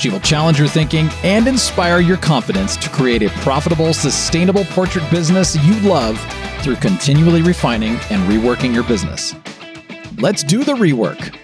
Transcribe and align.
She 0.00 0.08
will 0.08 0.20
challenge 0.20 0.58
your 0.58 0.66
thinking 0.66 1.10
and 1.22 1.46
inspire 1.46 2.00
your 2.00 2.16
confidence 2.16 2.74
to 2.78 2.88
create 2.88 3.22
a 3.22 3.28
profitable, 3.40 3.92
sustainable 3.92 4.64
portrait 4.70 5.04
business 5.10 5.62
you 5.62 5.78
love 5.80 6.18
through 6.62 6.76
continually 6.76 7.42
refining 7.42 7.96
and 8.08 8.22
reworking 8.22 8.72
your 8.72 8.82
business. 8.82 9.34
Let's 10.16 10.42
do 10.42 10.64
the 10.64 10.72
rework. 10.72 11.36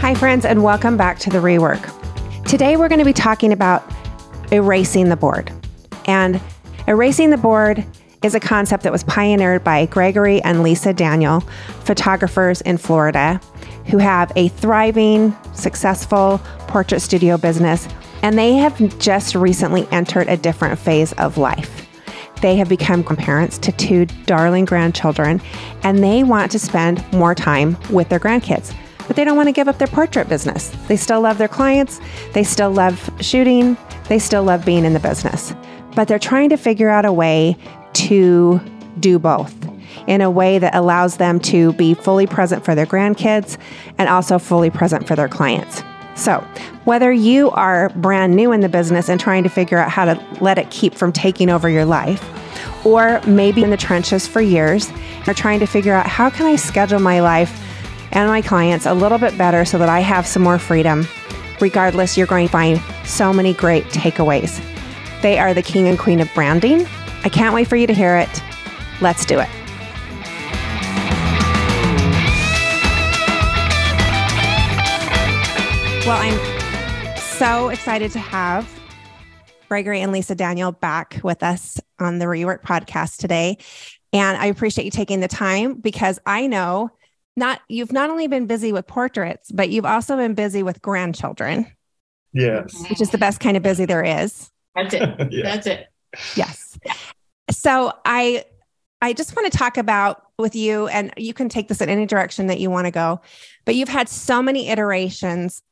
Hi, 0.00 0.14
friends, 0.14 0.44
and 0.44 0.62
welcome 0.62 0.98
back 0.98 1.18
to 1.20 1.30
the 1.30 1.38
rework. 1.38 2.44
Today, 2.44 2.76
we're 2.76 2.90
going 2.90 2.98
to 2.98 3.06
be 3.06 3.14
talking 3.14 3.50
about 3.50 3.90
erasing 4.50 5.08
the 5.08 5.16
board. 5.16 5.50
And 6.04 6.38
erasing 6.86 7.30
the 7.30 7.38
board 7.38 7.82
is 8.22 8.34
a 8.34 8.40
concept 8.40 8.82
that 8.82 8.92
was 8.92 9.04
pioneered 9.04 9.64
by 9.64 9.86
Gregory 9.86 10.42
and 10.42 10.62
Lesa 10.62 10.92
Daniel, 10.92 11.40
photographers 11.80 12.60
in 12.60 12.76
Florida 12.76 13.40
who 13.86 13.98
have 13.98 14.32
a 14.36 14.48
thriving, 14.48 15.36
successful 15.54 16.40
portrait 16.68 17.00
studio 17.00 17.36
business, 17.36 17.88
and 18.22 18.38
they 18.38 18.54
have 18.54 18.98
just 18.98 19.34
recently 19.34 19.86
entered 19.90 20.28
a 20.28 20.36
different 20.36 20.78
phase 20.78 21.12
of 21.14 21.38
life. 21.38 21.88
They 22.40 22.56
have 22.56 22.68
become 22.68 23.02
grandparents 23.02 23.58
to 23.58 23.72
two 23.72 24.06
darling 24.26 24.64
grandchildren, 24.64 25.40
and 25.82 26.02
they 26.02 26.24
want 26.24 26.50
to 26.52 26.58
spend 26.58 27.04
more 27.12 27.34
time 27.34 27.76
with 27.90 28.08
their 28.08 28.20
grandkids. 28.20 28.74
But 29.06 29.16
they 29.16 29.24
don't 29.24 29.36
want 29.36 29.48
to 29.48 29.52
give 29.52 29.68
up 29.68 29.78
their 29.78 29.88
portrait 29.88 30.28
business. 30.28 30.68
They 30.88 30.96
still 30.96 31.20
love 31.20 31.38
their 31.38 31.48
clients, 31.48 32.00
they 32.32 32.44
still 32.44 32.70
love 32.70 33.10
shooting, 33.20 33.76
they 34.08 34.18
still 34.18 34.42
love 34.42 34.64
being 34.64 34.84
in 34.84 34.92
the 34.92 35.00
business. 35.00 35.54
But 35.94 36.08
they're 36.08 36.18
trying 36.18 36.48
to 36.50 36.56
figure 36.56 36.88
out 36.88 37.04
a 37.04 37.12
way 37.12 37.56
to 37.94 38.60
do 39.00 39.18
both 39.18 39.54
in 40.06 40.20
a 40.20 40.30
way 40.30 40.58
that 40.58 40.74
allows 40.74 41.16
them 41.16 41.40
to 41.40 41.72
be 41.74 41.94
fully 41.94 42.26
present 42.26 42.64
for 42.64 42.74
their 42.74 42.86
grandkids 42.86 43.58
and 43.98 44.08
also 44.08 44.38
fully 44.38 44.70
present 44.70 45.06
for 45.06 45.16
their 45.16 45.28
clients. 45.28 45.82
So, 46.14 46.46
whether 46.84 47.10
you 47.12 47.50
are 47.52 47.88
brand 47.90 48.36
new 48.36 48.52
in 48.52 48.60
the 48.60 48.68
business 48.68 49.08
and 49.08 49.18
trying 49.18 49.44
to 49.44 49.48
figure 49.48 49.78
out 49.78 49.90
how 49.90 50.04
to 50.04 50.26
let 50.40 50.58
it 50.58 50.70
keep 50.70 50.94
from 50.94 51.12
taking 51.12 51.48
over 51.48 51.68
your 51.68 51.84
life, 51.84 52.22
or 52.84 53.20
maybe 53.26 53.62
in 53.62 53.70
the 53.70 53.76
trenches 53.76 54.26
for 54.26 54.40
years, 54.40 54.90
are 55.26 55.34
trying 55.34 55.60
to 55.60 55.66
figure 55.66 55.94
out 55.94 56.06
how 56.06 56.28
can 56.28 56.46
I 56.46 56.56
schedule 56.56 57.00
my 57.00 57.20
life 57.20 57.58
and 58.12 58.28
my 58.28 58.42
clients 58.42 58.84
a 58.84 58.92
little 58.92 59.18
bit 59.18 59.36
better 59.38 59.64
so 59.64 59.78
that 59.78 59.88
I 59.88 60.00
have 60.00 60.26
some 60.26 60.42
more 60.42 60.58
freedom. 60.58 61.06
Regardless, 61.60 62.18
you're 62.18 62.26
going 62.26 62.46
to 62.46 62.52
find 62.52 62.80
so 63.04 63.32
many 63.32 63.54
great 63.54 63.84
takeaways. 63.84 64.60
They 65.22 65.38
are 65.38 65.54
the 65.54 65.62
king 65.62 65.88
and 65.88 65.98
queen 65.98 66.20
of 66.20 66.32
branding. 66.34 66.86
I 67.24 67.28
can't 67.28 67.54
wait 67.54 67.68
for 67.68 67.76
you 67.76 67.86
to 67.86 67.94
hear 67.94 68.16
it. 68.16 68.42
Let's 69.00 69.24
do 69.24 69.38
it. 69.38 69.48
Well, 76.04 76.20
I'm 76.20 77.16
so 77.16 77.68
excited 77.68 78.10
to 78.10 78.18
have 78.18 78.68
Gregory 79.68 80.00
and 80.00 80.10
Lesa 80.10 80.34
Daniel 80.34 80.72
back 80.72 81.20
with 81.22 81.44
us 81.44 81.80
on 82.00 82.18
the 82.18 82.24
Rework 82.24 82.62
podcast 82.62 83.18
today. 83.18 83.58
And 84.12 84.36
I 84.36 84.46
appreciate 84.46 84.84
you 84.84 84.90
taking 84.90 85.20
the 85.20 85.28
time 85.28 85.74
because 85.74 86.18
I 86.26 86.48
know 86.48 86.90
not 87.36 87.60
you've 87.68 87.92
not 87.92 88.10
only 88.10 88.26
been 88.26 88.46
busy 88.46 88.72
with 88.72 88.88
portraits, 88.88 89.52
but 89.52 89.70
you've 89.70 89.84
also 89.84 90.16
been 90.16 90.34
busy 90.34 90.64
with 90.64 90.82
grandchildren. 90.82 91.68
Yes. 92.32 92.74
Which 92.90 93.00
is 93.00 93.10
the 93.10 93.18
best 93.18 93.38
kind 93.38 93.56
of 93.56 93.62
busy 93.62 93.84
there 93.84 94.02
is. 94.02 94.50
That's 94.74 94.94
it. 94.94 95.02
yeah. 95.30 95.42
That's 95.44 95.68
it. 95.68 95.86
Yes. 96.34 96.80
So 97.52 97.92
I 98.04 98.44
I 99.00 99.12
just 99.12 99.36
want 99.36 99.52
to 99.52 99.56
talk 99.56 99.76
about 99.76 100.24
with 100.36 100.56
you, 100.56 100.88
and 100.88 101.12
you 101.16 101.32
can 101.32 101.48
take 101.48 101.68
this 101.68 101.80
in 101.80 101.88
any 101.88 102.06
direction 102.06 102.48
that 102.48 102.58
you 102.58 102.70
want 102.70 102.86
to 102.86 102.90
go, 102.90 103.20
but 103.64 103.76
you've 103.76 103.88
had 103.88 104.08
so 104.08 104.42
many 104.42 104.68
iterations 104.68 105.62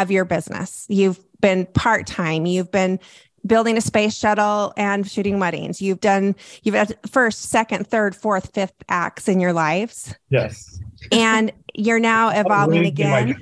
of 0.00 0.10
your 0.10 0.24
business. 0.24 0.86
You've 0.88 1.20
been 1.40 1.66
part 1.66 2.06
time, 2.06 2.46
you've 2.46 2.70
been 2.70 2.98
building 3.44 3.76
a 3.76 3.80
space 3.80 4.16
shuttle 4.16 4.72
and 4.76 5.08
shooting 5.08 5.38
weddings. 5.38 5.82
You've 5.82 6.00
done 6.00 6.34
you've 6.62 6.74
had 6.74 6.96
first, 7.08 7.42
second, 7.42 7.86
third, 7.86 8.14
fourth, 8.14 8.54
fifth 8.54 8.74
acts 8.88 9.28
in 9.28 9.40
your 9.40 9.52
lives. 9.52 10.14
Yes. 10.30 10.80
And 11.10 11.52
you're 11.74 11.98
now 11.98 12.28
evolving 12.28 12.86
again. 12.86 13.34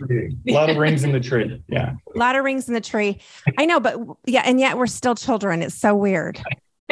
A 0.49 0.53
lot 0.53 0.71
of 0.71 0.77
rings 0.77 1.05
in 1.05 1.13
the 1.13 1.21
tree. 1.21 1.63
Yeah. 1.69 1.95
A 2.15 2.19
lot 2.19 2.37
of 2.37 2.45
rings 2.45 2.69
in 2.69 2.75
the 2.75 2.81
tree. 2.81 3.21
I 3.59 3.67
know, 3.67 3.81
but 3.81 3.99
yeah, 4.27 4.43
and 4.45 4.59
yet 4.59 4.77
we're 4.77 4.87
still 4.87 5.15
children. 5.15 5.63
It's 5.63 5.75
so 5.75 5.95
weird. 5.95 6.41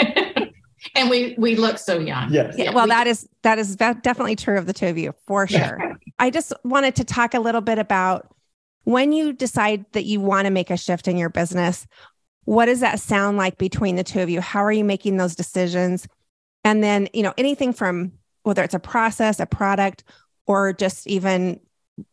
and 0.94 1.10
we 1.10 1.34
we 1.38 1.56
look 1.56 1.78
so 1.78 1.98
young. 1.98 2.32
Yes. 2.32 2.54
Yeah, 2.56 2.72
well, 2.72 2.84
we, 2.84 2.90
that 2.90 3.06
is 3.06 3.28
that 3.42 3.58
is 3.58 3.76
definitely 3.76 4.36
true 4.36 4.58
of 4.58 4.66
the 4.66 4.72
two 4.72 4.86
of 4.86 4.98
you 4.98 5.14
for 5.26 5.46
sure. 5.46 5.96
I 6.18 6.30
just 6.30 6.52
wanted 6.64 6.96
to 6.96 7.04
talk 7.04 7.34
a 7.34 7.40
little 7.40 7.60
bit 7.60 7.78
about 7.78 8.34
when 8.88 9.12
you 9.12 9.34
decide 9.34 9.84
that 9.92 10.06
you 10.06 10.18
want 10.18 10.46
to 10.46 10.50
make 10.50 10.70
a 10.70 10.76
shift 10.78 11.08
in 11.08 11.18
your 11.18 11.28
business. 11.28 11.86
What 12.46 12.66
does 12.66 12.80
that 12.80 12.98
sound 12.98 13.36
like 13.36 13.58
between 13.58 13.96
the 13.96 14.02
two 14.02 14.22
of 14.22 14.30
you? 14.30 14.40
How 14.40 14.64
are 14.64 14.72
you 14.72 14.82
making 14.82 15.18
those 15.18 15.36
decisions? 15.36 16.08
And 16.64 16.82
then, 16.82 17.06
you 17.12 17.22
know, 17.22 17.34
anything 17.36 17.74
from 17.74 18.12
whether 18.44 18.62
it's 18.62 18.72
a 18.72 18.78
process, 18.78 19.40
a 19.40 19.46
product, 19.46 20.04
or 20.46 20.72
just 20.72 21.06
even 21.06 21.60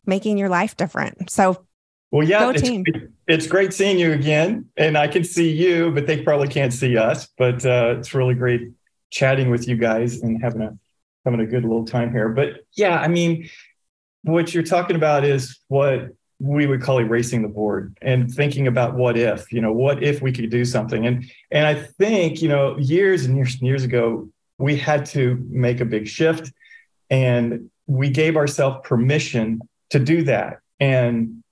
making 0.05 0.37
your 0.37 0.49
life 0.49 0.75
different. 0.75 1.29
So, 1.29 1.65
well, 2.11 2.27
yeah, 2.27 2.51
it's, 2.53 3.07
it's, 3.25 3.47
great 3.47 3.73
seeing 3.73 3.97
you 3.97 4.11
again. 4.11 4.65
And 4.75 4.97
I 4.97 5.07
can 5.07 5.23
see 5.23 5.49
you, 5.49 5.91
but 5.91 6.07
they 6.07 6.23
probably 6.23 6.49
can't 6.49 6.73
see 6.73 6.97
us. 6.97 7.29
But 7.37 7.65
uh, 7.65 7.95
it's 7.99 8.13
really 8.13 8.35
great 8.35 8.71
chatting 9.11 9.49
with 9.49 9.65
you 9.65 9.77
guys 9.77 10.21
and 10.23 10.43
having 10.43 10.61
a 10.61 10.77
having 11.23 11.39
a 11.39 11.45
good 11.45 11.63
little 11.63 11.85
time 11.85 12.11
here. 12.11 12.27
But 12.27 12.65
yeah, 12.73 12.99
I 12.99 13.07
mean, 13.07 13.49
what 14.23 14.53
you're 14.53 14.63
talking 14.63 14.97
about 14.97 15.23
is 15.23 15.57
what 15.69 16.09
we 16.45 16.67
would 16.67 16.81
call 16.81 16.99
erasing 16.99 17.41
the 17.41 17.47
board 17.47 17.97
and 18.01 18.31
thinking 18.31 18.67
about 18.67 18.93
what 18.93 19.17
if, 19.17 19.51
you 19.51 19.61
know, 19.61 19.71
what 19.71 20.03
if 20.03 20.21
we 20.21 20.31
could 20.31 20.49
do 20.49 20.63
something. 20.63 21.07
And 21.07 21.25
and 21.51 21.65
I 21.65 21.73
think, 21.73 22.41
you 22.41 22.49
know, 22.49 22.77
years 22.77 23.25
and 23.25 23.35
years 23.35 23.55
and 23.55 23.63
years 23.63 23.83
ago, 23.83 24.29
we 24.59 24.77
had 24.77 25.07
to 25.07 25.43
make 25.49 25.79
a 25.81 25.85
big 25.85 26.07
shift 26.07 26.53
and 27.09 27.71
we 27.87 28.09
gave 28.09 28.37
ourselves 28.37 28.87
permission 28.87 29.59
to 29.89 29.99
do 29.99 30.23
that. 30.23 30.59
And 30.79 31.43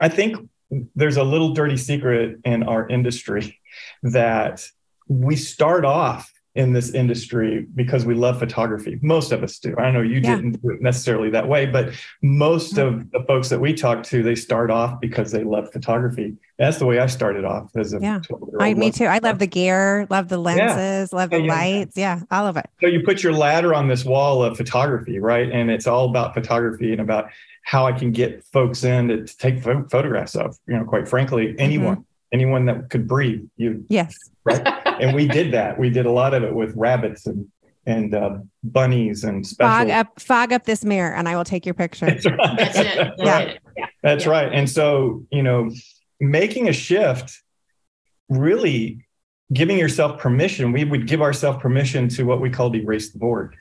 I 0.00 0.08
think 0.08 0.48
there's 0.96 1.16
a 1.16 1.24
little 1.24 1.54
dirty 1.54 1.76
secret 1.76 2.40
in 2.44 2.64
our 2.64 2.88
industry 2.88 3.60
that 4.02 4.66
we 5.06 5.36
start 5.36 5.84
off 5.84 6.32
in 6.54 6.72
this 6.72 6.94
industry 6.94 7.66
because 7.74 8.06
we 8.06 8.14
love 8.14 8.38
photography. 8.38 8.98
Most 9.02 9.32
of 9.32 9.42
us 9.42 9.58
do. 9.58 9.74
I 9.76 9.90
know 9.90 10.02
you 10.02 10.20
yeah. 10.20 10.36
didn't 10.36 10.62
do 10.62 10.70
it 10.70 10.80
necessarily 10.80 11.28
that 11.30 11.48
way, 11.48 11.66
but 11.66 11.92
most 12.22 12.78
of 12.78 12.94
mm-hmm. 12.94 13.08
the 13.12 13.24
folks 13.24 13.48
that 13.48 13.60
we 13.60 13.74
talk 13.74 14.04
to, 14.04 14.22
they 14.22 14.36
start 14.36 14.70
off 14.70 15.00
because 15.00 15.32
they 15.32 15.42
love 15.42 15.72
photography. 15.72 16.36
That's 16.56 16.78
the 16.78 16.86
way 16.86 17.00
I 17.00 17.06
started 17.06 17.44
off 17.44 17.74
as 17.76 17.92
a 17.92 18.00
yeah. 18.00 18.20
I, 18.60 18.74
me 18.74 18.92
too. 18.92 19.06
I 19.06 19.18
love 19.18 19.40
the 19.40 19.48
gear, 19.48 20.06
love 20.10 20.28
the 20.28 20.38
lenses, 20.38 21.10
yeah. 21.12 21.18
love 21.18 21.30
the 21.30 21.40
yeah, 21.40 21.52
lights. 21.52 21.96
Yeah, 21.96 22.20
all 22.30 22.46
of 22.46 22.56
it. 22.56 22.66
So 22.80 22.86
you 22.86 23.02
put 23.02 23.24
your 23.24 23.32
ladder 23.32 23.74
on 23.74 23.88
this 23.88 24.04
wall 24.04 24.44
of 24.44 24.56
photography, 24.56 25.18
right? 25.18 25.50
And 25.50 25.72
it's 25.72 25.88
all 25.88 26.08
about 26.08 26.34
photography 26.34 26.92
and 26.92 27.00
about 27.00 27.30
how 27.64 27.86
I 27.86 27.92
can 27.92 28.12
get 28.12 28.44
folks 28.52 28.84
in 28.84 29.08
to, 29.08 29.24
to 29.24 29.36
take 29.38 29.62
photographs 29.62 30.36
of, 30.36 30.56
you 30.68 30.76
know, 30.76 30.84
quite 30.84 31.08
frankly, 31.08 31.56
anyone, 31.58 31.96
mm-hmm. 31.96 32.02
Anyone 32.34 32.66
that 32.66 32.90
could 32.90 33.06
breathe. 33.06 33.46
You 33.56 33.86
yes. 33.88 34.14
Right. 34.44 34.66
and 35.00 35.14
we 35.14 35.26
did 35.26 35.52
that. 35.52 35.78
We 35.78 35.88
did 35.88 36.04
a 36.04 36.10
lot 36.10 36.34
of 36.34 36.42
it 36.42 36.54
with 36.54 36.74
rabbits 36.76 37.26
and 37.26 37.48
and 37.86 38.14
uh, 38.14 38.38
bunnies 38.62 39.24
and 39.24 39.46
special. 39.46 39.70
Fog 39.70 39.90
up, 39.90 40.20
fog 40.20 40.52
up 40.52 40.64
this 40.64 40.84
mirror, 40.84 41.14
and 41.14 41.28
I 41.28 41.36
will 41.36 41.44
take 41.44 41.64
your 41.64 41.74
picture. 41.74 42.06
That's 42.06 42.26
right. 42.26 42.56
That's 42.56 42.78
it. 42.78 42.96
That's 42.96 43.12
yeah. 43.18 43.54
Yeah. 43.76 43.86
That's 44.02 44.24
yeah. 44.24 44.30
right. 44.30 44.52
And 44.52 44.68
so 44.68 45.24
you 45.30 45.42
know, 45.42 45.70
making 46.20 46.68
a 46.68 46.72
shift, 46.72 47.40
really 48.28 49.06
giving 49.52 49.78
yourself 49.78 50.18
permission. 50.18 50.72
We 50.72 50.84
would 50.84 51.06
give 51.06 51.22
ourselves 51.22 51.60
permission 51.62 52.08
to 52.10 52.24
what 52.24 52.40
we 52.40 52.50
called 52.50 52.74
erase 52.74 53.12
the 53.12 53.18
board. 53.18 53.54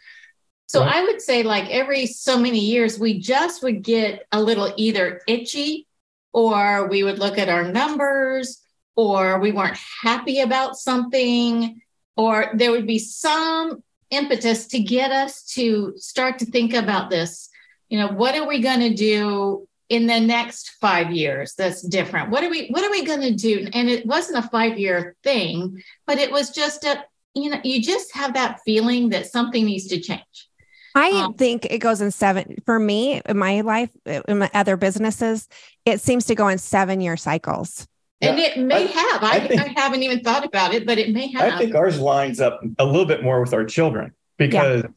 So 0.67 0.79
right? 0.79 0.95
I 0.95 1.03
would 1.03 1.21
say, 1.21 1.43
like 1.43 1.69
every 1.69 2.07
so 2.07 2.39
many 2.39 2.59
years, 2.59 2.97
we 2.97 3.19
just 3.19 3.61
would 3.61 3.83
get 3.83 4.25
a 4.31 4.41
little 4.41 4.73
either 4.77 5.21
itchy, 5.27 5.85
or 6.31 6.87
we 6.87 7.03
would 7.03 7.19
look 7.19 7.37
at 7.37 7.49
our 7.49 7.71
numbers 7.71 8.62
or 8.95 9.39
we 9.39 9.51
weren't 9.51 9.77
happy 10.01 10.39
about 10.39 10.75
something, 10.75 11.81
or 12.15 12.51
there 12.53 12.71
would 12.71 12.87
be 12.87 12.99
some 12.99 13.83
impetus 14.09 14.67
to 14.67 14.79
get 14.79 15.11
us 15.11 15.43
to 15.43 15.93
start 15.97 16.39
to 16.39 16.45
think 16.45 16.73
about 16.73 17.09
this. 17.09 17.49
You 17.89 17.99
know, 17.99 18.07
what 18.07 18.35
are 18.35 18.47
we 18.47 18.61
going 18.61 18.79
to 18.81 18.93
do 18.93 19.67
in 19.89 20.07
the 20.07 20.19
next 20.19 20.71
five 20.81 21.11
years 21.11 21.53
that's 21.55 21.81
different? 21.81 22.29
What 22.29 22.43
are 22.43 22.49
we 22.49 22.67
what 22.69 22.83
are 22.83 22.91
we 22.91 23.03
going 23.03 23.21
to 23.21 23.33
do? 23.33 23.67
And 23.73 23.89
it 23.89 24.05
wasn't 24.05 24.43
a 24.43 24.49
five 24.49 24.77
year 24.77 25.15
thing, 25.23 25.83
but 26.05 26.17
it 26.17 26.31
was 26.31 26.51
just 26.51 26.83
a 26.83 27.03
you 27.33 27.49
know 27.49 27.59
you 27.63 27.81
just 27.81 28.13
have 28.15 28.33
that 28.35 28.59
feeling 28.65 29.09
that 29.09 29.27
something 29.27 29.65
needs 29.65 29.87
to 29.87 29.99
change. 29.99 30.49
I 30.95 31.23
um, 31.23 31.33
think 31.33 31.65
it 31.65 31.79
goes 31.79 32.01
in 32.01 32.11
seven 32.11 32.57
for 32.65 32.77
me 32.79 33.21
in 33.25 33.37
my 33.37 33.61
life, 33.61 33.89
in 34.05 34.37
my 34.37 34.49
other 34.53 34.77
businesses, 34.77 35.47
it 35.85 36.01
seems 36.01 36.25
to 36.25 36.35
go 36.35 36.47
in 36.47 36.59
seven 36.59 37.01
year 37.01 37.17
cycles. 37.17 37.87
And 38.23 38.39
it 38.39 38.57
may 38.57 38.83
I, 38.83 38.87
have. 38.87 39.23
I, 39.23 39.31
I, 39.31 39.47
think, 39.47 39.61
I, 39.61 39.79
haven't 39.79 40.03
even 40.03 40.21
thought 40.21 40.45
about 40.45 40.73
it, 40.73 40.85
but 40.85 40.97
it 40.97 41.11
may 41.11 41.31
have. 41.31 41.53
I 41.53 41.57
think 41.57 41.75
ours 41.75 41.99
lines 41.99 42.39
up 42.39 42.61
a 42.79 42.85
little 42.85 43.05
bit 43.05 43.23
more 43.23 43.41
with 43.41 43.53
our 43.53 43.65
children 43.65 44.13
because, 44.37 44.83
yeah. 44.83 44.89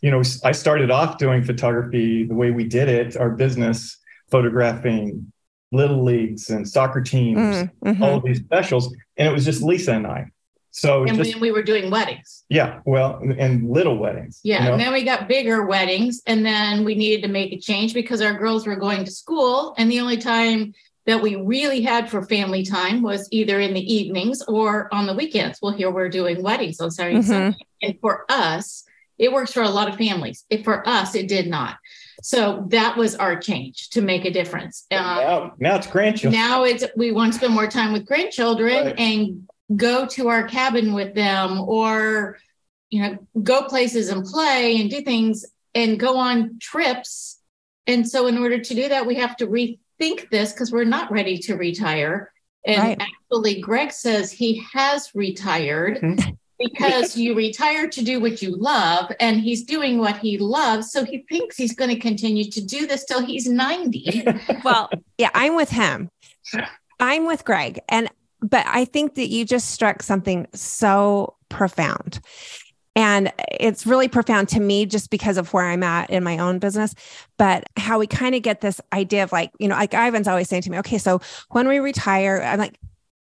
you 0.00 0.10
know, 0.10 0.22
I 0.44 0.52
started 0.52 0.90
off 0.90 1.18
doing 1.18 1.42
photography 1.42 2.24
the 2.24 2.34
way 2.34 2.50
we 2.50 2.64
did 2.64 2.88
it, 2.88 3.16
our 3.16 3.30
business, 3.30 3.98
photographing 4.30 5.32
little 5.72 6.04
leagues 6.04 6.50
and 6.50 6.68
soccer 6.68 7.00
teams, 7.00 7.38
mm, 7.38 7.70
mm-hmm. 7.84 8.02
all 8.02 8.16
of 8.16 8.24
these 8.24 8.38
specials. 8.38 8.94
And 9.16 9.28
it 9.28 9.32
was 9.32 9.44
just 9.44 9.62
Lesa 9.62 9.92
and 9.92 10.06
I. 10.06 10.30
So 10.70 11.04
and 11.04 11.16
just, 11.16 11.38
we 11.40 11.52
were 11.52 11.62
doing 11.62 11.88
weddings. 11.88 12.44
Yeah, 12.48 12.80
well, 12.84 13.22
and 13.38 13.70
little 13.70 13.96
weddings. 13.96 14.40
Yeah, 14.42 14.58
you 14.58 14.64
know? 14.64 14.72
and 14.72 14.80
then 14.80 14.92
we 14.92 15.04
got 15.04 15.28
bigger 15.28 15.64
weddings, 15.66 16.20
and 16.26 16.44
then 16.44 16.84
we 16.84 16.96
needed 16.96 17.22
to 17.22 17.28
make 17.28 17.52
a 17.52 17.58
change 17.60 17.94
because 17.94 18.20
our 18.20 18.36
girls 18.36 18.66
were 18.66 18.74
going 18.74 19.04
to 19.04 19.10
school, 19.10 19.76
and 19.78 19.88
the 19.88 20.00
only 20.00 20.16
time 20.16 20.74
that 21.06 21.20
we 21.20 21.36
really 21.36 21.82
had 21.82 22.10
for 22.10 22.22
family 22.22 22.64
time 22.64 23.02
was 23.02 23.28
either 23.30 23.60
in 23.60 23.74
the 23.74 23.94
evenings 23.94 24.42
or 24.42 24.92
on 24.92 25.06
the 25.06 25.14
weekends. 25.14 25.58
Well, 25.60 25.72
here 25.72 25.90
we're 25.90 26.08
doing 26.08 26.42
weddings 26.42 26.80
on 26.80 26.90
Saturday 26.90 27.18
mm-hmm. 27.18 27.32
and 27.32 27.54
Sunday. 27.54 27.66
And 27.82 28.00
for 28.00 28.24
us, 28.28 28.84
it 29.18 29.32
works 29.32 29.52
for 29.52 29.62
a 29.62 29.68
lot 29.68 29.88
of 29.88 29.96
families. 29.96 30.44
If 30.50 30.64
for 30.64 30.86
us, 30.88 31.14
it 31.14 31.28
did 31.28 31.46
not. 31.46 31.76
So 32.22 32.64
that 32.68 32.96
was 32.96 33.14
our 33.16 33.38
change 33.38 33.90
to 33.90 34.00
make 34.00 34.24
a 34.24 34.30
difference. 34.30 34.86
Uh, 34.90 34.96
now, 34.96 35.52
now 35.58 35.76
it's 35.76 35.86
grandchildren. 35.86 36.40
Now 36.40 36.64
it's 36.64 36.84
we 36.96 37.12
want 37.12 37.32
to 37.32 37.38
spend 37.38 37.52
more 37.52 37.66
time 37.66 37.92
with 37.92 38.06
grandchildren 38.06 38.86
right. 38.86 38.98
and 38.98 39.48
go 39.76 40.06
to 40.06 40.28
our 40.28 40.44
cabin 40.44 40.94
with 40.94 41.14
them 41.14 41.60
or 41.60 42.38
you 42.90 43.02
know 43.02 43.18
go 43.42 43.62
places 43.64 44.08
and 44.08 44.24
play 44.24 44.80
and 44.80 44.90
do 44.90 45.02
things 45.02 45.44
and 45.74 46.00
go 46.00 46.16
on 46.16 46.58
trips. 46.60 47.40
And 47.86 48.08
so 48.08 48.26
in 48.26 48.38
order 48.38 48.58
to 48.58 48.74
do 48.74 48.88
that, 48.88 49.06
we 49.06 49.16
have 49.16 49.36
to 49.36 49.46
re 49.46 49.78
think 50.04 50.28
this 50.30 50.52
because 50.52 50.70
we're 50.70 50.84
not 50.84 51.10
ready 51.10 51.38
to 51.38 51.56
retire. 51.56 52.30
And 52.66 52.82
right. 52.82 53.00
actually, 53.00 53.60
Greg 53.60 53.90
says 53.90 54.30
he 54.30 54.62
has 54.72 55.10
retired 55.14 55.98
mm-hmm. 56.00 56.30
because 56.58 57.16
you 57.16 57.34
retire 57.34 57.88
to 57.88 58.04
do 58.04 58.20
what 58.20 58.42
you 58.42 58.56
love, 58.56 59.10
and 59.20 59.40
he's 59.40 59.64
doing 59.64 59.98
what 59.98 60.18
he 60.18 60.38
loves. 60.38 60.92
So 60.92 61.04
he 61.04 61.24
thinks 61.30 61.56
he's 61.56 61.74
going 61.74 61.90
to 61.90 61.98
continue 61.98 62.50
to 62.50 62.64
do 62.64 62.86
this 62.86 63.04
till 63.04 63.24
he's 63.24 63.46
90. 63.46 64.26
well, 64.64 64.90
yeah, 65.18 65.30
I'm 65.34 65.56
with 65.56 65.70
him. 65.70 66.10
I'm 67.00 67.26
with 67.26 67.44
Greg. 67.44 67.80
And, 67.88 68.08
but 68.40 68.66
I 68.66 68.84
think 68.84 69.14
that 69.14 69.28
you 69.28 69.44
just 69.44 69.70
struck 69.70 70.02
something 70.02 70.46
so 70.54 71.36
profound. 71.48 72.20
And 72.96 73.32
it's 73.50 73.86
really 73.86 74.06
profound 74.06 74.48
to 74.50 74.60
me 74.60 74.86
just 74.86 75.10
because 75.10 75.36
of 75.36 75.52
where 75.52 75.66
I'm 75.66 75.82
at 75.82 76.10
in 76.10 76.22
my 76.22 76.38
own 76.38 76.60
business. 76.60 76.94
But 77.38 77.64
how 77.76 77.98
we 77.98 78.06
kind 78.06 78.34
of 78.34 78.42
get 78.42 78.60
this 78.60 78.80
idea 78.92 79.24
of 79.24 79.32
like, 79.32 79.50
you 79.58 79.66
know, 79.66 79.74
like 79.74 79.94
Ivan's 79.94 80.28
always 80.28 80.48
saying 80.48 80.62
to 80.62 80.70
me, 80.70 80.78
okay, 80.78 80.98
so 80.98 81.20
when 81.50 81.66
we 81.66 81.80
retire, 81.80 82.40
I'm 82.40 82.58
like, 82.58 82.78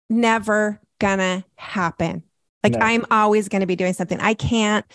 never 0.10 0.80
gonna 1.00 1.46
happen. 1.56 2.24
Like 2.63 2.74
no. 2.74 2.80
I'm 2.80 3.06
always 3.12 3.50
gonna 3.50 3.68
be 3.68 3.75
doing 3.75 3.94
something. 3.94 4.20
I 4.20 4.34
can't 4.34 4.86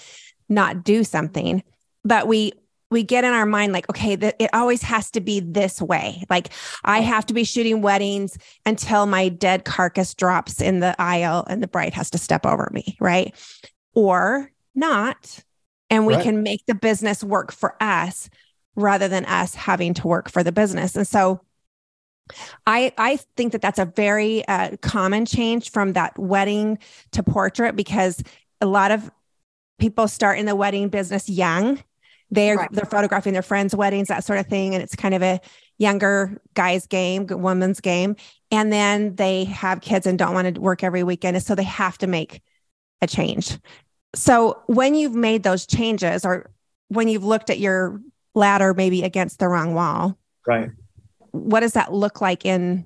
not 0.48 0.84
do 0.84 1.04
something. 1.04 1.62
But 2.04 2.26
we 2.26 2.52
we 2.90 3.02
get 3.02 3.24
in 3.24 3.32
our 3.32 3.46
mind 3.46 3.72
like 3.72 3.88
okay 3.90 4.14
that 4.14 4.36
it 4.38 4.50
always 4.52 4.82
has 4.82 5.10
to 5.10 5.20
be 5.20 5.40
this 5.40 5.82
way 5.82 6.22
like 6.30 6.50
i 6.84 7.00
have 7.00 7.26
to 7.26 7.34
be 7.34 7.42
shooting 7.42 7.82
weddings 7.82 8.38
until 8.66 9.04
my 9.06 9.28
dead 9.28 9.64
carcass 9.64 10.14
drops 10.14 10.60
in 10.60 10.78
the 10.78 10.94
aisle 10.98 11.44
and 11.48 11.60
the 11.60 11.66
bride 11.66 11.92
has 11.92 12.08
to 12.10 12.18
step 12.18 12.46
over 12.46 12.68
me 12.72 12.96
right 13.00 13.34
or 13.94 14.50
not. 14.74 15.40
And 15.90 16.06
we 16.06 16.14
right. 16.14 16.22
can 16.22 16.42
make 16.42 16.64
the 16.66 16.74
business 16.74 17.22
work 17.22 17.52
for 17.52 17.76
us 17.80 18.28
rather 18.74 19.08
than 19.08 19.24
us 19.26 19.54
having 19.54 19.94
to 19.94 20.08
work 20.08 20.30
for 20.30 20.42
the 20.42 20.52
business. 20.52 20.96
And 20.96 21.06
so 21.06 21.40
I 22.66 22.92
I 22.96 23.18
think 23.36 23.52
that 23.52 23.60
that's 23.60 23.78
a 23.78 23.84
very 23.84 24.46
uh, 24.48 24.76
common 24.80 25.26
change 25.26 25.70
from 25.70 25.92
that 25.92 26.18
wedding 26.18 26.78
to 27.12 27.22
portrait 27.22 27.76
because 27.76 28.22
a 28.60 28.66
lot 28.66 28.90
of 28.90 29.10
people 29.78 30.08
start 30.08 30.38
in 30.38 30.46
the 30.46 30.56
wedding 30.56 30.88
business 30.88 31.28
young. 31.28 31.82
They're 32.30 32.56
right. 32.56 32.72
they're 32.72 32.86
photographing 32.86 33.34
their 33.34 33.42
friends' 33.42 33.76
weddings, 33.76 34.08
that 34.08 34.24
sort 34.24 34.38
of 34.38 34.46
thing, 34.46 34.74
and 34.74 34.82
it's 34.82 34.96
kind 34.96 35.14
of 35.14 35.22
a 35.22 35.40
younger 35.78 36.40
guy's 36.54 36.86
game, 36.86 37.26
woman's 37.26 37.80
game. 37.80 38.16
and 38.50 38.72
then 38.72 39.16
they 39.16 39.44
have 39.44 39.80
kids 39.80 40.06
and 40.06 40.18
don't 40.18 40.34
want 40.34 40.54
to 40.54 40.60
work 40.60 40.82
every 40.82 41.02
weekend. 41.02 41.42
So 41.42 41.54
they 41.54 41.64
have 41.64 41.98
to 41.98 42.06
make 42.06 42.40
a 43.02 43.06
change. 43.06 43.58
So 44.14 44.62
when 44.66 44.94
you've 44.94 45.14
made 45.14 45.42
those 45.42 45.66
changes 45.66 46.24
or 46.24 46.50
when 46.88 47.08
you've 47.08 47.24
looked 47.24 47.50
at 47.50 47.58
your 47.58 48.00
ladder 48.34 48.74
maybe 48.74 49.02
against 49.02 49.38
the 49.38 49.48
wrong 49.48 49.74
wall, 49.74 50.16
right. 50.46 50.70
What 51.30 51.60
does 51.60 51.72
that 51.72 51.92
look 51.92 52.20
like 52.20 52.44
in 52.44 52.84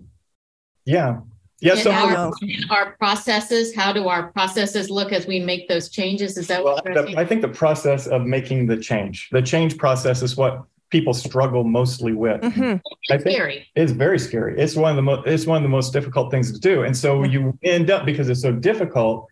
Yeah. 0.85 1.21
Yeah. 1.61 1.75
In 1.75 1.79
So 1.79 1.91
our, 1.91 2.33
our 2.71 2.93
processes, 2.99 3.75
how 3.75 3.93
do 3.93 4.09
our 4.09 4.31
processes 4.33 4.91
look 4.91 5.13
as 5.13 5.27
we 5.27 5.41
make 5.41 5.69
those 5.69 5.89
changes? 5.91 6.39
Is 6.39 6.47
that 6.47 6.63
well, 6.65 6.77
what 6.77 6.85
the. 6.85 7.15
I 7.19 7.25
think 7.27 7.43
the 7.43 7.49
process 7.49 8.07
of 8.07 8.25
making 8.25 8.67
the 8.69 8.77
change, 8.77 9.29
the 9.33 9.43
change 9.43 9.77
process 9.77 10.23
is 10.23 10.37
what 10.37 10.63
people 10.91 11.13
struggle 11.13 11.65
mostly 11.65 12.13
with. 12.15 12.41
Mhm. 12.41 12.81
I 13.11 13.19
think 13.19 13.37
Scary. 13.37 13.67
it's 13.75 13.93
very 13.93 14.19
scary. 14.19 14.59
It's 14.59 14.77
one 14.77 14.91
of 14.91 14.97
the 14.97 15.03
most 15.03 15.27
it's 15.27 15.47
one 15.47 15.57
of 15.59 15.63
the 15.63 15.69
most 15.69 15.93
difficult 15.93 16.31
things 16.31 16.53
to 16.53 16.59
do. 16.59 16.85
And 16.85 16.97
so 16.97 17.25
you 17.25 17.59
end 17.63 17.91
up 17.91 18.07
because 18.07 18.29
it's 18.29 18.41
so 18.41 18.53
difficult, 18.53 19.27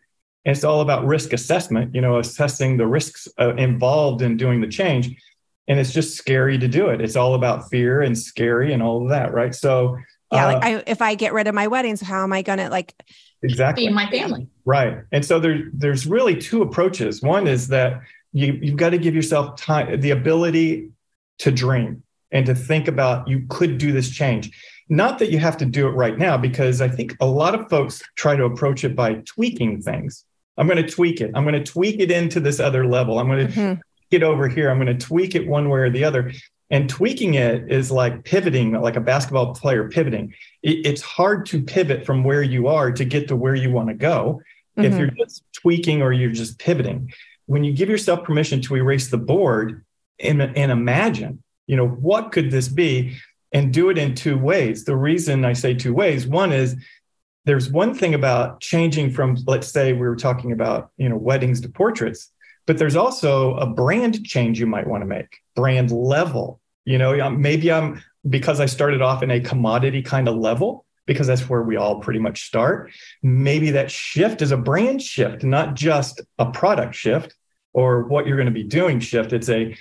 it's 0.46 0.64
all 0.64 0.80
about 0.80 1.04
risk 1.04 1.32
assessment, 1.32 1.94
you 1.94 2.00
know, 2.00 2.18
assessing 2.18 2.76
the 2.76 2.86
risks 2.86 3.28
uh, 3.38 3.54
involved 3.56 4.22
in 4.22 4.36
doing 4.36 4.60
the 4.60 4.68
change. 4.68 5.14
And 5.68 5.80
it's 5.80 5.92
just 5.92 6.16
scary 6.16 6.56
to 6.58 6.68
do 6.68 6.88
it. 6.88 7.00
It's 7.00 7.16
all 7.16 7.34
about 7.34 7.68
fear 7.68 8.00
and 8.00 8.16
scary 8.16 8.72
and 8.72 8.82
all 8.82 9.02
of 9.02 9.08
that, 9.08 9.34
right? 9.34 9.52
So 9.52 9.98
yeah, 10.32 10.46
uh, 10.46 10.52
like 10.52 10.64
I, 10.64 10.82
if 10.86 11.02
I 11.02 11.16
get 11.16 11.32
rid 11.32 11.48
of 11.48 11.54
my 11.54 11.66
weddings, 11.66 12.00
how 12.00 12.22
am 12.22 12.32
I 12.32 12.42
going 12.42 12.58
to 12.58 12.68
like 12.70 12.94
exactly 13.42 13.86
Feed 13.86 13.94
my 13.94 14.08
family. 14.08 14.46
Right. 14.64 14.98
And 15.10 15.24
so 15.24 15.40
there, 15.40 15.68
there's 15.72 16.06
really 16.06 16.36
two 16.36 16.62
approaches. 16.62 17.22
One 17.22 17.48
is 17.48 17.68
that 17.68 18.00
you, 18.32 18.58
you've 18.62 18.76
got 18.76 18.90
to 18.90 18.98
give 18.98 19.14
yourself 19.14 19.56
time, 19.56 20.00
the 20.00 20.10
ability 20.10 20.90
to 21.38 21.50
dream 21.50 22.02
and 22.30 22.46
to 22.46 22.54
think 22.54 22.86
about 22.86 23.26
you 23.26 23.46
could 23.48 23.78
do 23.78 23.92
this 23.92 24.10
change. 24.10 24.56
Not 24.88 25.18
that 25.18 25.30
you 25.30 25.38
have 25.38 25.56
to 25.56 25.64
do 25.64 25.88
it 25.88 25.92
right 25.92 26.16
now, 26.16 26.36
because 26.36 26.80
I 26.80 26.88
think 26.88 27.16
a 27.20 27.26
lot 27.26 27.56
of 27.56 27.68
folks 27.68 28.02
try 28.14 28.36
to 28.36 28.44
approach 28.44 28.84
it 28.84 28.94
by 28.94 29.14
tweaking 29.26 29.82
things. 29.82 30.24
I'm 30.56 30.66
going 30.66 30.84
to 30.84 30.90
tweak 30.90 31.20
it. 31.20 31.30
I'm 31.34 31.44
going 31.44 31.62
to 31.62 31.72
tweak 31.72 32.00
it 32.00 32.10
into 32.10 32.40
this 32.40 32.60
other 32.60 32.86
level. 32.86 33.18
I'm 33.18 33.28
going 33.28 33.46
to 33.48 33.52
Mhm. 33.52 33.80
get 34.10 34.22
over 34.22 34.48
here. 34.48 34.70
I'm 34.70 34.78
going 34.80 34.96
to 34.98 35.06
tweak 35.06 35.34
it 35.34 35.46
one 35.46 35.68
way 35.68 35.80
or 35.80 35.90
the 35.90 36.04
other. 36.04 36.32
And 36.70 36.88
tweaking 36.88 37.34
it 37.34 37.70
is 37.70 37.90
like 37.90 38.24
pivoting, 38.24 38.72
like 38.72 38.96
a 38.96 39.00
basketball 39.00 39.54
player 39.54 39.88
pivoting. 39.88 40.34
It- 40.62 40.84
it's 40.86 41.02
hard 41.02 41.46
to 41.46 41.62
pivot 41.62 42.04
from 42.04 42.24
where 42.24 42.42
you 42.42 42.66
are 42.68 42.90
to 42.90 43.04
get 43.04 43.28
to 43.28 43.36
where 43.36 43.54
you 43.54 43.70
want 43.70 43.88
to 43.88 43.94
go 43.94 44.40
if 44.76 44.92
Mhm. 44.92 44.98
you're 44.98 45.10
just 45.10 45.44
tweaking 45.52 46.02
or 46.02 46.12
you're 46.12 46.32
just 46.32 46.58
pivoting. 46.58 47.12
When 47.46 47.62
you 47.62 47.72
give 47.72 47.88
yourself 47.88 48.24
permission 48.24 48.60
to 48.62 48.76
erase 48.76 49.08
the 49.08 49.18
board 49.18 49.84
and, 50.18 50.42
and 50.42 50.72
imagine, 50.72 51.42
you 51.66 51.76
know, 51.76 51.86
what 51.86 52.32
could 52.32 52.50
this 52.50 52.68
be? 52.68 53.12
And 53.52 53.72
do 53.72 53.88
it 53.90 53.96
in 53.96 54.14
two 54.14 54.36
ways. 54.36 54.84
The 54.84 54.96
reason 54.96 55.44
I 55.44 55.52
say 55.52 55.72
two 55.72 55.94
ways, 55.94 56.26
one 56.26 56.52
is 56.52 56.76
there's 57.46 57.70
one 57.70 57.94
thing 57.94 58.12
about 58.12 58.60
changing 58.60 59.12
from, 59.12 59.38
let's 59.46 59.68
say 59.68 59.92
we 59.92 60.00
were 60.00 60.16
talking 60.16 60.52
about, 60.52 60.90
you 60.98 61.08
know, 61.08 61.16
weddings 61.16 61.60
to 61.62 61.68
portraits, 61.68 62.30
but 62.66 62.76
there's 62.76 62.96
also 62.96 63.54
a 63.54 63.66
brand 63.66 64.24
change 64.24 64.60
you 64.60 64.66
might 64.66 64.86
want 64.86 65.02
to 65.02 65.06
make, 65.06 65.38
brand 65.54 65.90
level. 65.90 66.60
You 66.84 66.98
know, 66.98 67.30
maybe 67.30 67.72
I'm 67.72 68.02
because 68.28 68.60
I 68.60 68.66
started 68.66 69.00
off 69.00 69.22
in 69.22 69.30
a 69.30 69.40
commodity 69.40 70.02
kind 70.02 70.28
of 70.28 70.36
level, 70.36 70.84
because 71.06 71.28
that's 71.28 71.48
where 71.48 71.62
we 71.62 71.76
all 71.76 72.00
pretty 72.00 72.18
much 72.18 72.42
start. 72.42 72.90
Maybe 73.22 73.70
that 73.70 73.90
shift 73.90 74.42
is 74.42 74.50
a 74.50 74.56
brand 74.56 75.00
shift, 75.00 75.44
not 75.44 75.74
just 75.74 76.20
a 76.38 76.50
product 76.50 76.94
shift 76.94 77.34
or 77.72 78.02
what 78.04 78.26
you're 78.26 78.36
going 78.36 78.46
to 78.46 78.52
be 78.52 78.64
doing 78.64 79.00
shift. 79.00 79.32
It's 79.32 79.48
a 79.48 79.76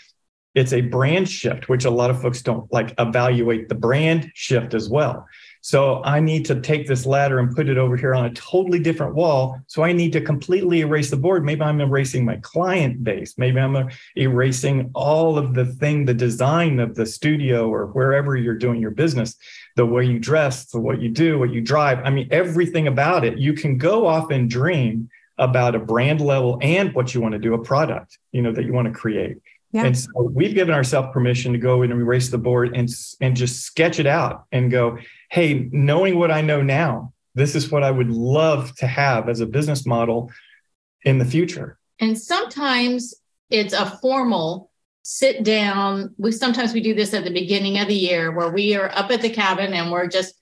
it's 0.54 0.72
a 0.72 0.82
brand 0.82 1.28
shift, 1.28 1.68
which 1.68 1.84
a 1.84 1.90
lot 1.90 2.10
of 2.10 2.22
folks 2.22 2.42
don't 2.42 2.72
like 2.72 2.94
evaluate 2.98 3.68
the 3.68 3.76
brand 3.76 4.32
shift 4.36 4.74
as 4.74 4.88
well. 4.88 5.28
So 5.66 6.04
I 6.04 6.20
need 6.20 6.46
to 6.46 6.62
take 6.62 6.86
this 6.86 7.08
ladder 7.08 7.40
and 7.40 7.56
put 7.56 7.70
it 7.70 7.80
over 7.80 7.98
here 7.98 8.14
on 8.14 8.26
a 8.26 8.34
totally 8.34 8.78
different 8.78 9.16
wall. 9.16 9.60
So 9.66 9.82
I 9.84 9.94
need 9.94 10.14
to 10.14 10.22
completely 10.22 10.82
erase 10.82 11.10
the 11.10 11.18
board. 11.18 11.44
Maybe 11.44 11.64
I'm 11.64 11.82
erasing 11.82 12.24
my 12.24 12.36
client 12.44 13.04
base. 13.04 13.36
Maybe 13.40 13.60
I'm 13.60 13.90
erasing 14.16 14.92
all 14.94 15.40
of 15.40 15.56
the 15.56 15.66
thing, 15.66 16.06
the 16.06 16.14
design 16.14 16.80
of 16.80 16.94
the 16.94 17.08
studio 17.08 17.68
or 17.68 17.88
wherever 17.88 18.36
you're 18.36 18.60
doing 18.60 18.80
your 18.80 18.92
business, 18.92 19.38
the 19.76 19.88
way 19.88 20.06
you 20.06 20.20
dress, 20.20 20.66
the 20.68 20.80
what 20.80 21.02
you 21.02 21.10
do, 21.10 21.40
what 21.40 21.50
you 21.50 21.62
drive. 21.62 21.98
I 22.06 22.12
mean, 22.12 22.28
everything 22.30 22.86
about 22.86 23.26
it. 23.26 23.40
You 23.40 23.54
can 23.54 23.80
go 23.80 24.06
off 24.06 24.30
and 24.30 24.48
dream 24.48 25.10
about 25.40 25.74
a 25.74 25.80
brand 25.80 26.22
level 26.22 26.60
and 26.62 26.94
what 26.94 27.16
you 27.16 27.22
want 27.22 27.32
to 27.32 27.40
do, 27.40 27.56
a 27.56 27.64
product, 27.64 28.20
you 28.32 28.44
know, 28.44 28.52
that 28.52 28.66
you 28.66 28.74
want 28.74 28.88
to 28.88 28.94
create. 28.94 29.38
Yeah. 29.72 29.88
And 29.88 29.98
so 29.98 30.10
we've 30.34 30.54
given 30.54 30.74
ourselves 30.74 31.10
permission 31.12 31.52
to 31.52 31.60
go 31.60 31.82
in 31.82 31.92
and 31.92 32.00
erase 32.00 32.30
the 32.30 32.38
board 32.38 32.78
and, 32.78 32.88
and 33.20 33.36
just 33.36 33.64
sketch 33.64 34.00
it 34.00 34.08
out 34.08 34.46
and 34.54 34.72
go, 34.72 34.98
hey, 35.36 35.68
knowing 35.74 36.18
what 36.18 36.32
I 36.32 36.40
know 36.40 36.62
now, 36.62 37.12
this 37.34 37.56
is 37.56 37.70
what 37.70 37.84
I 37.84 37.92
would 37.92 38.10
love 38.10 38.74
to 38.78 38.88
have 38.88 39.28
as 39.28 39.42
a 39.42 39.46
business 39.46 39.86
model 39.86 40.32
in 41.04 41.18
the 41.18 41.26
future. 41.26 41.78
And 42.00 42.18
sometimes 42.18 43.14
it's 43.50 43.74
a 43.74 43.98
formal 44.02 44.72
sit 45.02 45.44
down. 45.44 46.16
We 46.18 46.32
sometimes 46.32 46.74
we 46.74 46.80
do 46.80 46.94
this 46.96 47.14
at 47.14 47.26
the 47.26 47.34
beginning 47.34 47.80
of 47.80 47.90
the 47.90 47.96
year 47.96 48.32
where 48.32 48.50
we 48.50 48.78
are 48.78 48.90
up 48.96 49.12
at 49.12 49.22
the 49.22 49.30
cabin 49.30 49.74
and 49.74 49.92
we're 49.92 50.08
just 50.08 50.36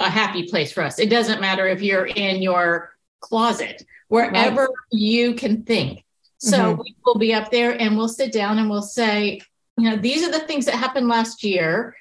a 0.00 0.10
happy 0.10 0.48
place 0.48 0.72
for 0.72 0.82
us. 0.82 0.98
It 0.98 1.10
doesn't 1.10 1.40
matter 1.40 1.68
if 1.68 1.80
you're 1.80 2.06
in 2.06 2.42
your 2.42 2.90
closet, 3.20 3.84
wherever 4.08 4.68
you 4.90 5.34
can 5.34 5.62
think. 5.62 6.04
So 6.38 6.74
Mhm. 6.74 6.82
we 6.82 6.96
will 7.04 7.18
be 7.18 7.32
up 7.32 7.52
there 7.52 7.80
and 7.80 7.96
we'll 7.96 8.08
sit 8.08 8.32
down 8.32 8.58
and 8.58 8.68
we'll 8.68 8.82
say, 8.82 9.40
you 9.78 9.88
know, 9.88 9.96
these 9.96 10.26
are 10.26 10.32
the 10.32 10.40
things 10.40 10.64
that 10.64 10.74
happened 10.74 11.06
last 11.06 11.44
year 11.44 11.94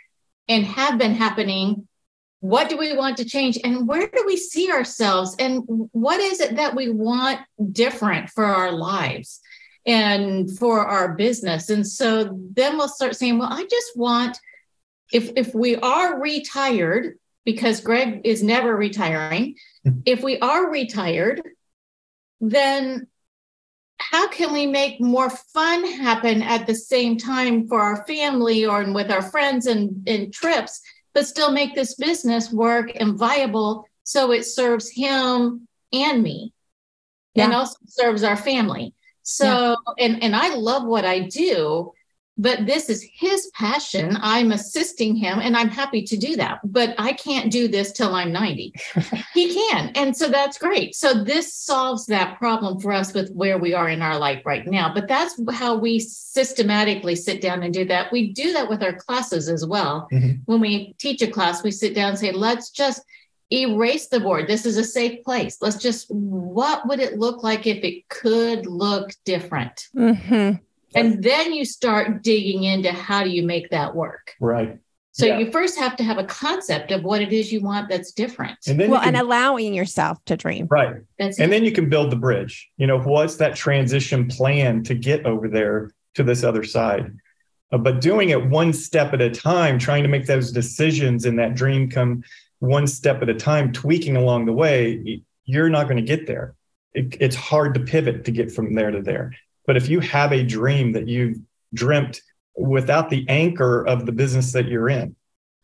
and 0.47 0.65
have 0.65 0.97
been 0.97 1.13
happening. 1.13 1.85
What 2.41 2.69
do 2.69 2.77
we 2.77 2.95
want 2.95 3.17
to 3.17 3.25
change? 3.25 3.57
And 3.63 3.87
where 3.87 4.07
do 4.07 4.23
we 4.25 4.37
see 4.37 4.71
ourselves? 4.71 5.35
And 5.39 5.63
what 5.91 6.19
is 6.19 6.39
it 6.39 6.55
that 6.55 6.75
we 6.75 6.89
want 6.89 7.39
different 7.71 8.29
for 8.29 8.45
our 8.45 8.71
lives 8.71 9.41
and 9.85 10.49
for 10.57 10.85
our 10.85 11.15
business? 11.15 11.69
And 11.69 11.85
so 11.85 12.39
then 12.53 12.77
we'll 12.77 12.87
start 12.87 13.15
saying, 13.15 13.37
well, 13.37 13.51
I 13.51 13.65
just 13.69 13.97
want, 13.97 14.39
if 15.11 15.31
if 15.35 15.53
we 15.53 15.75
are 15.77 16.19
retired, 16.19 17.17
because 17.43 17.81
Greg 17.81 18.21
is 18.23 18.41
never 18.43 18.75
retiring, 18.75 19.55
mm-hmm. 19.85 19.99
if 20.05 20.23
we 20.23 20.39
are 20.39 20.69
retired, 20.69 21.41
then 22.39 23.07
how 23.97 24.29
can 24.29 24.53
we 24.53 24.65
make 24.65 25.01
more 25.01 25.29
fun 25.29 25.85
happen 25.85 26.41
at 26.41 26.65
the 26.65 26.75
same 26.75 27.17
time 27.17 27.67
for 27.67 27.81
our 27.81 28.05
family 28.05 28.65
or 28.65 28.91
with 28.93 29.11
our 29.11 29.21
friends 29.21 29.67
and, 29.67 30.07
and 30.07 30.33
trips, 30.33 30.81
but 31.13 31.27
still 31.27 31.51
make 31.51 31.75
this 31.75 31.95
business 31.95 32.51
work 32.51 32.91
and 32.99 33.17
viable 33.17 33.85
so 34.03 34.31
it 34.31 34.43
serves 34.43 34.89
him 34.89 35.67
and 35.93 36.23
me. 36.23 36.53
And 37.45 37.53
also 37.53 37.77
serves 37.87 38.23
our 38.23 38.35
family. 38.35 38.93
So, 39.21 39.75
and, 39.99 40.23
and 40.23 40.35
I 40.35 40.55
love 40.55 40.83
what 40.83 41.05
I 41.05 41.19
do, 41.19 41.91
but 42.39 42.65
this 42.65 42.89
is 42.89 43.05
his 43.13 43.51
passion. 43.53 44.17
I'm 44.21 44.53
assisting 44.53 45.13
him 45.13 45.39
and 45.39 45.57
I'm 45.57 45.67
happy 45.67 46.03
to 46.03 46.15
do 46.15 46.37
that, 46.37 46.61
but 46.63 46.95
I 46.97 47.11
can't 47.11 47.51
do 47.51 47.67
this 47.67 47.91
till 47.91 48.15
I'm 48.15 48.31
90. 48.31 48.73
he 49.33 49.53
can. 49.53 49.91
And 49.95 50.15
so 50.15 50.29
that's 50.29 50.57
great. 50.57 50.95
So 50.95 51.21
this 51.21 51.53
solves 51.53 52.05
that 52.05 52.37
problem 52.37 52.79
for 52.79 52.93
us 52.93 53.13
with 53.13 53.29
where 53.33 53.57
we 53.57 53.73
are 53.73 53.89
in 53.89 54.01
our 54.01 54.17
life 54.17 54.45
right 54.45 54.65
now. 54.65 54.93
But 54.93 55.09
that's 55.09 55.37
how 55.51 55.75
we 55.75 55.99
systematically 55.99 57.15
sit 57.17 57.41
down 57.41 57.61
and 57.61 57.73
do 57.73 57.83
that. 57.85 58.09
We 58.09 58.31
do 58.31 58.53
that 58.53 58.69
with 58.69 58.81
our 58.83 58.93
classes 58.93 59.49
as 59.49 59.65
well. 59.65 60.07
Mhm. 60.13 60.39
When 60.45 60.61
we 60.61 60.95
teach 60.97 61.21
a 61.21 61.27
class, 61.27 61.61
we 61.61 61.71
sit 61.71 61.93
down 61.93 62.11
and 62.11 62.19
say, 62.19 62.31
let's 62.31 62.69
just 62.69 63.01
erase 63.51 64.07
the 64.07 64.21
board. 64.21 64.47
This 64.47 64.65
is 64.65 64.77
a 64.77 64.83
safe 64.85 65.25
place. 65.25 65.57
Let's 65.59 65.77
just, 65.77 66.05
what 66.09 66.87
would 66.87 67.01
it 67.01 67.19
look 67.19 67.43
like 67.43 67.67
if 67.67 67.83
it 67.83 68.07
could 68.07 68.65
look 68.65 69.11
different? 69.25 69.89
Mhm. 69.93 70.61
And 70.95 71.23
then 71.23 71.53
you 71.53 71.65
start 71.65 72.23
digging 72.23 72.63
into 72.63 72.91
how 72.91 73.23
do 73.23 73.29
you 73.29 73.43
make 73.43 73.69
that 73.69 73.95
work. 73.95 74.33
Right. 74.39 74.77
So 75.11 75.25
Yeah. 75.25 75.39
you 75.39 75.51
first 75.51 75.77
have 75.77 75.95
to 75.97 76.03
have 76.03 76.17
a 76.17 76.23
concept 76.23 76.91
of 76.91 77.03
what 77.03 77.21
it 77.21 77.33
is 77.33 77.51
you 77.51 77.61
want 77.61 77.89
that's 77.89 78.11
different. 78.11 78.57
And 78.67 78.79
then 78.79 78.89
Well, 78.89 78.99
can, 79.01 79.09
and 79.09 79.17
allowing 79.17 79.73
yourself 79.73 80.17
to 80.25 80.37
dream. 80.37 80.67
right. 80.69 80.95
That's 81.17 81.39
And 81.39 81.51
it. 81.51 81.55
then 81.55 81.65
you 81.65 81.71
can 81.71 81.89
build 81.89 82.11
the 82.11 82.15
bridge. 82.15 82.69
You 82.77 82.87
know, 82.87 82.99
what's 82.99 83.35
that 83.37 83.55
transition 83.55 84.27
plan 84.27 84.83
to 84.83 84.95
get 84.95 85.25
over 85.25 85.47
there 85.47 85.91
to 86.15 86.23
this 86.23 86.43
other 86.43 86.63
side? 86.63 87.11
Uh, 87.71 87.77
but 87.77 88.01
doing 88.01 88.29
it 88.29 88.49
one 88.49 88.71
step 88.73 89.13
at 89.13 89.21
a 89.21 89.29
time, 89.29 89.77
trying 89.77 90.03
to 90.03 90.09
make 90.09 90.25
those 90.25 90.51
decisions 90.51 91.25
and 91.25 91.37
that 91.37 91.53
dream 91.53 91.89
come 91.89 92.23
one 92.59 92.87
step 92.87 93.21
at 93.21 93.29
a 93.29 93.33
time, 93.35 93.71
tweaking 93.71 94.15
along 94.15 94.45
the 94.45 94.53
way, 94.53 95.21
you're 95.45 95.69
not 95.69 95.87
going 95.87 95.97
to 95.97 96.03
get 96.03 96.27
there. 96.27 96.55
It, 96.93 97.15
it's 97.19 97.35
hard 97.35 97.73
to 97.75 97.79
pivot 97.79 98.25
to 98.25 98.31
get 98.31 98.51
from 98.51 98.73
there 98.73 98.91
to 98.91 99.01
there. 99.01 99.33
But 99.69 99.77
if 99.77 99.87
you 99.87 99.99
have 99.99 100.31
a 100.31 100.41
dream 100.41 100.93
that 100.93 101.07
you've 101.07 101.37
dreamt 101.75 102.21
without 102.57 103.11
the 103.11 103.23
anchor 103.29 103.85
of 103.85 104.07
the 104.07 104.11
business 104.11 104.51
that 104.53 104.65
you're 104.65 104.89
in, 104.89 105.15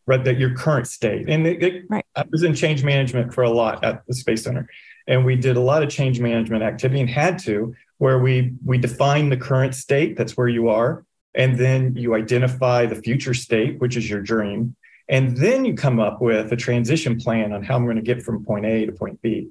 right, 0.06 0.24
that 0.24 0.38
your 0.38 0.54
current 0.54 0.86
state, 0.86 1.28
and 1.28 1.48
it, 1.48 1.64
it- 1.64 1.86
Right. 1.90 2.06
I 2.16 2.24
was 2.32 2.44
in 2.44 2.54
change 2.54 2.84
management 2.84 3.34
for 3.34 3.42
a 3.44 3.50
lot 3.50 3.84
at 3.84 4.06
the 4.06 4.14
Space 4.14 4.44
Center 4.44 4.70
and 5.08 5.26
we 5.26 5.36
did 5.36 5.58
a 5.58 5.60
lot 5.60 5.82
of 5.82 5.90
change 5.90 6.20
management 6.20 6.62
activity 6.62 7.02
and 7.02 7.10
had 7.10 7.40
to 7.40 7.74
where 7.98 8.20
we 8.20 8.54
we 8.64 8.78
define 8.78 9.30
the 9.30 9.38
current 9.38 9.74
state 9.74 10.16
that's 10.16 10.38
where 10.38 10.48
you 10.48 10.70
are 10.70 11.04
and 11.34 11.58
then 11.58 11.96
you 11.96 12.14
identify 12.14 12.86
the 12.86 13.02
future 13.08 13.34
state 13.34 13.80
which 13.82 13.98
is 13.98 14.08
your 14.08 14.22
dream 14.22 14.76
And 15.10 15.36
then 15.36 15.66
you 15.66 15.74
come 15.74 16.00
up 16.00 16.22
with 16.22 16.52
a 16.52 16.56
transition 16.56 17.18
plan 17.20 17.54
on 17.54 17.64
how 17.64 17.76
I'm 17.76 17.86
going 17.86 17.96
to 18.04 18.10
get 18.14 18.22
from 18.22 18.46
point 18.46 18.66
A 18.68 18.86
to 18.86 18.92
point 18.92 19.20
B. 19.24 19.50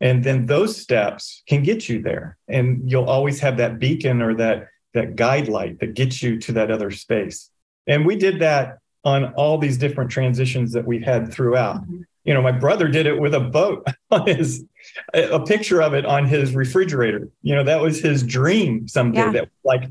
And 0.00 0.22
then 0.22 0.46
those 0.46 0.76
steps 0.76 1.42
can 1.48 1.62
get 1.62 1.88
you 1.88 2.02
there. 2.02 2.36
And 2.48 2.88
you'll 2.90 3.04
always 3.04 3.40
have 3.40 3.56
that 3.56 3.78
beacon 3.78 4.22
or 4.22 4.34
that, 4.34 4.68
that 4.94 5.16
guide 5.16 5.48
light 5.48 5.80
that 5.80 5.94
gets 5.94 6.22
you 6.22 6.38
to 6.38 6.52
that 6.52 6.70
other 6.70 6.90
space. 6.90 7.50
And 7.86 8.06
we 8.06 8.16
did 8.16 8.40
that 8.40 8.78
on 9.04 9.32
all 9.34 9.58
these 9.58 9.78
different 9.78 10.10
transitions 10.10 10.72
that 10.72 10.86
we've 10.86 11.02
had 11.02 11.32
throughout. 11.32 11.82
Mm-hmm. 11.82 12.02
You 12.24 12.34
know, 12.34 12.42
my 12.42 12.52
brother 12.52 12.88
did 12.88 13.06
it 13.06 13.18
with 13.18 13.34
a 13.34 13.40
boat 13.40 13.86
on 14.10 14.26
his, 14.26 14.64
a 15.14 15.40
picture 15.40 15.80
of 15.80 15.94
it 15.94 16.04
on 16.04 16.26
his 16.26 16.54
refrigerator. 16.54 17.28
You 17.42 17.54
know, 17.54 17.64
that 17.64 17.80
was 17.80 18.00
his 18.00 18.22
dream 18.22 18.86
someday 18.86 19.18
yeah. 19.18 19.32
that 19.32 19.48
like 19.64 19.84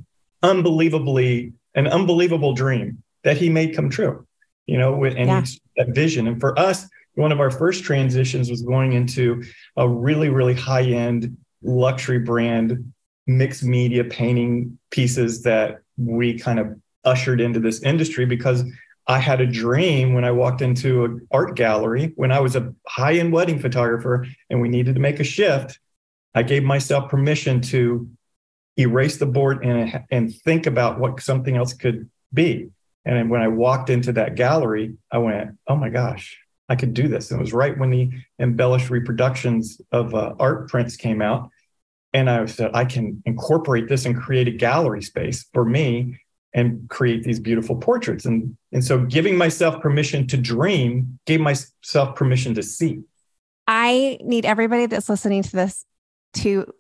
unbelievably, 0.44 1.54
an 1.76 1.88
unbelievable 1.88 2.54
dream 2.54 3.04
that 3.24 3.38
he 3.38 3.50
made 3.50 3.76
come 3.76 3.90
true, 3.90 4.26
you 4.68 4.78
know, 4.78 5.04
and 5.04 5.18
yeah. 5.18 5.44
that 5.78 5.96
vision. 5.96 6.28
And 6.28 6.40
for 6.40 6.58
us, 6.58 6.88
one 7.18 7.32
of 7.32 7.40
our 7.40 7.50
first 7.50 7.84
transitions 7.84 8.50
was 8.50 8.62
going 8.62 8.94
into 8.94 9.44
a 9.76 9.90
really, 9.90 10.30
really 10.30 10.54
high 10.54 10.84
end 10.84 11.36
luxury 11.64 12.20
brand 12.20 12.94
mixed 13.26 13.64
media 13.64 14.04
painting 14.04 14.78
pieces 14.92 15.42
that 15.44 15.80
we 15.98 16.38
kind 16.38 16.60
of 16.60 16.80
ushered 17.04 17.42
into 17.42 17.60
this 17.60 17.82
industry 17.82 18.26
because 18.26 18.64
I 19.08 19.18
had 19.18 19.42
a 19.42 19.48
dream 19.48 20.14
when 20.14 20.26
I 20.26 20.32
walked 20.32 20.62
into 20.62 21.06
an 21.06 21.28
art 21.32 21.56
gallery 21.56 22.14
when 22.16 22.32
I 22.32 22.40
was 22.40 22.56
a 22.56 22.74
high 22.88 23.16
end 23.16 23.34
wedding 23.34 23.60
photographer 23.60 24.28
and 24.52 24.62
we 24.62 24.70
needed 24.70 24.94
to 24.94 25.02
make 25.02 25.20
a 25.20 25.24
shift. 25.24 25.80
I 26.36 26.44
gave 26.44 26.64
myself 26.64 27.10
permission 27.10 27.62
to 27.62 28.08
erase 28.78 29.18
the 29.18 29.26
board 29.26 29.66
and, 29.66 30.04
and 30.12 30.36
think 30.36 30.68
about 30.68 31.00
what 31.00 31.20
something 31.22 31.58
else 31.58 31.74
could 31.74 32.12
be. 32.32 32.70
And 33.06 33.32
when 33.32 33.42
I 33.42 33.48
walked 33.48 33.90
into 33.90 34.12
that 34.14 34.36
gallery, 34.36 34.98
I 35.12 35.18
went, 35.18 35.58
oh 35.68 35.76
my 35.76 35.90
gosh, 35.90 36.38
I 36.70 36.76
could 36.76 36.94
do 36.94 37.08
this. 37.08 37.32
And 37.32 37.40
it 37.40 37.44
was 37.44 37.54
right 37.54 37.78
when 37.78 37.90
the 37.90 38.10
embellished 38.40 38.90
reproductions 38.90 39.82
of 39.92 40.14
uh, 40.14 40.36
art 40.40 40.70
prints 40.70 40.96
came 40.96 41.22
out. 41.22 41.50
And 42.14 42.30
I 42.30 42.46
said, 42.46 42.72
I 42.74 42.86
can 42.86 43.22
incorporate 43.26 43.88
this 43.88 44.06
and 44.06 44.18
create 44.18 44.48
a 44.48 44.52
gallery 44.52 45.02
space 45.02 45.48
for 45.54 45.64
me 45.64 46.20
and 46.54 46.90
create 46.90 47.24
these 47.24 47.40
beautiful 47.40 47.76
portraits. 47.76 48.26
And, 48.26 48.58
and 48.72 48.84
so 48.84 49.06
giving 49.06 49.38
myself 49.38 49.82
permission 49.82 50.28
to 50.28 50.38
dream 50.38 51.20
gave 51.26 51.40
myself 51.40 52.16
permission 52.16 52.56
to 52.56 52.64
see. 52.64 53.02
I 53.68 54.18
need 54.22 54.46
everybody 54.46 54.86
that's 54.86 55.10
listening 55.10 55.44
to 55.44 55.52
this 55.52 55.86
to 56.36 56.74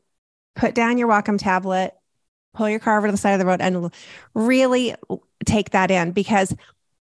put 0.56 0.74
down 0.74 0.98
your 0.98 1.10
Wacom 1.10 1.38
tablet, 1.38 1.94
pull 2.53 2.70
your 2.70 2.79
car 2.79 2.98
over 2.98 3.08
to 3.08 3.12
the 3.12 3.17
side 3.17 3.34
of 3.34 3.39
the 3.39 3.46
road, 3.46 3.62
and 3.62 3.91
really 4.34 4.96
take 5.46 5.72
that 5.72 5.91
in 5.91 6.12
because 6.12 6.56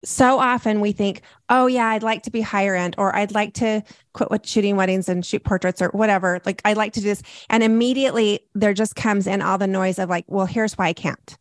so 0.05 0.39
often 0.39 0.81
we 0.81 0.93
think, 0.93 1.23
oh, 1.49 1.67
yeah, 1.67 1.87
I'd 1.87 2.03
like 2.03 2.23
to 2.25 2.31
be 2.31 2.41
higher 2.41 2.75
end, 2.75 2.95
or 2.99 3.15
I'd 3.15 3.33
like 3.33 3.55
to 3.55 3.83
quit 4.13 4.31
with 4.31 4.47
shooting 4.47 4.77
weddings 4.77 5.09
and 5.09 5.25
shoot 5.25 5.45
portraits 5.45 5.81
or 5.81 5.89
whatever. 5.91 6.41
Like, 6.45 6.61
I'd 6.65 6.77
like 6.77 6.93
to 6.95 7.01
do 7.01 7.07
this. 7.07 7.23
And 7.49 7.63
immediately 7.63 8.41
there 8.55 8.75
just 8.75 8.97
comes 8.97 9.27
in 9.27 9.43
all 9.43 9.59
the 9.59 9.67
noise 9.67 9.99
of, 9.99 10.09
like, 10.09 10.25
well, 10.27 10.47
here's 10.47 10.77
why 10.77 10.89
I 10.89 10.93
can't. 10.93 11.39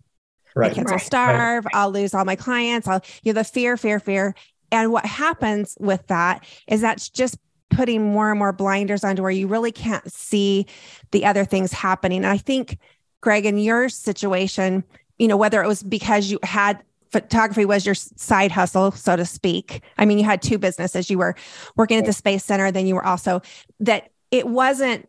Right. 0.55 0.69
My 0.69 0.75
kids 0.75 0.85
right. 0.91 0.95
will 0.95 0.99
starve. 0.99 1.65
Right. 1.65 1.75
I'll 1.75 1.91
lose 1.91 2.13
all 2.13 2.25
my 2.25 2.35
clients. 2.35 2.87
I'll, 2.87 3.01
you 3.23 3.33
know, 3.33 3.39
the 3.39 3.43
fear, 3.45 3.77
fear, 3.77 3.99
fear. 3.99 4.35
And 4.71 4.91
what 4.91 5.05
happens 5.05 5.77
with 5.79 6.05
that 6.07 6.45
is 6.67 6.81
that's 6.81 7.09
just 7.09 7.37
putting 7.69 8.03
more 8.03 8.29
and 8.29 8.37
more 8.37 8.51
blinders 8.51 9.03
onto 9.03 9.21
where 9.21 9.31
you 9.31 9.47
really 9.47 9.71
can't 9.71 10.11
see 10.11 10.65
the 11.11 11.25
other 11.25 11.45
things 11.45 11.71
happening. 11.71 12.17
And 12.17 12.27
I 12.27 12.37
think, 12.37 12.77
Greg, 13.21 13.45
in 13.45 13.57
your 13.57 13.87
situation, 13.87 14.83
you 15.17 15.27
know, 15.27 15.37
whether 15.37 15.63
it 15.63 15.67
was 15.67 15.83
because 15.83 16.29
you 16.29 16.39
had 16.43 16.83
photography 17.11 17.65
was 17.65 17.85
your 17.85 17.95
side 17.95 18.51
hustle, 18.51 18.91
so 18.91 19.15
to 19.15 19.25
speak. 19.25 19.83
I 19.97 20.05
mean, 20.05 20.17
you 20.17 20.23
had 20.23 20.41
two 20.41 20.57
businesses. 20.57 21.09
You 21.09 21.17
were 21.17 21.35
working 21.75 21.97
at 21.97 22.05
the 22.05 22.13
Space 22.13 22.43
Center, 22.43 22.71
then 22.71 22.87
you 22.87 22.95
were 22.95 23.05
also 23.05 23.41
that 23.79 24.09
it 24.31 24.47
wasn't 24.47 25.07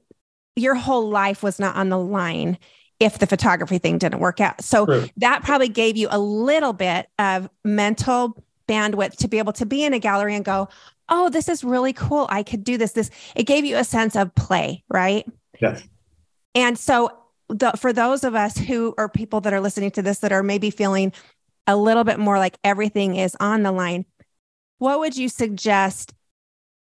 your 0.57 0.75
whole 0.75 1.09
life 1.09 1.43
was 1.43 1.59
not 1.59 1.77
on 1.77 1.89
the 1.89 1.99
line 1.99 2.59
if 3.01 3.19
the 3.19 3.27
photography 3.27 3.79
thing 3.79 3.99
didn't 3.99 4.21
work 4.21 4.41
out. 4.41 4.63
So 4.63 4.87
True. 4.87 5.07
that 5.17 5.43
probably 5.43 5.69
gave 5.69 5.97
you 5.97 6.09
a 6.11 6.19
little 6.19 6.73
bit 6.73 7.09
of 7.19 7.49
mental 7.65 8.37
bandwidth 8.69 9.17
to 9.17 9.29
be 9.29 9.39
able 9.39 9.53
to 9.55 9.67
be 9.67 9.85
in 9.85 9.93
a 9.93 9.99
gallery 9.99 10.35
and 10.35 10.45
go, 10.45 10.69
"Oh, 11.09 11.29
this 11.29 11.49
is 11.49 11.65
really 11.65 11.93
cool. 11.93 12.27
I 12.31 12.43
could 12.43 12.65
do 12.65 12.77
this." 12.77 12.93
This 12.93 13.11
it 13.35 13.45
gave 13.45 13.65
you 13.65 13.77
a 13.77 13.85
sense 13.85 14.15
of 14.15 14.35
play, 14.35 14.85
right? 14.89 15.27
Yes. 15.61 15.83
And 16.55 16.79
so 16.79 17.11
the, 17.49 17.73
for 17.73 17.93
those 17.93 18.25
of 18.25 18.35
us 18.35 18.57
who 18.57 18.95
are 18.99 19.09
people 19.09 19.41
that 19.43 19.53
are 19.53 19.61
listening 19.61 19.91
to 19.93 20.03
this 20.03 20.21
that 20.21 20.33
are 20.33 20.43
maybe 20.43 20.71
feeling 20.71 21.13
a 21.67 21.77
little 21.77 22.05
bit 22.05 22.19
more 22.19 22.39
like 22.39 22.59
everything 22.65 23.17
is 23.17 23.37
on 23.41 23.63
the 23.63 23.73
line, 23.73 24.05
what 24.79 24.99
would 24.99 25.17
you 25.17 25.29
suggest? 25.29 26.15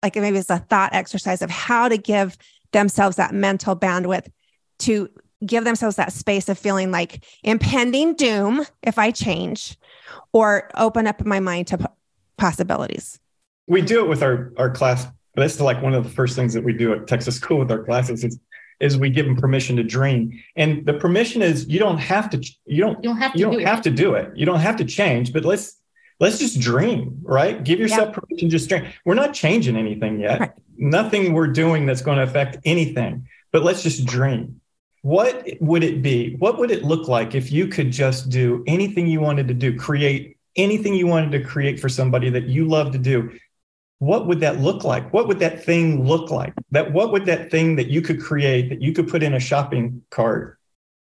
Like 0.01 0.15
maybe 0.15 0.37
it's 0.37 0.49
a 0.49 0.59
thought 0.59 0.93
exercise 0.93 1.41
of 1.41 1.49
how 1.49 1.89
to 1.89 1.97
give 1.97 2.37
themselves 2.71 3.17
that 3.17 3.33
mental 3.33 3.75
bandwidth 3.75 4.27
to 4.79 5.09
give 5.45 5.63
themselves 5.63 5.95
that 5.97 6.13
space 6.13 6.49
of 6.49 6.57
feeling 6.57 6.91
like 6.91 7.25
impending 7.43 8.15
doom 8.15 8.65
if 8.83 8.97
I 8.97 9.11
change 9.11 9.77
or 10.33 10.69
open 10.75 11.07
up 11.07 11.25
my 11.25 11.39
mind 11.39 11.67
to 11.67 11.89
possibilities. 12.37 13.19
We 13.67 13.81
do 13.81 14.03
it 14.03 14.09
with 14.09 14.23
our, 14.23 14.53
our 14.57 14.69
class. 14.69 15.07
That's 15.35 15.59
like 15.59 15.81
one 15.81 15.93
of 15.93 16.03
the 16.03 16.09
first 16.09 16.35
things 16.35 16.53
that 16.53 16.63
we 16.63 16.73
do 16.73 16.93
at 16.93 17.07
Texas 17.07 17.35
School 17.35 17.59
with 17.59 17.71
our 17.71 17.83
classes 17.83 18.23
is 18.23 18.39
is 18.79 18.97
we 18.97 19.09
give 19.09 19.25
them 19.25 19.35
permission 19.35 19.75
to 19.75 19.83
dream. 19.83 20.41
And 20.55 20.85
the 20.85 20.93
permission 20.93 21.41
is 21.41 21.67
you 21.67 21.79
don't 21.79 21.97
have 21.97 22.29
to 22.31 22.37
you 22.65 22.81
don't 22.81 23.03
you 23.03 23.09
don't 23.09 23.17
have 23.17 23.33
to, 23.33 23.39
you 23.39 23.45
don't 23.45 23.57
do, 23.59 23.65
have 23.65 23.79
it. 23.79 23.83
to 23.83 23.89
do 23.91 24.13
it. 24.15 24.35
You 24.35 24.45
don't 24.45 24.59
have 24.59 24.77
to 24.77 24.85
change, 24.85 25.33
but 25.33 25.45
let's 25.45 25.77
let's 26.19 26.39
just 26.39 26.59
dream, 26.59 27.19
right? 27.23 27.63
Give 27.63 27.79
yourself 27.79 28.09
yeah. 28.09 28.19
permission 28.19 28.49
just 28.49 28.69
dream. 28.69 28.87
We're 29.05 29.15
not 29.15 29.33
changing 29.33 29.75
anything 29.75 30.19
yet. 30.19 30.39
Right. 30.39 30.51
Nothing 30.77 31.33
we're 31.33 31.47
doing 31.47 31.85
that's 31.85 32.01
going 32.01 32.17
to 32.17 32.23
affect 32.23 32.57
anything. 32.65 33.27
But 33.51 33.63
let's 33.63 33.83
just 33.83 34.05
dream. 34.05 34.61
What 35.01 35.47
would 35.59 35.83
it 35.83 36.01
be? 36.01 36.35
What 36.35 36.57
would 36.59 36.71
it 36.71 36.83
look 36.83 37.07
like 37.07 37.35
if 37.35 37.51
you 37.51 37.67
could 37.67 37.91
just 37.91 38.29
do 38.29 38.63
anything 38.67 39.07
you 39.07 39.21
wanted 39.21 39.47
to 39.47 39.53
do, 39.53 39.77
create 39.77 40.37
anything 40.55 40.93
you 40.93 41.07
wanted 41.07 41.31
to 41.31 41.43
create 41.43 41.79
for 41.79 41.89
somebody 41.89 42.29
that 42.29 42.47
you 42.47 42.65
love 42.67 42.91
to 42.91 42.97
do 42.97 43.31
what 43.99 44.27
would 44.27 44.39
that 44.39 44.61
look 44.61 44.83
like? 44.85 45.11
What 45.13 45.27
would 45.27 45.39
that 45.39 45.63
thing 45.63 46.05
look 46.05 46.31
like? 46.31 46.53
That 46.71 46.93
what 46.93 47.11
would 47.11 47.25
that 47.25 47.51
thing 47.51 47.75
that 47.75 47.87
you 47.87 48.01
could 48.01 48.21
create 48.21 48.69
that 48.69 48.81
you 48.81 48.93
could 48.93 49.09
put 49.09 49.23
in 49.23 49.33
a 49.33 49.39
shopping 49.39 50.01
cart 50.09 50.57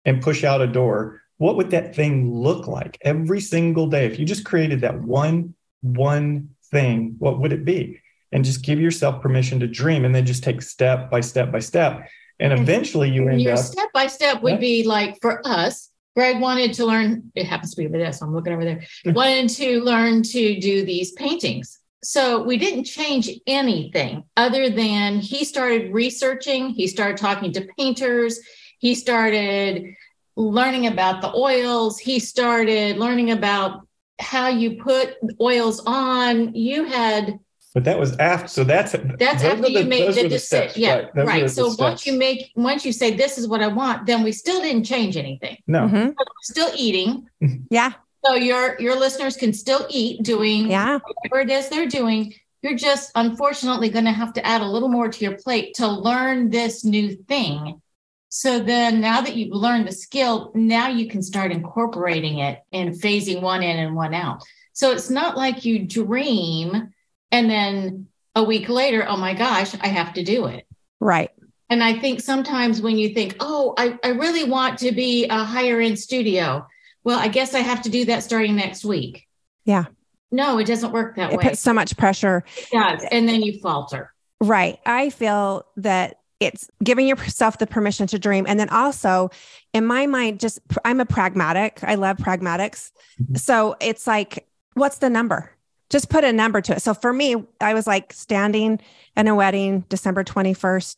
and 0.05 0.21
push 0.21 0.43
out 0.43 0.61
a 0.61 0.67
door? 0.67 1.21
What 1.37 1.55
would 1.55 1.71
that 1.71 1.95
thing 1.95 2.33
look 2.33 2.67
like 2.67 2.97
every 3.01 3.39
single 3.39 3.87
day? 3.87 4.05
If 4.05 4.19
you 4.19 4.25
just 4.25 4.45
created 4.45 4.81
that 4.81 5.01
one 5.01 5.55
one 5.81 6.49
thing, 6.69 7.15
what 7.17 7.39
would 7.39 7.53
it 7.53 7.65
be? 7.65 7.99
And 8.33 8.45
just 8.45 8.61
give 8.61 8.79
yourself 8.79 9.21
permission 9.21 9.59
to 9.61 9.67
dream 9.67 10.05
and 10.05 10.13
then 10.13 10.25
just 10.25 10.43
take 10.43 10.61
step 10.61 11.09
by 11.09 11.21
step 11.21 11.51
by 11.51 11.59
step. 11.59 12.07
And 12.39 12.53
eventually 12.53 13.09
you 13.09 13.29
end 13.29 13.41
your 13.41 13.53
up 13.53 13.59
step 13.59 13.89
by 13.93 14.07
step 14.07 14.41
would 14.41 14.53
yeah. 14.53 14.59
be 14.59 14.83
like 14.83 15.17
for 15.21 15.41
us, 15.47 15.89
Greg 16.15 16.41
wanted 16.41 16.73
to 16.73 16.85
learn, 16.85 17.31
it 17.35 17.45
happens 17.45 17.71
to 17.71 17.77
be 17.77 17.87
over 17.87 17.97
there, 17.97 18.11
so 18.11 18.25
I'm 18.25 18.33
looking 18.33 18.51
over 18.51 18.65
there, 18.65 18.83
wanted 19.13 19.49
to 19.51 19.81
learn 19.81 20.23
to 20.23 20.59
do 20.59 20.83
these 20.83 21.13
paintings 21.13 21.80
so 22.03 22.41
we 22.41 22.57
didn't 22.57 22.85
change 22.85 23.29
anything 23.45 24.23
other 24.35 24.69
than 24.69 25.19
he 25.19 25.45
started 25.45 25.93
researching, 25.93 26.69
he 26.69 26.87
started 26.87 27.17
talking 27.17 27.51
to 27.53 27.67
painters, 27.77 28.39
he 28.79 28.95
started 28.95 29.95
learning 30.35 30.87
about 30.87 31.21
the 31.21 31.33
oils, 31.35 31.99
he 31.99 32.19
started 32.19 32.97
learning 32.97 33.31
about 33.31 33.87
how 34.19 34.47
you 34.47 34.81
put 34.81 35.15
oils 35.39 35.81
on. 35.85 36.53
You 36.55 36.85
had 36.85 37.39
but 37.73 37.85
that 37.85 37.97
was 37.97 38.17
after 38.17 38.47
so 38.47 38.63
that's 38.63 38.93
that's 39.17 39.43
after 39.43 39.67
you 39.67 39.83
the, 39.83 39.85
made 39.85 40.13
the 40.13 40.27
decision 40.27 40.81
yeah 40.81 41.05
right, 41.13 41.25
right. 41.25 41.49
so 41.49 41.73
once 41.79 42.05
you 42.05 42.17
make 42.17 42.51
once 42.55 42.85
you 42.85 42.91
say 42.91 43.15
this 43.15 43.37
is 43.37 43.47
what 43.47 43.61
i 43.61 43.67
want 43.67 44.05
then 44.05 44.23
we 44.23 44.31
still 44.33 44.61
didn't 44.61 44.83
change 44.83 45.15
anything 45.15 45.57
no 45.67 45.87
mm-hmm. 45.87 46.09
still 46.41 46.69
eating 46.75 47.29
yeah 47.69 47.93
so 48.25 48.35
your 48.35 48.79
your 48.79 48.97
listeners 48.97 49.35
can 49.35 49.53
still 49.53 49.85
eat 49.89 50.23
doing 50.23 50.69
yeah. 50.69 50.99
whatever 50.99 51.41
it 51.41 51.49
is 51.49 51.69
they're 51.69 51.87
doing. 51.87 52.33
You're 52.61 52.77
just 52.77 53.11
unfortunately 53.15 53.89
going 53.89 54.05
to 54.05 54.11
have 54.11 54.33
to 54.33 54.45
add 54.45 54.61
a 54.61 54.67
little 54.67 54.89
more 54.89 55.09
to 55.09 55.25
your 55.25 55.37
plate 55.37 55.73
to 55.75 55.87
learn 55.87 56.51
this 56.51 56.85
new 56.85 57.15
thing. 57.15 57.81
So 58.29 58.59
then 58.59 59.01
now 59.01 59.21
that 59.21 59.35
you've 59.35 59.53
learned 59.53 59.87
the 59.87 59.91
skill, 59.91 60.51
now 60.53 60.87
you 60.87 61.09
can 61.09 61.23
start 61.23 61.51
incorporating 61.51 62.37
it 62.37 62.59
and 62.71 62.93
phasing 62.93 63.41
one 63.41 63.63
in 63.63 63.77
and 63.79 63.95
one 63.95 64.13
out. 64.13 64.43
So 64.73 64.91
it's 64.91 65.09
not 65.09 65.35
like 65.35 65.65
you 65.65 65.85
dream 65.85 66.93
and 67.31 67.49
then 67.49 68.07
a 68.35 68.43
week 68.43 68.69
later, 68.69 69.05
oh 69.07 69.17
my 69.17 69.33
gosh, 69.33 69.75
I 69.81 69.87
have 69.87 70.13
to 70.13 70.23
do 70.23 70.45
it. 70.45 70.65
Right. 70.99 71.31
And 71.69 71.83
I 71.83 71.97
think 71.99 72.19
sometimes 72.19 72.81
when 72.81 72.97
you 72.97 73.13
think, 73.13 73.37
oh, 73.39 73.73
I, 73.77 73.97
I 74.03 74.09
really 74.09 74.43
want 74.43 74.79
to 74.79 74.91
be 74.91 75.25
a 75.25 75.43
higher 75.43 75.79
end 75.79 75.97
studio, 75.97 76.67
well, 77.03 77.19
I 77.19 77.27
guess 77.27 77.53
I 77.53 77.59
have 77.59 77.81
to 77.83 77.89
do 77.89 78.05
that 78.05 78.23
starting 78.23 78.55
next 78.55 78.85
week. 78.85 79.27
Yeah. 79.65 79.85
No, 80.31 80.57
it 80.59 80.65
doesn't 80.65 80.91
work 80.91 81.15
that 81.15 81.33
it 81.33 81.37
way. 81.37 81.43
It 81.43 81.49
puts 81.49 81.59
so 81.59 81.73
much 81.73 81.97
pressure. 81.97 82.43
It 82.57 82.67
does. 82.71 83.03
And 83.11 83.27
then 83.27 83.41
you 83.41 83.59
falter. 83.59 84.13
Right. 84.39 84.79
I 84.85 85.09
feel 85.09 85.65
that 85.77 86.17
it's 86.39 86.69
giving 86.83 87.07
yourself 87.07 87.57
the 87.57 87.67
permission 87.67 88.07
to 88.07 88.17
dream. 88.17 88.45
And 88.47 88.59
then 88.59 88.69
also, 88.69 89.29
in 89.73 89.85
my 89.85 90.07
mind, 90.07 90.39
just 90.39 90.59
I'm 90.85 90.99
a 90.99 91.05
pragmatic. 91.05 91.83
I 91.83 91.95
love 91.95 92.17
pragmatics. 92.17 92.91
Mm-hmm. 93.21 93.35
So 93.35 93.75
it's 93.79 94.07
like, 94.07 94.47
what's 94.73 94.97
the 94.99 95.09
number? 95.09 95.51
just 95.91 96.09
put 96.09 96.23
a 96.23 96.33
number 96.33 96.61
to 96.61 96.75
it. 96.75 96.81
So 96.81 96.93
for 96.93 97.13
me, 97.13 97.35
I 97.59 97.73
was 97.73 97.85
like 97.85 98.13
standing 98.13 98.79
in 99.15 99.27
a 99.27 99.35
wedding 99.35 99.81
December 99.89 100.23
21st, 100.23 100.95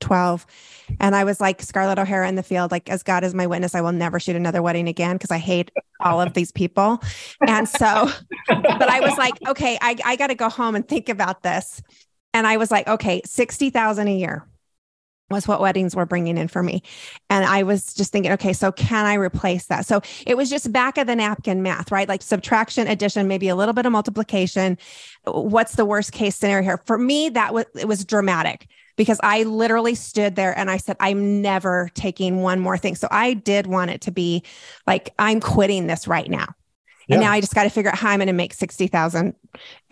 2012. 0.00 0.46
And 1.00 1.14
I 1.14 1.24
was 1.24 1.40
like 1.40 1.62
Scarlett 1.62 1.98
O'Hara 1.98 2.28
in 2.28 2.34
the 2.34 2.42
field, 2.42 2.70
like, 2.70 2.88
as 2.88 3.02
God 3.02 3.24
is 3.24 3.34
my 3.34 3.46
witness, 3.46 3.74
I 3.74 3.80
will 3.80 3.92
never 3.92 4.18
shoot 4.18 4.36
another 4.36 4.62
wedding 4.62 4.88
again 4.88 5.16
because 5.16 5.30
I 5.30 5.38
hate 5.38 5.70
all 6.00 6.20
of 6.20 6.34
these 6.34 6.52
people. 6.52 7.02
And 7.46 7.68
so, 7.68 8.10
but 8.48 8.88
I 8.88 9.00
was 9.00 9.16
like, 9.18 9.34
okay, 9.48 9.78
I, 9.80 9.96
I 10.04 10.16
got 10.16 10.28
to 10.28 10.34
go 10.34 10.48
home 10.48 10.74
and 10.74 10.86
think 10.86 11.08
about 11.08 11.42
this. 11.42 11.82
And 12.34 12.46
I 12.46 12.56
was 12.56 12.70
like, 12.70 12.86
okay, 12.86 13.22
60,000 13.24 14.08
a 14.08 14.16
year 14.16 14.46
was 15.30 15.46
what 15.46 15.60
weddings 15.60 15.94
were 15.94 16.06
bringing 16.06 16.38
in 16.38 16.48
for 16.48 16.62
me. 16.62 16.82
And 17.28 17.44
I 17.44 17.62
was 17.62 17.92
just 17.94 18.12
thinking, 18.12 18.32
okay, 18.32 18.52
so 18.52 18.72
can 18.72 19.04
I 19.04 19.14
replace 19.14 19.66
that? 19.66 19.84
So 19.84 20.00
it 20.26 20.36
was 20.36 20.48
just 20.48 20.72
back 20.72 20.96
of 20.96 21.06
the 21.06 21.16
napkin 21.16 21.62
math, 21.62 21.92
right? 21.92 22.08
Like 22.08 22.22
subtraction, 22.22 22.86
addition, 22.88 23.28
maybe 23.28 23.48
a 23.48 23.56
little 23.56 23.74
bit 23.74 23.84
of 23.84 23.92
multiplication. 23.92 24.78
What's 25.24 25.74
the 25.74 25.84
worst 25.84 26.12
case 26.12 26.36
scenario 26.36 26.62
here? 26.62 26.82
For 26.86 26.96
me, 26.96 27.28
that 27.30 27.52
was 27.52 27.66
it 27.74 27.86
was 27.86 28.04
dramatic 28.04 28.68
because 28.98 29.20
I 29.22 29.44
literally 29.44 29.94
stood 29.94 30.34
there 30.34 30.58
and 30.58 30.70
I 30.70 30.76
said, 30.76 30.96
I'm 31.00 31.40
never 31.40 31.88
taking 31.94 32.42
one 32.42 32.58
more 32.58 32.76
thing. 32.76 32.96
So 32.96 33.08
I 33.10 33.32
did 33.32 33.68
want 33.68 33.92
it 33.92 34.02
to 34.02 34.10
be 34.10 34.42
like, 34.86 35.14
I'm 35.18 35.40
quitting 35.40 35.86
this 35.86 36.06
right 36.06 36.28
now. 36.28 36.48
Yeah. 37.06 37.14
And 37.14 37.24
now 37.24 37.32
I 37.32 37.40
just 37.40 37.54
got 37.54 37.62
to 37.62 37.70
figure 37.70 37.90
out 37.90 37.96
how 37.96 38.10
I'm 38.10 38.18
going 38.18 38.26
to 38.26 38.34
make 38.34 38.52
60,000 38.52 39.34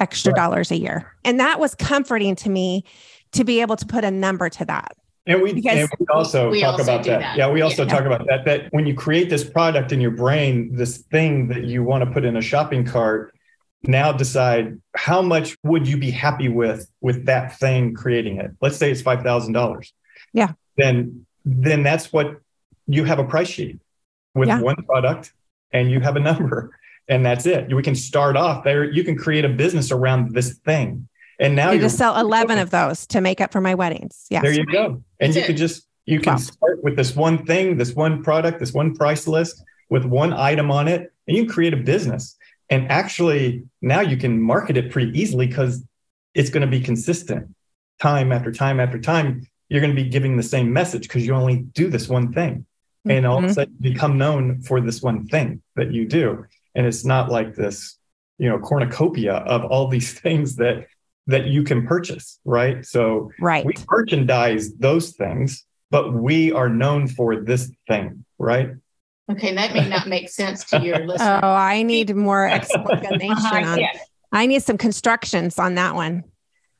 extra 0.00 0.32
right. 0.32 0.36
dollars 0.36 0.70
a 0.72 0.76
year. 0.76 1.14
And 1.24 1.40
that 1.40 1.60
was 1.60 1.74
comforting 1.76 2.34
to 2.36 2.50
me 2.50 2.84
to 3.32 3.44
be 3.44 3.60
able 3.60 3.76
to 3.76 3.86
put 3.86 4.04
a 4.04 4.10
number 4.10 4.50
to 4.50 4.64
that. 4.66 4.96
And 5.28 5.40
we, 5.40 5.50
and 5.50 5.88
we 5.98 6.06
also 6.12 6.50
we 6.50 6.60
talk 6.60 6.72
also 6.78 6.82
about 6.82 7.04
that. 7.04 7.20
that. 7.20 7.36
Yeah, 7.36 7.50
we 7.50 7.60
also 7.60 7.84
yeah. 7.84 7.88
talk 7.88 8.04
about 8.04 8.26
that. 8.26 8.44
That 8.44 8.68
when 8.72 8.86
you 8.86 8.94
create 8.94 9.30
this 9.30 9.42
product 9.42 9.92
in 9.92 10.00
your 10.00 10.12
brain, 10.12 10.74
this 10.74 10.98
thing 10.98 11.48
that 11.48 11.64
you 11.64 11.82
want 11.82 12.04
to 12.04 12.10
put 12.10 12.24
in 12.24 12.36
a 12.36 12.42
shopping 12.42 12.84
cart, 12.84 13.35
now 13.82 14.12
decide 14.12 14.80
how 14.94 15.22
much 15.22 15.56
would 15.62 15.86
you 15.86 15.96
be 15.96 16.10
happy 16.10 16.48
with 16.48 16.90
with 17.00 17.26
that 17.26 17.58
thing 17.58 17.94
creating 17.94 18.38
it. 18.38 18.50
Let's 18.60 18.76
say 18.76 18.90
it's 18.90 19.02
five 19.02 19.22
thousand 19.22 19.52
dollars. 19.52 19.92
Yeah. 20.32 20.52
Then 20.76 21.26
then 21.44 21.82
that's 21.82 22.12
what 22.12 22.40
you 22.86 23.04
have 23.04 23.18
a 23.18 23.24
price 23.24 23.48
sheet 23.48 23.78
with 24.34 24.48
yeah. 24.48 24.60
one 24.60 24.76
product, 24.84 25.32
and 25.72 25.90
you 25.90 26.00
have 26.00 26.16
a 26.16 26.20
number, 26.20 26.78
and 27.08 27.24
that's 27.24 27.46
it. 27.46 27.72
We 27.74 27.82
can 27.82 27.94
start 27.94 28.36
off 28.36 28.64
there. 28.64 28.84
You 28.84 29.04
can 29.04 29.16
create 29.16 29.44
a 29.44 29.48
business 29.48 29.90
around 29.90 30.34
this 30.34 30.58
thing 30.58 31.08
and 31.38 31.54
now 31.54 31.70
you 31.70 31.80
just 31.80 31.98
sell 31.98 32.18
11 32.18 32.58
of 32.58 32.70
those 32.70 33.06
to 33.08 33.20
make 33.20 33.40
up 33.40 33.52
for 33.52 33.60
my 33.60 33.74
weddings. 33.74 34.26
Yeah. 34.30 34.40
There 34.40 34.52
you 34.52 34.64
go. 34.66 35.02
And 35.20 35.32
That's 35.32 35.36
you 35.36 35.42
it. 35.42 35.46
can 35.46 35.56
just, 35.56 35.86
you 36.06 36.20
can 36.20 36.34
wow. 36.34 36.38
start 36.38 36.84
with 36.84 36.96
this 36.96 37.14
one 37.14 37.44
thing, 37.44 37.76
this 37.76 37.94
one 37.94 38.22
product, 38.22 38.58
this 38.58 38.72
one 38.72 38.94
price 38.94 39.26
list 39.26 39.62
with 39.90 40.04
one 40.04 40.32
item 40.32 40.70
on 40.70 40.88
it, 40.88 41.12
and 41.28 41.36
you 41.36 41.44
can 41.44 41.52
create 41.52 41.74
a 41.74 41.78
business. 41.78 42.35
And 42.68 42.90
actually, 42.90 43.64
now 43.80 44.00
you 44.00 44.16
can 44.16 44.40
market 44.40 44.76
it 44.76 44.90
pretty 44.90 45.18
easily 45.18 45.46
because 45.46 45.84
it's 46.34 46.50
going 46.50 46.62
to 46.62 46.66
be 46.66 46.80
consistent 46.80 47.54
time 48.00 48.32
after 48.32 48.52
time 48.52 48.80
after 48.80 48.98
time. 48.98 49.46
You're 49.68 49.80
going 49.80 49.94
to 49.94 50.02
be 50.02 50.08
giving 50.08 50.36
the 50.36 50.42
same 50.42 50.72
message 50.72 51.02
because 51.02 51.26
you 51.26 51.34
only 51.34 51.58
do 51.58 51.88
this 51.88 52.08
one 52.08 52.32
thing. 52.32 52.54
Mm-hmm. 53.06 53.10
And 53.10 53.26
all 53.26 53.38
of 53.38 53.44
a 53.44 53.46
mm-hmm. 53.46 53.54
sudden, 53.54 53.74
you 53.80 53.92
become 53.92 54.18
known 54.18 54.62
for 54.62 54.80
this 54.80 55.02
one 55.02 55.26
thing 55.26 55.62
that 55.76 55.92
you 55.92 56.06
do. 56.06 56.44
And 56.74 56.86
it's 56.86 57.04
not 57.04 57.30
like 57.30 57.54
this, 57.54 57.98
you 58.38 58.48
know, 58.48 58.58
cornucopia 58.58 59.34
of 59.34 59.64
all 59.64 59.88
these 59.88 60.12
things 60.20 60.56
that 60.56 60.86
that 61.28 61.46
you 61.46 61.64
can 61.64 61.86
purchase, 61.86 62.38
right? 62.44 62.86
So 62.86 63.32
right. 63.40 63.64
we 63.64 63.74
merchandise 63.90 64.72
those 64.76 65.10
things, 65.10 65.64
but 65.90 66.12
we 66.12 66.52
are 66.52 66.68
known 66.68 67.08
for 67.08 67.40
this 67.40 67.72
thing, 67.88 68.24
right? 68.38 68.70
Okay, 69.30 69.54
that 69.54 69.74
may 69.74 69.88
not 69.88 70.06
make 70.06 70.28
sense 70.28 70.64
to 70.66 70.80
your 70.80 70.98
listeners. 71.06 71.40
Oh, 71.42 71.48
I 71.48 71.82
need 71.82 72.14
more 72.14 72.46
explanation 72.48 73.32
uh-huh, 73.32 73.70
on. 73.72 73.78
Yeah. 73.78 73.98
I 74.32 74.46
need 74.46 74.62
some 74.62 74.78
constructions 74.78 75.58
on 75.58 75.74
that 75.74 75.94
one. 75.94 76.24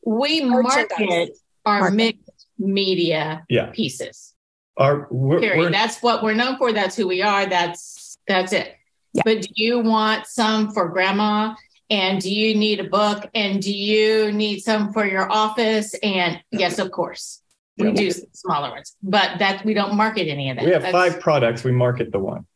We 0.05 0.45
market 0.45 1.31
our 1.65 1.81
market. 1.81 1.97
mixed 1.97 2.47
media 2.59 3.45
yeah. 3.49 3.71
pieces. 3.73 4.35
Our 4.77 5.09
we're, 5.11 5.57
we're, 5.57 5.71
that's 5.71 6.03
what 6.03 6.23
we're 6.23 6.35
known 6.35 6.59
for. 6.59 6.73
That's 6.73 6.95
who 6.95 7.09
we 7.09 7.23
are. 7.23 7.47
That's 7.47 8.19
that's 8.29 8.53
it. 8.53 8.75
Yeah. 9.13 9.23
But 9.25 9.43
do 9.43 9.49
you 9.55 9.81
want 9.81 10.27
some 10.27 10.73
for 10.73 10.89
grandma 10.89 11.55
and 11.91 12.21
do 12.21 12.33
you 12.33 12.55
need 12.55 12.81
a 12.81 12.85
book 12.85 13.29
and 13.35 13.63
do 13.63 13.73
you 13.73 14.33
need 14.33 14.61
some 14.61 14.93
for 14.93 15.07
your 15.07 15.31
office 15.31 15.95
and 16.03 16.41
yes 16.51 16.79
of 16.79 16.91
course 16.91 17.43
we 17.79 17.93
do 17.93 18.11
smaller 18.11 18.71
ones 18.71 18.97
but 19.03 19.39
that 19.39 19.65
we 19.65 19.75
don't 19.75 19.95
market 19.95 20.29
any 20.29 20.51
of 20.51 20.57
that 20.57 20.65
we 20.65 20.73
have 20.73 20.83
That's, 20.83 20.93
five 20.93 21.21
products 21.21 21.65
we 21.65 21.73
market 21.73 22.12
the 22.12 22.19
one 22.19 22.47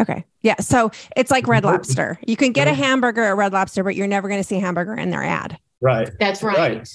okay 0.00 0.24
yeah 0.40 0.60
so 0.60 0.90
it's 1.16 1.30
like 1.30 1.46
red 1.46 1.64
lobster 1.64 2.18
you 2.26 2.36
can 2.36 2.52
get 2.52 2.68
a 2.68 2.74
hamburger 2.74 3.22
at 3.22 3.36
red 3.36 3.52
lobster 3.52 3.84
but 3.84 3.94
you're 3.94 4.06
never 4.06 4.28
going 4.28 4.40
to 4.40 4.46
see 4.46 4.58
hamburger 4.58 4.94
in 4.94 5.10
their 5.10 5.22
ad 5.22 5.58
right 5.80 6.10
that's 6.18 6.42
right, 6.42 6.56
right. 6.56 6.88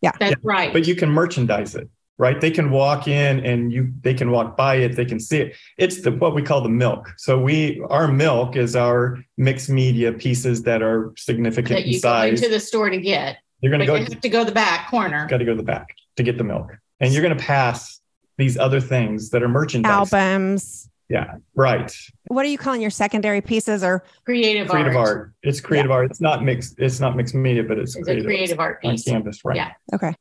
yeah 0.00 0.12
that's 0.18 0.32
yeah. 0.32 0.36
right 0.42 0.72
but 0.72 0.86
you 0.86 0.94
can 0.94 1.10
merchandise 1.10 1.74
it 1.74 1.88
right? 2.22 2.40
They 2.40 2.52
can 2.52 2.70
walk 2.70 3.08
in 3.08 3.44
and 3.44 3.72
you 3.72 3.92
they 4.02 4.14
can 4.14 4.30
walk 4.30 4.56
by 4.56 4.76
it, 4.76 4.94
they 4.94 5.04
can 5.04 5.18
see 5.18 5.38
it. 5.38 5.56
It's 5.76 6.02
the 6.02 6.12
what 6.12 6.36
we 6.36 6.42
call 6.42 6.60
the 6.60 6.68
milk. 6.68 7.12
So 7.16 7.40
we 7.40 7.82
our 7.90 8.06
milk 8.06 8.54
is 8.54 8.76
our 8.76 9.18
mixed 9.36 9.68
media 9.68 10.12
pieces 10.12 10.62
that 10.62 10.82
are 10.82 11.12
significant 11.16 11.80
that 11.80 11.86
you 11.86 11.94
in 11.94 12.00
size. 12.00 12.40
Go 12.40 12.46
into 12.46 12.54
the 12.54 12.60
store 12.60 12.90
to 12.90 12.98
get. 12.98 13.38
You're 13.60 13.70
going 13.70 13.80
to 13.80 13.86
go. 13.86 13.96
Have 13.96 14.20
to 14.20 14.28
go 14.28 14.44
the 14.44 14.52
back 14.52 14.88
corner. 14.88 15.26
Got 15.26 15.38
to 15.38 15.44
go 15.44 15.52
to 15.52 15.56
the 15.56 15.64
back 15.64 15.96
to 16.16 16.22
get 16.22 16.38
the 16.38 16.44
milk, 16.44 16.76
and 17.02 17.12
you're 17.12 17.22
going 17.22 17.36
to 17.36 17.44
pass 17.44 18.00
these 18.38 18.56
other 18.56 18.80
things 18.80 19.30
that 19.30 19.42
are 19.42 19.48
merchandise 19.48 19.90
albums. 19.90 20.88
Yeah, 21.08 21.34
right. 21.54 21.94
What 22.28 22.46
are 22.46 22.48
you 22.48 22.56
calling 22.56 22.80
your 22.80 22.90
secondary 22.90 23.42
pieces 23.42 23.84
or 23.84 24.02
creative 24.24 24.68
creative 24.68 24.96
art? 24.96 25.08
art. 25.08 25.32
It's 25.42 25.60
creative 25.60 25.90
yeah. 25.90 25.96
art. 25.96 26.10
It's 26.10 26.22
not 26.22 26.42
mixed. 26.42 26.76
It's 26.78 27.00
not 27.00 27.16
mixed 27.16 27.34
media, 27.34 27.64
but 27.64 27.78
it's, 27.78 27.94
it's 27.94 28.04
creative, 28.04 28.24
creative 28.24 28.60
art 28.60 28.80
piece 28.80 29.06
on 29.06 29.14
canvas, 29.14 29.44
right? 29.44 29.56
Yeah. 29.56 29.72
Okay. 29.92 30.14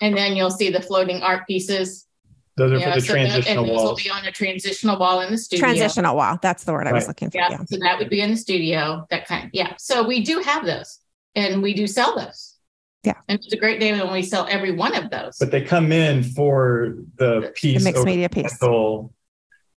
And 0.00 0.16
then 0.16 0.36
you'll 0.36 0.50
see 0.50 0.70
the 0.70 0.80
floating 0.80 1.22
art 1.22 1.46
pieces. 1.46 2.06
Those 2.56 2.72
are 2.72 2.80
for 2.80 2.94
the 2.94 3.00
so 3.00 3.12
transitional 3.12 3.64
and 3.64 3.72
those 3.72 3.82
will 3.82 3.96
be 3.96 4.08
on 4.08 4.24
a 4.24 4.32
transitional 4.32 4.98
wall 4.98 5.20
in 5.20 5.30
the 5.30 5.38
studio. 5.38 5.66
Transitional 5.66 6.16
wall. 6.16 6.38
That's 6.40 6.64
the 6.64 6.72
word 6.72 6.86
right. 6.86 6.88
I 6.88 6.92
was 6.92 7.08
looking 7.08 7.30
for. 7.30 7.36
Yeah. 7.36 7.50
yeah. 7.50 7.64
So 7.66 7.76
that 7.80 7.98
would 7.98 8.08
be 8.08 8.20
in 8.20 8.30
the 8.30 8.36
studio. 8.36 9.06
That 9.10 9.26
kind. 9.26 9.44
Of, 9.44 9.50
yeah. 9.52 9.74
So 9.78 10.02
we 10.02 10.24
do 10.24 10.40
have 10.40 10.64
those, 10.64 10.98
and 11.34 11.62
we 11.62 11.74
do 11.74 11.86
sell 11.86 12.16
those. 12.16 12.47
Yeah. 13.08 13.14
And 13.26 13.38
it's 13.38 13.50
a 13.54 13.56
great 13.56 13.80
day 13.80 13.98
when 13.98 14.12
we 14.12 14.22
sell 14.22 14.46
every 14.50 14.70
one 14.70 14.94
of 14.94 15.08
those. 15.08 15.38
But 15.38 15.50
they 15.50 15.62
come 15.62 15.92
in 15.92 16.22
for 16.22 16.94
the 17.16 17.52
piece, 17.54 17.78
the 17.78 17.84
mixed 17.84 18.04
media 18.04 18.28
piece. 18.28 18.58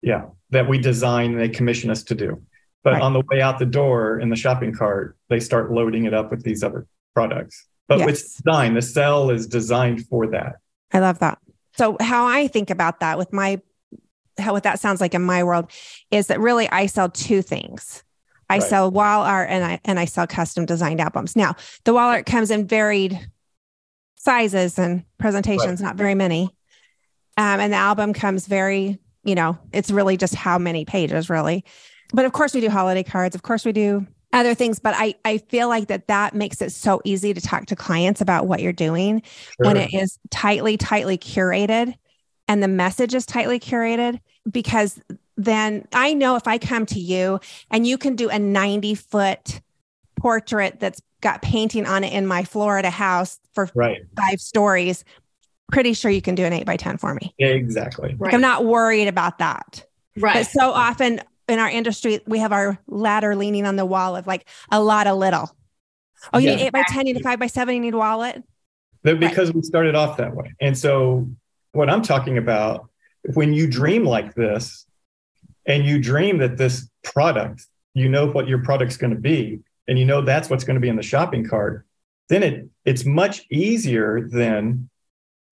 yeah, 0.00 0.28
that 0.48 0.66
we 0.66 0.78
design. 0.78 1.32
And 1.32 1.40
they 1.40 1.50
commission 1.50 1.90
us 1.90 2.02
to 2.04 2.14
do. 2.14 2.42
But 2.82 2.94
right. 2.94 3.02
on 3.02 3.12
the 3.12 3.20
way 3.28 3.42
out 3.42 3.58
the 3.58 3.66
door 3.66 4.18
in 4.18 4.30
the 4.30 4.36
shopping 4.36 4.72
cart, 4.72 5.18
they 5.28 5.40
start 5.40 5.70
loading 5.70 6.06
it 6.06 6.14
up 6.14 6.30
with 6.30 6.42
these 6.42 6.62
other 6.62 6.86
products. 7.14 7.66
But 7.86 7.98
yes. 7.98 8.08
it's 8.08 8.34
designed, 8.36 8.76
the 8.78 8.82
sell 8.82 9.28
is 9.28 9.46
designed 9.46 10.06
for 10.06 10.28
that. 10.28 10.56
I 10.90 11.00
love 11.00 11.18
that. 11.18 11.38
So 11.76 11.98
how 12.00 12.26
I 12.26 12.48
think 12.48 12.70
about 12.70 13.00
that 13.00 13.18
with 13.18 13.30
my 13.30 13.60
how 14.38 14.54
what 14.54 14.62
that 14.62 14.80
sounds 14.80 15.02
like 15.02 15.12
in 15.12 15.22
my 15.22 15.44
world 15.44 15.70
is 16.10 16.28
that 16.28 16.40
really 16.40 16.66
I 16.70 16.86
sell 16.86 17.10
two 17.10 17.42
things. 17.42 18.04
I 18.50 18.58
right. 18.58 18.62
sell 18.62 18.90
wall 18.90 19.22
art 19.22 19.48
and 19.50 19.64
I 19.64 19.80
and 19.84 19.98
I 19.98 20.06
sell 20.06 20.26
custom 20.26 20.66
designed 20.66 21.00
albums. 21.00 21.36
Now, 21.36 21.56
the 21.84 21.92
wall 21.92 22.08
art 22.08 22.26
comes 22.26 22.50
in 22.50 22.66
varied 22.66 23.18
sizes 24.16 24.78
and 24.78 25.04
presentations, 25.18 25.80
right. 25.80 25.88
not 25.88 25.96
very 25.96 26.14
many. 26.14 26.50
Um, 27.36 27.60
and 27.60 27.72
the 27.72 27.76
album 27.76 28.12
comes 28.12 28.46
very, 28.46 28.98
you 29.22 29.34
know, 29.34 29.58
it's 29.72 29.90
really 29.90 30.16
just 30.16 30.34
how 30.34 30.58
many 30.58 30.84
pages, 30.84 31.30
really. 31.30 31.64
But 32.12 32.24
of 32.24 32.32
course, 32.32 32.54
we 32.54 32.60
do 32.60 32.70
holiday 32.70 33.04
cards. 33.04 33.34
Of 33.34 33.42
course, 33.42 33.64
we 33.64 33.72
do 33.72 34.06
other 34.32 34.54
things 34.54 34.78
but 34.78 34.94
i 34.96 35.14
i 35.24 35.38
feel 35.38 35.68
like 35.68 35.88
that 35.88 36.06
that 36.08 36.34
makes 36.34 36.60
it 36.60 36.70
so 36.70 37.00
easy 37.04 37.32
to 37.32 37.40
talk 37.40 37.64
to 37.64 37.74
clients 37.74 38.20
about 38.20 38.46
what 38.46 38.60
you're 38.60 38.72
doing 38.74 39.22
sure. 39.22 39.66
when 39.66 39.76
it 39.76 39.92
is 39.94 40.18
tightly 40.30 40.76
tightly 40.76 41.16
curated 41.16 41.94
and 42.46 42.62
the 42.62 42.68
message 42.68 43.14
is 43.14 43.24
tightly 43.24 43.58
curated 43.58 44.20
because 44.50 45.00
then 45.38 45.86
i 45.92 46.12
know 46.12 46.36
if 46.36 46.46
i 46.46 46.58
come 46.58 46.84
to 46.84 47.00
you 47.00 47.40
and 47.70 47.86
you 47.86 47.96
can 47.96 48.14
do 48.14 48.28
a 48.28 48.38
90 48.38 48.94
foot 48.94 49.60
portrait 50.20 50.78
that's 50.78 51.00
got 51.20 51.40
painting 51.40 51.86
on 51.86 52.04
it 52.04 52.12
in 52.12 52.26
my 52.26 52.44
florida 52.44 52.90
house 52.90 53.40
for 53.54 53.70
right. 53.74 54.02
five 54.16 54.40
stories 54.40 55.04
pretty 55.72 55.94
sure 55.94 56.10
you 56.10 56.22
can 56.22 56.34
do 56.34 56.44
an 56.44 56.52
8 56.52 56.66
by 56.66 56.76
10 56.76 56.98
for 56.98 57.14
me 57.14 57.34
exactly 57.38 58.14
right. 58.18 58.34
i'm 58.34 58.40
not 58.42 58.66
worried 58.66 59.08
about 59.08 59.38
that 59.38 59.86
right 60.16 60.34
but 60.34 60.46
so 60.46 60.70
often 60.70 61.20
in 61.48 61.58
our 61.58 61.68
industry, 61.68 62.20
we 62.26 62.38
have 62.38 62.52
our 62.52 62.78
ladder 62.86 63.34
leaning 63.34 63.66
on 63.66 63.76
the 63.76 63.86
wall 63.86 64.16
of 64.16 64.26
like 64.26 64.46
a 64.70 64.80
lot 64.80 65.06
of 65.06 65.16
little. 65.16 65.50
Oh, 66.32 66.38
you 66.38 66.50
yeah. 66.50 66.56
need 66.56 66.62
eight 66.66 66.72
by 66.72 66.82
10, 66.88 67.06
you 67.06 67.14
need 67.14 67.22
five 67.22 67.38
by 67.38 67.46
seven, 67.46 67.74
you 67.74 67.80
need 67.80 67.94
a 67.94 67.98
wallet. 67.98 68.42
But 69.02 69.18
Because 69.18 69.48
right. 69.48 69.56
we 69.56 69.62
started 69.62 69.94
off 69.94 70.18
that 70.18 70.34
way. 70.34 70.52
And 70.60 70.76
so, 70.76 71.28
what 71.72 71.88
I'm 71.88 72.02
talking 72.02 72.38
about, 72.38 72.88
when 73.34 73.52
you 73.52 73.68
dream 73.68 74.04
like 74.04 74.34
this 74.34 74.86
and 75.68 75.84
you 75.84 76.00
dream 76.00 76.38
that 76.38 76.56
this 76.56 76.88
product, 77.04 77.66
you 77.94 78.08
know 78.08 78.26
what 78.26 78.48
your 78.48 78.64
product's 78.64 78.96
going 78.96 79.14
to 79.14 79.20
be, 79.20 79.60
and 79.86 79.98
you 79.98 80.04
know 80.04 80.22
that's 80.22 80.50
what's 80.50 80.64
going 80.64 80.74
to 80.74 80.80
be 80.80 80.88
in 80.88 80.96
the 80.96 81.02
shopping 81.02 81.46
cart, 81.46 81.86
then 82.28 82.42
it, 82.42 82.68
it's 82.84 83.04
much 83.04 83.46
easier 83.50 84.28
then 84.28 84.88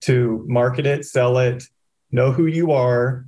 to 0.01 0.43
market 0.47 0.85
it, 0.85 1.05
sell 1.05 1.37
it, 1.37 1.63
know 2.11 2.31
who 2.31 2.47
you 2.47 2.71
are, 2.71 3.25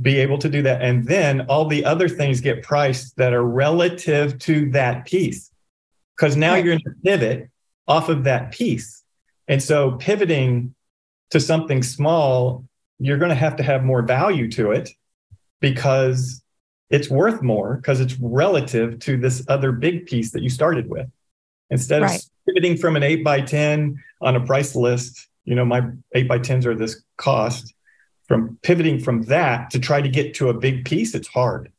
be 0.00 0.18
able 0.18 0.38
to 0.38 0.48
do 0.48 0.62
that. 0.62 0.80
And 0.80 1.04
then 1.06 1.42
all 1.42 1.66
the 1.66 1.84
other 1.84 2.08
things 2.08 2.40
get 2.40 2.62
priced 2.62 3.16
that 3.16 3.32
are 3.34 3.44
relative 3.44 4.38
to 4.40 4.70
that 4.70 5.04
piece. 5.04 5.50
because 6.16 6.36
now 6.36 6.54
you're 6.54 6.66
going 6.66 6.78
to 6.80 6.94
pivot 7.04 7.50
off 7.88 8.08
of 8.08 8.24
that 8.24 8.52
piece. 8.52 9.02
And 9.48 9.62
so 9.62 9.92
pivoting 9.92 10.74
to 11.30 11.40
something 11.40 11.82
small, 11.82 12.64
you're 12.98 13.18
going 13.18 13.30
to 13.30 13.34
have 13.34 13.56
to 13.56 13.62
have 13.62 13.82
more 13.82 14.02
value 14.02 14.48
to 14.52 14.70
it 14.70 14.90
because 15.62 16.42
it's 16.90 17.08
worth 17.08 17.40
more 17.40 17.76
because 17.76 18.00
it's 18.00 18.18
relative 18.20 18.98
to 18.98 19.16
this 19.16 19.42
other 19.48 19.72
big 19.72 20.04
piece 20.04 20.32
that 20.32 20.42
you 20.42 20.50
started 20.50 20.90
with. 20.90 21.08
Instead 21.70 22.02
Right. 22.02 22.18
of 22.20 22.24
pivoting 22.46 22.76
from 22.76 22.96
an 22.96 23.02
eight 23.02 23.24
by 23.24 23.40
10 23.40 23.96
on 24.20 24.36
a 24.36 24.44
price 24.44 24.74
list, 24.76 25.28
you 25.46 25.54
know, 25.54 25.64
my 25.64 25.80
eight 26.14 26.28
by 26.28 26.38
10s 26.38 26.66
are 26.66 26.74
this 26.74 27.02
cost. 27.16 27.72
From 28.28 28.58
pivoting 28.62 28.98
from 29.00 29.22
that 29.24 29.70
to 29.70 29.78
try 29.78 30.00
to 30.02 30.08
get 30.08 30.34
to 30.34 30.48
a 30.50 30.54
big 30.54 30.84
piece, 30.84 31.14
it's 31.14 31.28
hard. 31.28 31.70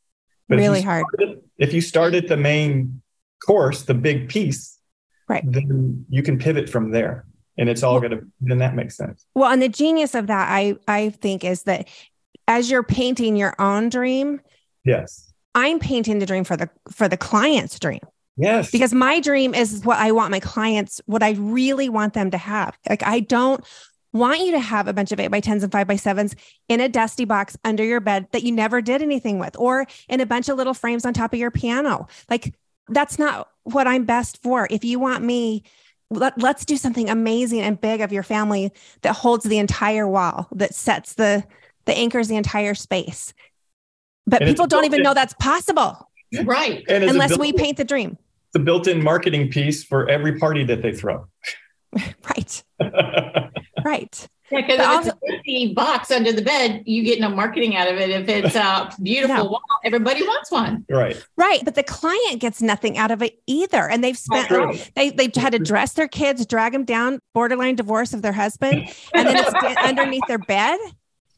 if 0.50 0.58
you 0.60 0.66
Really 0.66 0.82
hard. 0.82 1.06
started- 1.14 1.42
if 1.58 1.74
you 1.74 1.82
start 1.82 2.14
at 2.14 2.28
the 2.28 2.36
main 2.38 3.02
course, 3.46 3.84
the 3.84 3.94
big 3.94 4.28
piece, 4.30 4.78
Right. 5.30 5.44
then 5.50 6.06
you 6.10 6.22
can 6.22 6.38
pivot 6.38 6.70
from 6.70 6.92
there. 6.92 7.26
And 7.58 7.70
it's 7.70 7.82
all 7.82 8.00
gonna 8.02 8.20
then 8.42 8.58
that 8.60 8.76
makes 8.76 8.96
sense. 8.98 9.26
Well, 9.36 9.50
and 9.52 9.62
the 9.62 9.70
genius 9.70 10.14
of 10.16 10.28
that, 10.28 10.48
I 10.52 10.76
I 10.88 11.10
think, 11.12 11.44
is 11.44 11.64
that 11.64 11.88
as 12.48 12.70
you're 12.70 12.84
painting 12.84 13.36
your 13.36 13.56
own 13.60 13.90
dream, 13.90 14.42
Yes. 14.86 15.32
I'm 15.56 15.80
painting 15.80 16.20
the 16.20 16.26
dream 16.26 16.44
for 16.44 16.58
the 16.58 16.70
for 16.92 17.08
the 17.08 17.16
client's 17.18 17.80
dream 17.80 18.02
Yes. 18.36 18.72
because 18.72 18.94
my 18.94 19.20
dream 19.20 19.54
is 19.54 19.84
what 19.86 19.98
I 19.98 20.12
want 20.12 20.32
my 20.32 20.40
clients, 20.40 21.00
what 21.06 21.24
I 21.24 21.32
really 21.32 21.90
want 21.90 22.14
them 22.14 22.32
to 22.32 22.38
have. 22.38 22.78
Like 22.90 23.04
I 23.04 23.20
don't 23.22 23.64
want 24.12 24.42
you 24.42 24.52
to 24.52 24.60
have 24.60 24.88
a 24.88 24.94
bunch 24.94 25.12
of 25.12 25.20
eight 25.20 25.30
by 25.30 25.40
tens 25.40 25.64
and 25.64 25.72
five 25.72 25.88
by 25.88 25.96
sevens 25.96 26.36
in 26.70 26.82
a 26.82 26.90
dusty 26.90 27.26
box 27.26 27.58
under 27.64 27.84
your 27.84 28.00
bed 28.00 28.28
that 28.32 28.44
you 28.44 28.52
never 28.52 28.82
did 28.82 29.02
anything 29.02 29.40
with, 29.40 29.56
or 29.58 29.88
in 30.10 30.20
a 30.22 30.26
bunch 30.26 30.50
of 30.50 30.58
little 30.58 30.74
frames 30.74 31.06
on 31.06 31.14
top 31.14 31.34
of 31.34 31.40
your 31.40 31.52
piano. 31.52 32.08
Like 32.30 32.54
that's 32.90 33.18
not 33.18 33.50
what 33.64 33.88
I'm 33.88 34.04
best 34.06 34.42
for. 34.44 34.68
If 34.70 34.84
you 34.84 35.00
want 35.00 35.24
me, 35.24 35.64
let, 36.10 36.38
let's 36.40 36.66
do 36.66 36.78
something 36.78 37.10
amazing 37.10 37.62
and 37.62 37.80
big 37.80 38.02
of 38.02 38.12
your 38.12 38.24
family 38.24 38.72
that 39.02 39.14
holds 39.14 39.46
the 39.46 39.58
entire 39.58 40.08
wall, 40.08 40.48
that 40.52 40.76
sets 40.76 41.14
the 41.14 41.44
the 41.86 41.94
anchors 41.98 42.28
the 42.28 42.36
entire 42.36 42.74
space. 42.76 43.34
But 44.26 44.42
And 44.42 44.50
people 44.50 44.68
don't 44.68 44.86
even 44.86 44.98
built-in- 45.00 45.04
know 45.04 45.14
that's 45.14 45.34
possible 45.36 46.10
Right. 46.44 46.84
and 46.90 47.04
unless 47.04 47.38
we 47.38 47.54
paint 47.54 47.78
the 47.78 47.84
dream. 47.84 48.18
the 48.54 48.60
built-in 48.60 49.04
marketing 49.04 49.50
piece 49.50 49.84
for 49.84 50.10
every 50.10 50.38
party 50.40 50.64
that 50.66 50.82
they 50.82 50.94
throw. 50.94 51.28
Right. 52.30 52.64
Right. 53.86 54.28
Yeah, 54.50 54.62
because 54.62 54.78
But 54.78 55.08
if 55.08 55.08
it's 55.08 55.08
a 55.08 55.36
empty 55.36 55.74
box 55.74 56.10
under 56.10 56.32
the 56.32 56.42
bed, 56.42 56.84
you 56.86 57.04
get 57.04 57.20
no 57.20 57.28
marketing 57.30 57.76
out 57.76 57.90
of 57.92 57.98
it. 57.98 58.10
If 58.12 58.30
it's 58.30 58.56
a 58.56 58.90
beautiful 59.04 59.36
No. 59.36 59.44
wall, 59.46 59.62
everybody 59.84 60.22
wants 60.24 60.52
one. 60.52 60.86
right. 60.90 61.22
Right. 61.36 61.66
But 61.66 61.76
the 61.76 61.84
client 61.84 62.40
gets 62.40 62.62
nothing 62.62 62.98
out 62.98 63.12
of 63.12 63.22
it 63.22 63.42
either. 63.46 63.90
And 63.90 64.02
they've 64.04 64.18
spent 64.18 64.48
true. 64.48 64.74
they 64.96 65.10
they've 65.10 65.36
had 65.36 65.52
to 65.54 65.60
dress 65.60 65.94
their 65.94 66.08
kids, 66.08 66.46
drag 66.46 66.72
them 66.72 66.86
down, 66.86 67.20
borderline 67.34 67.76
divorce 67.76 68.14
of 68.14 68.22
their 68.22 68.32
husband, 68.32 68.88
and 69.14 69.28
then 69.28 69.36
it's 69.38 69.78
underneath 69.82 70.24
their 70.30 70.38
bed, 70.40 70.80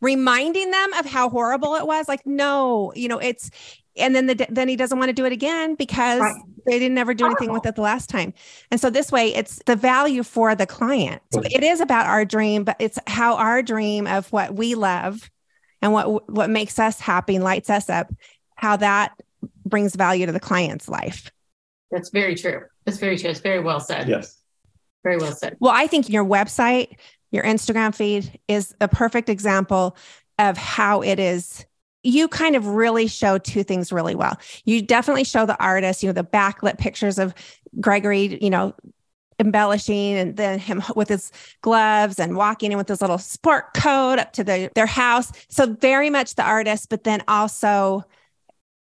reminding 0.02 0.72
them 0.72 0.94
of 0.94 1.06
how 1.06 1.30
horrible 1.30 1.76
it 1.76 1.88
was. 1.88 2.08
Like, 2.08 2.26
no, 2.26 2.92
you 2.96 3.08
know, 3.08 3.18
it's 3.18 3.50
and 3.98 4.14
then 4.16 4.28
the 4.28 4.46
then 4.50 4.68
he 4.68 4.76
doesn't 4.76 4.98
want 5.00 5.10
to 5.10 5.14
do 5.14 5.26
it 5.26 5.32
again 5.32 5.76
because 5.76 6.20
Right. 6.20 6.36
they 6.66 6.80
didn't 6.80 6.98
ever 6.98 7.14
do 7.14 7.26
anything 7.26 7.52
with 7.52 7.66
it 7.66 7.76
the 7.76 7.82
last 7.82 8.10
time. 8.10 8.34
And 8.72 8.80
so 8.80 8.90
this 8.90 9.12
way 9.12 9.34
it's 9.34 9.62
the 9.66 9.76
value 9.76 10.24
for 10.24 10.54
the 10.56 10.66
client. 10.66 11.22
So 11.34 11.42
it 11.44 11.64
is 11.64 11.80
about 11.80 12.06
our 12.08 12.26
dream, 12.26 12.64
but 12.66 12.76
it's 12.80 13.00
how 13.08 13.36
our 13.36 13.62
dream 13.62 14.06
of 14.08 14.32
what 14.34 14.56
we 14.56 14.76
love 14.76 15.30
and 15.82 15.94
what 15.94 16.30
what 16.30 16.50
makes 16.50 16.78
us 16.78 17.00
happy 17.00 17.36
and 17.36 17.44
lights 17.44 17.70
us 17.70 17.90
up, 17.90 18.12
how 18.56 18.76
that 18.78 19.14
brings 19.66 19.96
value 19.96 20.26
to 20.26 20.32
the 20.32 20.40
client's 20.40 20.90
life. 20.90 21.32
That's 21.92 22.10
very 22.10 22.36
true. 22.36 22.64
That's 22.86 22.98
very 22.98 23.18
true. 23.18 23.30
It's 23.30 23.40
very 23.40 23.62
well 23.62 23.80
said. 23.80 24.10
Yes. 24.10 24.38
Very 25.04 25.18
well 25.18 25.32
said. 25.34 25.56
Well, 25.60 25.72
I 25.74 25.88
think 25.88 26.10
your 26.10 26.26
website, 26.26 26.98
your 27.36 27.44
Instagram 27.44 27.94
feed 27.94 28.40
is 28.48 28.74
a 28.82 28.88
perfect 28.88 29.30
example 29.30 29.96
of 30.40 30.58
how 30.58 31.02
it 31.02 31.20
is. 31.20 31.66
You 32.04 32.28
kind 32.28 32.56
of 32.56 32.66
really 32.68 33.08
show 33.08 33.38
two 33.38 33.64
things 33.64 33.92
really 33.92 34.16
well. 34.16 34.40
You 34.64 34.82
definitely 34.82 35.26
show 35.26 35.46
the 35.46 35.62
artist, 35.62 36.02
you 36.02 36.10
know, 36.10 36.14
the 36.14 36.24
backlit 36.24 36.78
pictures 36.78 37.20
of 37.20 37.34
Gregory, 37.80 38.38
you 38.42 38.50
know, 38.50 38.74
embellishing 39.38 40.14
and 40.16 40.38
then 40.38 40.60
him 40.60 40.82
with 40.96 41.10
his 41.10 41.32
gloves 41.62 42.20
and 42.20 42.38
walking 42.38 42.72
in 42.72 42.78
with 42.78 42.88
his 42.88 43.02
little 43.02 43.18
sport 43.18 43.74
coat 43.76 44.18
up 44.18 44.32
to 44.34 44.44
the, 44.44 44.72
their 44.76 44.86
house. 44.86 45.32
So 45.50 45.74
very 45.74 46.10
much 46.10 46.36
the 46.36 46.44
artist, 46.44 46.90
but 46.90 47.04
then 47.04 47.22
also 47.28 48.06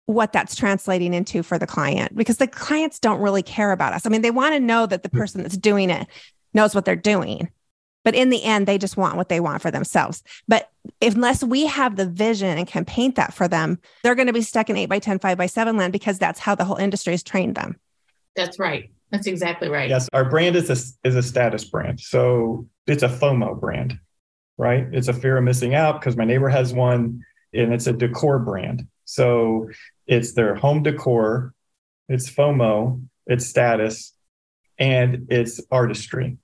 what 0.08 0.34
that's 0.34 0.56
translating 0.56 1.14
into 1.14 1.44
for 1.44 1.60
the 1.60 1.68
client 1.68 2.16
because 2.16 2.38
the 2.38 2.48
clients 2.48 2.98
don't 2.98 3.22
really 3.22 3.44
care 3.44 3.72
about 3.72 3.94
us. 3.94 4.08
I 4.08 4.10
mean, 4.10 4.24
they 4.24 4.32
want 4.32 4.56
to 4.56 4.60
know 4.60 4.88
that 4.88 5.04
the 5.04 5.10
hmm. 5.10 5.20
person 5.20 5.44
that's 5.44 5.58
doing 5.58 5.92
it 5.92 6.08
knows 6.54 6.74
what 6.74 6.86
they're 6.86 6.96
doing. 6.96 7.50
But 8.04 8.16
in 8.16 8.30
the 8.30 8.44
end, 8.44 8.68
they 8.68 8.78
just 8.78 8.98
want 8.98 9.18
what 9.18 9.30
they 9.30 9.40
want 9.40 9.62
for 9.62 9.72
themselves. 9.72 10.24
But 10.48 10.70
unless 11.02 11.44
we 11.44 11.66
have 11.66 11.96
the 11.96 12.08
vision 12.08 12.58
and 12.58 12.68
can 12.68 12.86
paint 12.86 13.16
that 13.16 13.34
for 13.34 13.48
them, 13.48 13.80
they're 14.04 14.16
going 14.16 14.28
to 14.28 14.34
be 14.34 14.42
stuck 14.42 14.70
in 14.70 14.78
8 14.78 14.86
by 14.88 15.00
10, 15.00 15.20
5 15.20 15.38
by 15.38 15.46
7 15.46 15.78
land 15.78 15.94
because 15.94 16.18
that's 16.18 16.40
how 16.40 16.56
the 16.56 16.64
whole 16.64 16.78
industry 16.78 17.14
has 17.14 17.24
trained 17.24 17.56
them. 17.56 17.78
That's 18.36 18.58
right. 18.58 18.92
That's 19.12 19.28
exactly 19.28 19.70
right. 19.70 19.90
Yes. 19.90 20.08
Our 20.14 20.30
brand 20.30 20.56
is 20.56 20.70
a 20.70 21.08
is 21.08 21.16
a 21.16 21.24
status 21.24 21.66
brand. 21.66 22.00
So 22.00 22.68
it's 22.86 23.04
a 23.04 23.10
FOMO 23.10 23.60
brand, 23.60 24.00
right? 24.58 24.88
It's 24.92 25.08
a 25.08 25.14
fear 25.14 25.38
of 25.38 25.44
missing 25.44 25.74
out 25.74 26.00
because 26.00 26.16
my 26.16 26.26
neighbor 26.26 26.50
has 26.50 26.74
one 26.74 27.24
and 27.54 27.74
it's 27.74 27.88
a 27.88 27.94
decor 27.94 28.40
brand. 28.40 28.88
So 29.06 29.70
it's 30.06 30.34
their 30.34 30.54
home 30.54 30.84
decor, 30.84 31.54
it's 32.08 32.30
FOMO, 32.30 33.04
it's 33.26 33.48
status, 33.48 34.14
and 34.78 35.28
it's 35.30 35.60
artistry. 35.72 36.38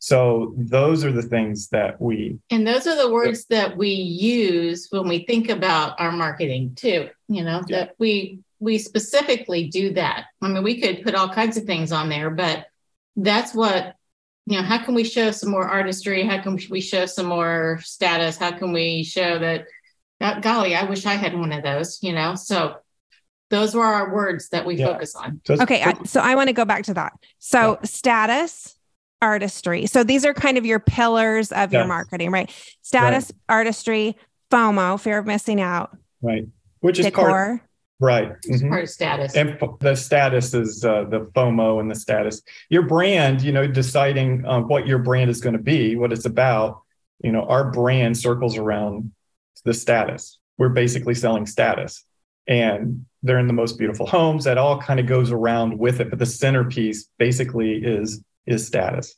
So 0.00 0.54
those 0.56 1.04
are 1.04 1.10
the 1.12 1.22
things 1.22 1.68
that 1.70 2.00
we 2.00 2.38
And 2.50 2.66
those 2.66 2.86
are 2.86 2.96
the 2.96 3.12
words 3.12 3.46
that 3.46 3.76
we 3.76 3.88
use 3.90 4.86
when 4.90 5.08
we 5.08 5.24
think 5.26 5.48
about 5.48 6.00
our 6.00 6.12
marketing 6.12 6.74
too. 6.76 7.08
You 7.28 7.44
know, 7.44 7.62
Yeah. 7.66 7.78
that 7.78 7.94
we 7.98 8.40
we 8.60 8.78
specifically 8.78 9.68
do 9.68 9.92
that. 9.94 10.24
I 10.42 10.48
mean, 10.48 10.64
we 10.64 10.80
could 10.80 11.02
put 11.04 11.14
all 11.14 11.28
kinds 11.28 11.56
of 11.56 11.64
things 11.64 11.92
on 11.92 12.08
there, 12.08 12.30
but 12.30 12.66
that's 13.16 13.54
what 13.54 13.94
you 14.46 14.56
know, 14.56 14.62
how 14.62 14.82
can 14.82 14.94
we 14.94 15.04
show 15.04 15.30
some 15.30 15.50
more 15.50 15.68
artistry? 15.68 16.24
How 16.24 16.40
can 16.40 16.58
we 16.70 16.80
show 16.80 17.04
some 17.04 17.26
more 17.26 17.78
status? 17.82 18.38
How 18.38 18.50
can 18.50 18.72
we 18.72 19.04
show 19.04 19.38
that 19.38 19.66
uh, 20.22 20.40
golly, 20.40 20.74
I 20.74 20.84
wish 20.84 21.04
I 21.04 21.14
had 21.14 21.38
one 21.38 21.52
of 21.52 21.62
those, 21.62 22.02
you 22.02 22.12
know? 22.14 22.34
So 22.34 22.76
those 23.50 23.74
were 23.74 23.84
our 23.84 24.14
words 24.14 24.48
that 24.48 24.64
we 24.64 24.76
Yeah. 24.76 24.86
focus 24.86 25.14
on. 25.14 25.40
Okay. 25.48 25.84
So 26.06 26.20
I 26.20 26.34
want 26.34 26.48
to 26.48 26.54
go 26.54 26.64
back 26.64 26.84
to 26.84 26.94
that. 26.94 27.12
So 27.38 27.78
status, 27.84 28.77
artistry. 29.20 29.86
So 29.86 30.04
these 30.04 30.24
are 30.24 30.34
kind 30.34 30.58
of 30.58 30.64
your 30.66 30.78
pillars 30.78 31.52
of 31.52 31.72
your 31.72 31.86
marketing, 31.86 32.30
right? 32.30 32.50
Status, 32.82 33.32
artistry, 33.48 34.16
FOMO, 34.50 35.00
fear 35.00 35.18
of 35.18 35.26
missing 35.26 35.60
out, 35.60 35.96
right, 36.22 36.46
which 36.80 36.98
is 36.98 37.06
decor. 37.06 37.28
part 37.28 37.60
right. 38.00 38.32
It's 38.44 38.62
Mhm. 38.62 38.68
part 38.70 38.82
of 38.84 38.90
status. 38.90 39.34
and 39.36 39.50
f- 39.60 39.78
the 39.80 39.94
status 39.96 40.54
is 40.54 40.84
uh, 40.84 41.04
the 41.04 41.20
FOMO 41.34 41.80
and 41.80 41.90
the 41.90 41.94
status. 41.96 42.42
Your 42.70 42.82
brand, 42.82 43.42
you 43.42 43.50
know, 43.52 43.66
deciding 43.66 44.46
uh, 44.46 44.60
what 44.60 44.86
your 44.86 44.98
brand 44.98 45.30
is 45.30 45.40
going 45.40 45.56
to 45.56 45.62
be, 45.62 45.96
what 45.96 46.12
it's 46.12 46.24
about. 46.26 46.80
You 47.24 47.32
know, 47.32 47.42
our 47.42 47.72
brand 47.72 48.16
circles 48.16 48.56
around 48.56 49.10
the 49.64 49.74
status. 49.74 50.38
We're 50.58 50.68
basically 50.68 51.14
selling 51.14 51.46
status, 51.46 52.04
and 52.46 53.04
they're 53.24 53.40
in 53.40 53.48
the 53.48 53.52
most 53.52 53.76
beautiful 53.78 54.06
homes. 54.06 54.44
That 54.44 54.56
all 54.58 54.80
kind 54.80 55.00
of 55.00 55.06
goes 55.06 55.32
around 55.32 55.76
with 55.76 56.00
it, 56.00 56.08
but 56.10 56.20
the 56.20 56.26
centerpiece 56.26 57.08
basically 57.18 57.72
is 57.84 58.22
is 58.48 58.66
status. 58.66 59.14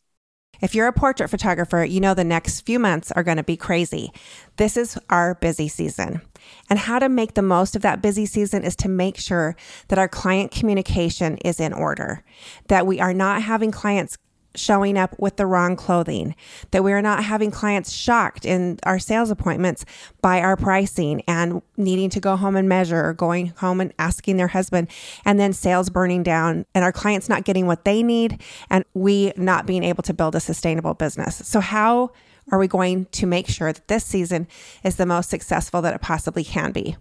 If 0.61 0.75
you're 0.75 0.88
a 0.88 0.93
portrait 0.93 1.29
photographer, 1.29 1.85
you 1.85 2.01
know 2.01 2.12
the 2.12 2.23
next 2.23 2.61
few 2.62 2.79
months 2.79 3.11
are 3.12 3.23
going 3.23 3.38
to 3.38 3.43
be 3.43 3.57
crazy. 3.57 4.12
This 4.57 4.77
is 4.77 4.99
our 5.09 5.35
busy 5.37 5.69
season. 5.69 6.21
And 6.69 6.79
how 6.79 6.99
to 6.99 7.09
make 7.09 7.35
the 7.35 7.43
most 7.43 7.77
of 7.77 7.83
that 7.83 8.03
busy 8.03 8.27
season 8.27 8.62
is 8.62 8.77
to 8.77 8.88
make 8.88 9.16
sure 9.16 9.57
that 9.88 9.99
our 9.99 10.09
client 10.09 10.51
communication 10.51 11.38
is 11.38 11.61
in 11.61 11.73
order, 11.73 12.23
that 12.69 12.87
we 12.87 13.01
are 13.01 13.14
not 13.14 13.43
having 13.43 13.71
clients 13.71 14.19
showing 14.54 14.98
up 14.98 15.14
with 15.18 15.36
the 15.36 15.46
wrong 15.46 15.76
clothing, 15.76 16.34
that 16.70 16.82
we 16.82 16.92
are 16.92 17.02
not 17.02 17.24
having 17.24 17.50
clients 17.50 17.92
shocked 17.92 18.44
in 18.44 18.78
our 18.84 18.98
sales 18.98 19.30
appointments 19.30 19.84
by 20.20 20.40
our 20.40 20.56
pricing 20.56 21.22
and 21.26 21.62
needing 21.76 22.10
to 22.10 22.20
go 22.20 22.36
home 22.36 22.56
and 22.56 22.68
measure 22.68 23.04
or 23.04 23.12
going 23.12 23.48
home 23.58 23.80
and 23.80 23.92
asking 23.98 24.36
their 24.36 24.48
husband, 24.48 24.88
and 25.24 25.38
then 25.38 25.52
sales 25.52 25.90
burning 25.90 26.22
down 26.22 26.66
and 26.74 26.84
our 26.84 26.92
clients 26.92 27.28
not 27.28 27.44
getting 27.44 27.66
what 27.66 27.84
they 27.84 28.02
need 28.02 28.42
and 28.68 28.84
we 28.94 29.32
not 29.36 29.66
being 29.66 29.84
able 29.84 30.02
to 30.02 30.14
build 30.14 30.34
a 30.34 30.40
sustainable 30.40 30.94
business. 30.94 31.36
So, 31.46 31.60
how 31.60 32.10
are 32.50 32.59
we 32.59 32.66
going 32.66 33.07
to 33.07 33.26
make 33.26 33.48
sure 33.48 33.72
that 33.72 33.88
this 33.88 34.05
season 34.05 34.48
is 34.83 34.96
the 34.96 35.07
most 35.07 35.31
successful 35.31 35.83
that 35.83 35.94
it 35.94 36.00
possibly 36.00 36.44
can 36.44 36.72
be? 36.72 36.96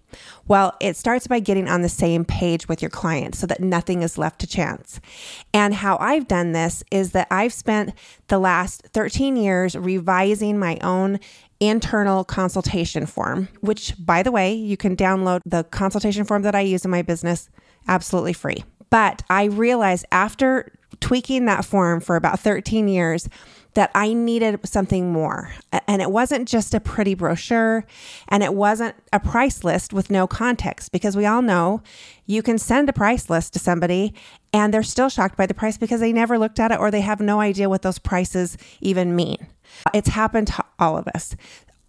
Well, 0.48 0.76
it 0.80 0.96
starts 0.96 1.28
by 1.28 1.40
getting 1.40 1.68
on 1.68 1.82
the 1.82 1.90
same 1.90 2.26
page 2.26 2.68
with 2.68 2.82
your 2.82 2.90
client 2.90 3.36
so 3.36 3.48
that 3.48 3.62
nothing 3.62 4.02
is 4.02 4.18
left 4.18 4.40
to 4.42 4.48
chance. 4.48 5.00
And 5.54 5.74
how 5.74 5.98
I've 5.98 6.28
done 6.28 6.52
this 6.52 6.84
is 6.92 7.12
that 7.12 7.28
I've 7.32 7.54
spent 7.54 7.94
the 8.28 8.40
last 8.40 8.88
13 8.94 9.36
years 9.36 9.76
revising 9.76 10.60
my 10.60 10.78
own 10.82 11.20
internal 11.60 12.24
consultation 12.24 13.06
form, 13.06 13.50
which, 13.62 13.94
by 14.00 14.24
the 14.24 14.32
way, 14.32 14.54
you 14.54 14.78
can 14.78 14.96
download 14.96 15.42
the 15.46 15.64
consultation 15.66 16.24
form 16.24 16.44
that 16.44 16.56
I 16.56 16.62
use 16.62 16.86
in 16.86 16.92
my 16.92 17.02
business 17.02 17.50
absolutely 17.88 18.34
free. 18.34 18.64
But 18.90 19.24
I 19.30 19.46
realized 19.46 20.06
after 20.12 20.72
tweaking 21.00 21.46
that 21.46 21.66
form 21.66 22.00
for 22.00 22.16
about 22.16 22.40
13 22.40 22.88
years 22.88 23.30
that 23.76 23.92
I 23.94 24.14
needed 24.14 24.60
something 24.68 25.12
more. 25.12 25.52
And 25.88 26.02
it 26.02 26.12
wasn't 26.12 26.48
just 26.48 26.74
a 26.74 26.80
pretty 26.80 27.14
brochure 27.14 27.86
and 28.28 28.44
it 28.44 28.54
wasn't 28.54 28.96
a 29.14 29.20
price 29.20 29.64
list 29.64 29.94
with 29.94 30.10
no 30.10 30.28
context 30.28 30.92
because 30.92 31.16
we 31.16 31.26
all 31.26 31.42
know 31.42 31.82
you 32.26 32.42
can 32.42 32.58
send 32.58 32.90
a 32.90 32.94
price 32.94 33.30
list 33.30 33.54
to 33.54 33.60
somebody 33.60 34.14
and 34.52 34.74
they're 34.74 34.84
still 34.84 35.10
shocked 35.10 35.38
by 35.38 35.46
the 35.46 35.54
price 35.54 35.78
because 35.78 36.00
they 36.00 36.14
never 36.14 36.38
looked 36.38 36.60
at 36.60 36.72
it 36.72 36.80
or 36.80 36.90
they 36.90 37.02
have 37.02 37.20
no 37.20 37.40
idea 37.40 37.70
what 37.70 37.84
those 37.84 38.00
prices 38.00 38.58
even 38.82 39.16
mean. 39.16 39.48
It's 39.94 40.10
happened 40.10 40.48
to 40.48 40.66
all 40.80 40.98
of 40.98 41.08
us 41.10 41.36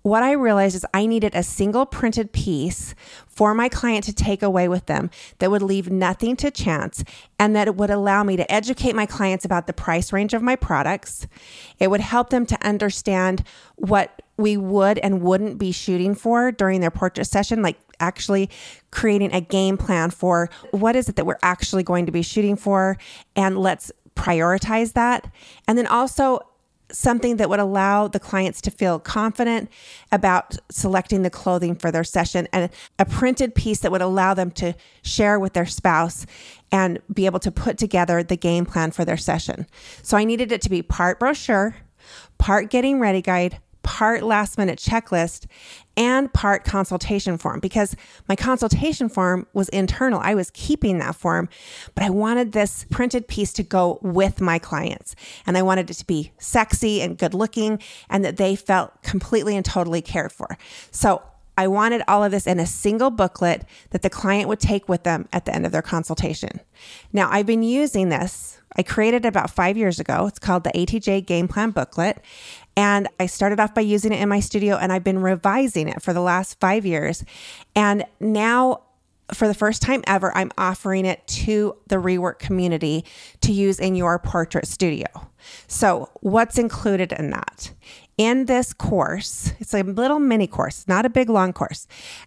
what 0.03 0.23
I 0.23 0.33
realized 0.33 0.77
is 0.77 0.87
I 0.95 1.07
needed 1.07 1.35
a 1.35 1.43
single 1.43 1.85
printed 1.87 2.33
piece 2.33 2.95
for 3.27 3.55
my 3.55 3.69
client 3.69 4.05
to 4.05 4.13
take 4.13 4.43
away 4.43 4.69
with 4.69 4.87
them 4.87 5.11
that 5.39 5.51
would 5.51 5.63
leave 5.63 5.91
nothing 5.91 6.37
to 6.37 6.51
chance 6.51 7.05
and 7.39 7.55
that 7.55 7.69
it 7.69 7.77
would 7.77 7.91
allow 7.91 8.23
me 8.23 8.37
to 8.37 8.51
educate 8.51 8.95
my 8.95 9.07
clients 9.07 9.45
about 9.45 9.67
the 9.67 9.73
price 9.73 10.13
range 10.13 10.35
of 10.35 10.43
my 10.43 10.57
products. 10.57 11.27
It 11.79 11.91
would 11.91 12.01
help 12.01 12.31
them 12.31 12.47
to 12.47 12.67
understand 12.67 13.45
what 13.77 14.23
we 14.37 14.57
would 14.57 14.99
and 14.99 15.21
wouldn't 15.21 15.59
be 15.59 15.73
shooting 15.73 16.15
for 16.15 16.51
during 16.51 16.81
their 16.81 16.91
portrait 16.91 17.27
session, 17.27 17.63
like 17.63 17.79
actually 18.01 18.49
creating 18.91 19.33
a 19.35 19.41
game 19.41 19.77
plan 19.77 20.11
for 20.11 20.49
what 20.71 20.97
is 20.97 21.09
it 21.09 21.17
that 21.17 21.27
we're 21.27 21.39
actually 21.43 21.83
going 21.83 22.07
to 22.07 22.13
be 22.13 22.23
shooting 22.23 22.57
for 22.57 22.97
and 23.37 23.59
let's 23.59 23.93
prioritize 24.17 24.95
that. 24.95 25.31
And 25.69 25.77
then 25.77 25.87
also 25.87 26.41
something 26.93 27.37
that 27.37 27.49
would 27.49 27.61
allow 27.61 28.09
the 28.09 28.21
clients 28.21 28.61
to 28.63 28.71
feel 28.71 28.99
confident 28.99 29.71
about 30.13 30.57
selecting 30.71 31.23
the 31.23 31.31
clothing 31.31 31.75
for 31.75 31.91
their 31.91 32.05
session 32.05 32.49
and 32.53 32.71
a 32.99 33.05
printed 33.05 33.55
piece 33.55 33.81
that 33.81 33.91
would 33.93 34.03
allow 34.03 34.35
them 34.35 34.51
to 34.51 34.75
share 35.03 35.39
with 35.39 35.53
their 35.53 35.67
spouse 35.67 36.27
and 36.73 36.99
be 37.13 37.27
able 37.27 37.41
to 37.41 37.51
put 37.51 37.79
together 37.79 38.23
the 38.23 38.37
game 38.37 38.65
plan 38.67 38.91
for 38.91 39.05
their 39.05 39.17
session. 39.17 39.67
So 40.03 40.17
I 40.17 40.25
needed 40.25 40.53
it 40.53 40.63
to 40.63 40.71
be 40.71 40.83
part 40.83 41.19
brochure, 41.19 41.77
part 42.39 42.71
getting 42.71 43.01
ready 43.01 43.23
guide, 43.23 43.61
part 43.91 44.23
last 44.23 44.57
minute 44.57 44.79
checklist 44.79 45.47
and 45.97 46.33
part 46.33 46.63
consultation 46.63 47.37
form 47.37 47.59
because 47.59 47.97
my 48.29 48.37
consultation 48.37 49.09
form 49.09 49.49
was 49.53 49.69
internal. 49.71 50.21
I 50.23 50.37
was 50.37 50.53
keeping 50.53 50.99
that 50.99 51.17
form, 51.17 51.49
but 51.97 52.05
I 52.05 52.11
wanted 52.11 52.53
this 52.53 52.87
printed 52.93 53.27
piece 53.27 53.53
to 53.55 53.65
go 53.65 53.99
with 54.01 54.41
my 54.41 54.61
clients. 54.61 55.17
And 55.45 55.59
I 55.59 55.63
wanted 55.63 55.91
it 55.91 55.95
to 55.95 56.07
be 56.07 56.31
sexy 56.39 57.03
and 57.03 57.19
good 57.19 57.35
looking 57.35 57.81
and 58.09 58.25
that 58.25 58.37
they 58.37 58.55
felt 58.55 59.03
completely 59.03 59.57
and 59.57 59.65
totally 59.65 60.03
cared 60.03 60.31
for. 60.31 60.57
So 60.93 61.21
I 61.59 61.67
wanted 61.67 62.03
all 62.07 62.23
of 62.23 62.31
this 62.31 62.47
in 62.47 62.61
a 62.61 62.67
single 62.67 63.11
booklet 63.11 63.65
that 63.91 64.03
the 64.03 64.09
client 64.09 64.49
would 64.49 64.61
take 64.61 64.89
with 64.89 65.03
them 65.03 65.29
at 65.33 65.47
the 65.47 65.55
end 65.55 65.67
of 65.67 65.73
their 65.73 65.83
consultation. 65.83 66.61
Now, 67.13 67.29
I've 67.29 67.45
been 67.45 67.65
using 67.65 68.09
this. 68.09 68.61
I 68.77 68.85
created 68.85 69.25
it 69.25 69.29
about 69.29 69.51
five 69.51 69.77
years 69.77 69.99
ago. 69.99 70.27
It's 70.27 70.39
called 70.39 70.63
the 70.63 70.71
ATJ 70.71 71.27
Game 71.27 71.49
Plan 71.49 71.73
Booklet. 71.73 72.23
And 72.77 73.09
I 73.19 73.27
started 73.27 73.61
off 73.61 73.75
by 73.75 73.83
using 73.83 74.13
it 74.13 74.21
in 74.21 74.29
my 74.29 74.41
studio 74.41 74.77
and 74.77 74.93
I've 74.93 75.05
been 75.05 75.21
revising 75.21 75.89
it 75.89 76.03
for 76.03 76.13
the 76.13 76.21
last 76.21 76.59
five 76.61 76.87
years. 76.87 77.25
And 77.75 78.05
now, 78.21 78.83
for 79.33 79.47
the 79.47 79.55
first 79.55 79.83
time 79.83 80.03
ever, 80.07 80.37
I'm 80.37 80.51
offering 80.59 81.05
it 81.05 81.27
to 81.29 81.77
the 81.87 81.97
rework 81.97 82.39
community 82.39 83.05
to 83.43 83.53
use 83.53 83.79
in 83.79 83.95
your 83.95 84.19
portrait 84.19 84.67
studio. 84.67 85.07
So, 85.67 86.11
what's 86.21 86.59
included 86.59 87.13
in 87.13 87.31
that? 87.31 87.73
In 88.19 88.45
this 88.45 88.75
course, 88.75 89.53
it's 89.61 89.73
a 89.73 89.83
little 89.83 90.19
mini 90.19 90.47
course, 90.47 90.87
not 90.87 91.07
a 91.07 91.09
big 91.11 91.31
long 91.31 91.53
course. 91.55 91.87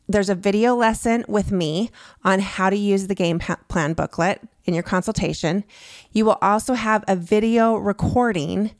There's 0.10 0.30
a 0.30 0.36
video 0.36 0.76
lesson 0.76 1.24
with 1.28 1.52
me 1.52 1.92
on 2.24 2.40
how 2.40 2.70
to 2.72 2.76
use 2.76 3.08
the 3.08 3.16
game 3.16 3.40
plan 3.40 3.94
booklet 3.94 4.42
in 4.66 4.74
your 4.74 4.82
consultation. 4.82 5.64
You 6.12 6.26
will 6.26 6.38
also 6.42 6.74
have 6.74 7.04
a 7.08 7.16
video 7.16 7.76
recording 7.76 8.72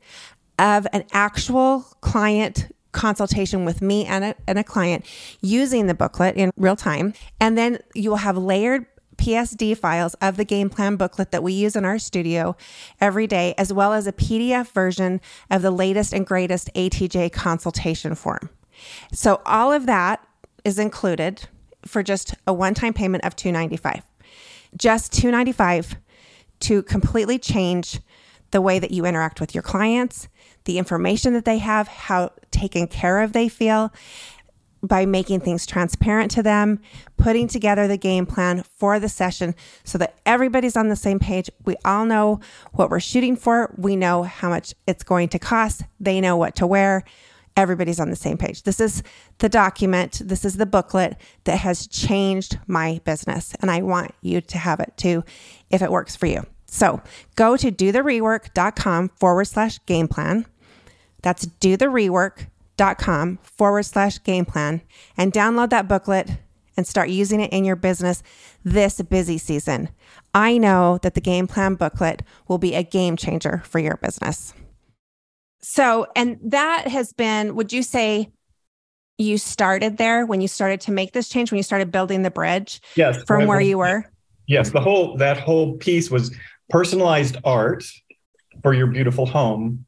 of 0.60 0.88
an 0.94 1.04
actual 1.12 1.82
client 2.02 2.74
consultation 2.92 3.66
with 3.66 3.82
me 3.82 4.06
and 4.06 4.24
a, 4.24 4.36
and 4.48 4.60
a 4.60 4.64
client 4.64 5.06
using 5.42 5.88
the 5.88 5.94
booklet 5.94 6.36
in 6.36 6.52
real 6.56 6.76
time. 6.76 7.14
And 7.40 7.58
then 7.58 7.80
you 7.94 8.12
will 8.12 8.18
have 8.18 8.38
layered 8.38 8.86
PSD 9.18 9.78
files 9.78 10.16
of 10.16 10.38
the 10.38 10.46
game 10.46 10.70
plan 10.70 10.96
booklet 10.96 11.32
that 11.32 11.44
we 11.44 11.54
use 11.54 11.76
in 11.76 11.86
our 11.86 12.00
studio 12.00 12.56
every 13.00 13.28
day, 13.28 13.54
as 13.58 13.72
well 13.72 13.94
as 13.94 14.08
a 14.08 14.14
PDF 14.14 14.72
version 14.72 15.22
of 15.50 15.62
the 15.62 15.72
latest 15.72 16.14
and 16.14 16.26
greatest 16.26 16.70
ATJ 16.74 17.32
consultation 17.32 18.16
form. 18.16 18.50
So 19.12 19.42
all 19.46 19.72
of 19.72 19.86
that 19.86 20.26
is 20.64 20.80
included 20.80 21.48
for 21.86 22.04
just 22.04 22.34
a 22.48 22.54
one-time 22.54 22.94
payment 22.94 23.24
of 23.24 23.36
295. 23.36 24.04
Just 24.76 25.14
295 25.14 25.96
to 26.62 26.82
completely 26.84 27.38
change 27.38 28.00
the 28.52 28.62
way 28.62 28.80
that 28.80 28.92
you 28.92 29.06
interact 29.06 29.40
with 29.40 29.54
your 29.54 29.62
clients, 29.62 30.28
the 30.66 30.78
information 30.78 31.34
that 31.34 31.46
they 31.46 31.58
have, 31.58 31.88
how 31.88 32.32
taken 32.52 32.88
care 32.88 33.22
of 33.22 33.34
they 33.34 33.50
feel 33.50 33.92
by 34.84 35.06
making 35.06 35.40
things 35.40 35.66
transparent 35.66 36.30
to 36.32 36.44
them, 36.44 36.80
putting 37.16 37.48
together 37.48 37.88
the 37.88 37.98
game 37.98 38.26
plan 38.26 38.64
for 38.76 39.00
the 39.00 39.08
session 39.08 39.56
so 39.86 39.98
that 39.98 40.20
everybody's 40.26 40.76
on 40.76 40.90
the 40.90 40.96
same 40.96 41.20
page. 41.20 41.50
We 41.66 41.78
all 41.86 42.06
know 42.06 42.42
what 42.74 42.90
we're 42.90 43.00
shooting 43.00 43.38
for. 43.38 43.74
We 43.78 43.96
know 43.96 44.24
how 44.24 44.50
much 44.50 44.74
it's 44.86 45.04
going 45.04 45.30
to 45.30 45.40
cost. 45.40 45.84
They 46.02 46.20
know 46.20 46.36
what 46.36 46.56
to 46.58 46.68
wear. 46.68 47.06
Everybody's 47.56 48.00
on 48.00 48.10
the 48.10 48.16
same 48.16 48.38
page. 48.38 48.64
This 48.64 48.80
is 48.80 49.04
the 49.38 49.48
document, 49.48 50.22
this 50.26 50.44
is 50.44 50.58
the 50.58 50.66
booklet 50.66 51.16
that 51.46 51.58
has 51.60 51.88
changed 51.88 52.58
my 52.68 53.00
business. 53.06 53.56
And 53.62 53.72
I 53.72 53.84
want 53.84 54.14
you 54.22 54.42
to 54.42 54.58
have 54.58 54.80
it 54.80 54.94
too 54.98 55.24
if 55.70 55.82
it 55.82 55.92
works 55.92 56.16
for 56.16 56.26
you. 56.26 56.46
So 56.66 57.02
go 57.36 57.56
to 57.56 57.72
dotherework.com 57.72 59.10
forward 59.10 59.46
slash 59.46 59.80
game 59.86 60.08
plan. 60.08 60.48
That's 61.24 61.48
dotherework.com 61.48 63.40
forward 63.42 63.84
slash 63.84 64.24
game 64.24 64.46
plan 64.46 64.82
and 65.18 65.34
download 65.34 65.72
that 65.72 65.88
booklet 65.88 66.30
and 66.78 66.86
start 66.86 67.10
using 67.10 67.40
it 67.40 67.52
in 67.52 67.66
your 67.66 67.76
business 67.76 68.22
this 68.64 69.02
busy 69.02 69.38
season. 69.38 69.90
I 70.34 70.58
know 70.58 71.00
that 71.02 71.16
the 71.16 71.22
game 71.22 71.48
plan 71.48 71.76
booklet 71.76 72.22
will 72.48 72.58
be 72.58 72.76
a 72.76 72.84
game 72.84 73.16
changer 73.16 73.64
for 73.66 73.80
your 73.80 73.98
business. 73.98 74.54
So, 75.62 76.08
and 76.16 76.40
that 76.44 76.88
has 76.88 77.14
been, 77.14 77.56
would 77.56 77.72
you 77.72 77.84
say 77.84 78.32
you 79.18 79.38
started 79.38 79.98
there 79.98 80.26
when 80.26 80.42
you 80.42 80.48
started 80.48 80.82
to 80.82 80.92
make 80.92 81.14
this 81.14 81.30
change, 81.30 81.52
when 81.52 81.58
you 81.58 81.64
started 81.64 81.92
building 81.92 82.24
the 82.24 82.32
bridge 82.32 82.82
yes, 82.96 83.24
from 83.24 83.46
where 83.46 83.62
you 83.62 83.78
were? 83.78 84.06
Yes, 84.48 84.72
the 84.72 84.82
whole, 84.82 85.16
that 85.18 85.38
whole 85.40 85.78
piece 85.78 86.12
was 86.12 86.36
personalized 86.70 87.38
art 87.46 87.86
for 88.62 88.74
your 88.74 88.88
beautiful 88.88 89.26
home, 89.26 89.86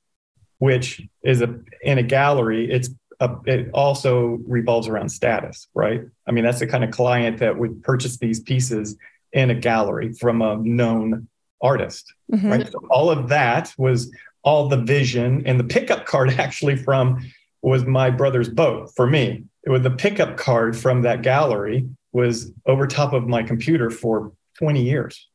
which 0.60 1.02
is 1.24 1.42
a 1.42 1.60
in 1.82 1.98
a 1.98 2.04
gallery. 2.04 2.70
It's 2.70 2.90
a, 3.20 3.36
it 3.46 3.70
also 3.74 4.40
revolves 4.48 4.88
around 4.88 5.10
status, 5.10 5.68
right? 5.74 6.02
I 6.28 6.32
mean, 6.32 6.44
that's 6.44 6.60
the 6.60 6.68
kind 6.68 6.84
of 6.84 6.92
client 6.92 7.40
that 7.40 7.58
would 7.58 7.84
purchase 7.84 8.18
these 8.18 8.40
pieces 8.40 8.98
in 9.32 9.50
a 9.50 9.56
gallery 9.56 10.14
from 10.14 10.42
a 10.42 10.58
known 10.58 11.28
artist, 11.62 12.14
mm-hmm. 12.32 12.50
right? 12.50 12.72
So 12.72 12.80
all 12.90 13.10
of 13.10 13.30
that 13.30 13.74
was 13.78 14.12
all 14.44 14.68
the 14.68 14.78
vision, 14.78 15.44
and 15.46 15.60
the 15.60 15.64
pickup 15.64 16.06
card 16.06 16.30
actually 16.40 16.76
from 16.76 17.26
was 17.62 17.86
my 17.86 18.12
brother's 18.12 18.50
boat 18.50 18.92
for 18.96 19.08
me. 19.08 19.44
It 19.64 19.72
was 19.72 19.82
the 19.82 19.92
pickup 19.92 20.38
card 20.38 20.78
from 20.78 21.02
that 21.02 21.24
gallery 21.24 21.88
was 22.12 22.52
over 22.66 22.86
top 22.86 23.12
of 23.12 23.28
my 23.28 23.44
computer 23.44 23.90
for 23.90 24.32
20 24.60 24.84
years 24.84 25.28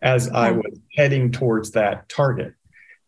as 0.00 0.28
I 0.28 0.52
was 0.52 0.78
heading 0.94 1.30
towards 1.30 1.72
that 1.72 2.08
target. 2.08 2.54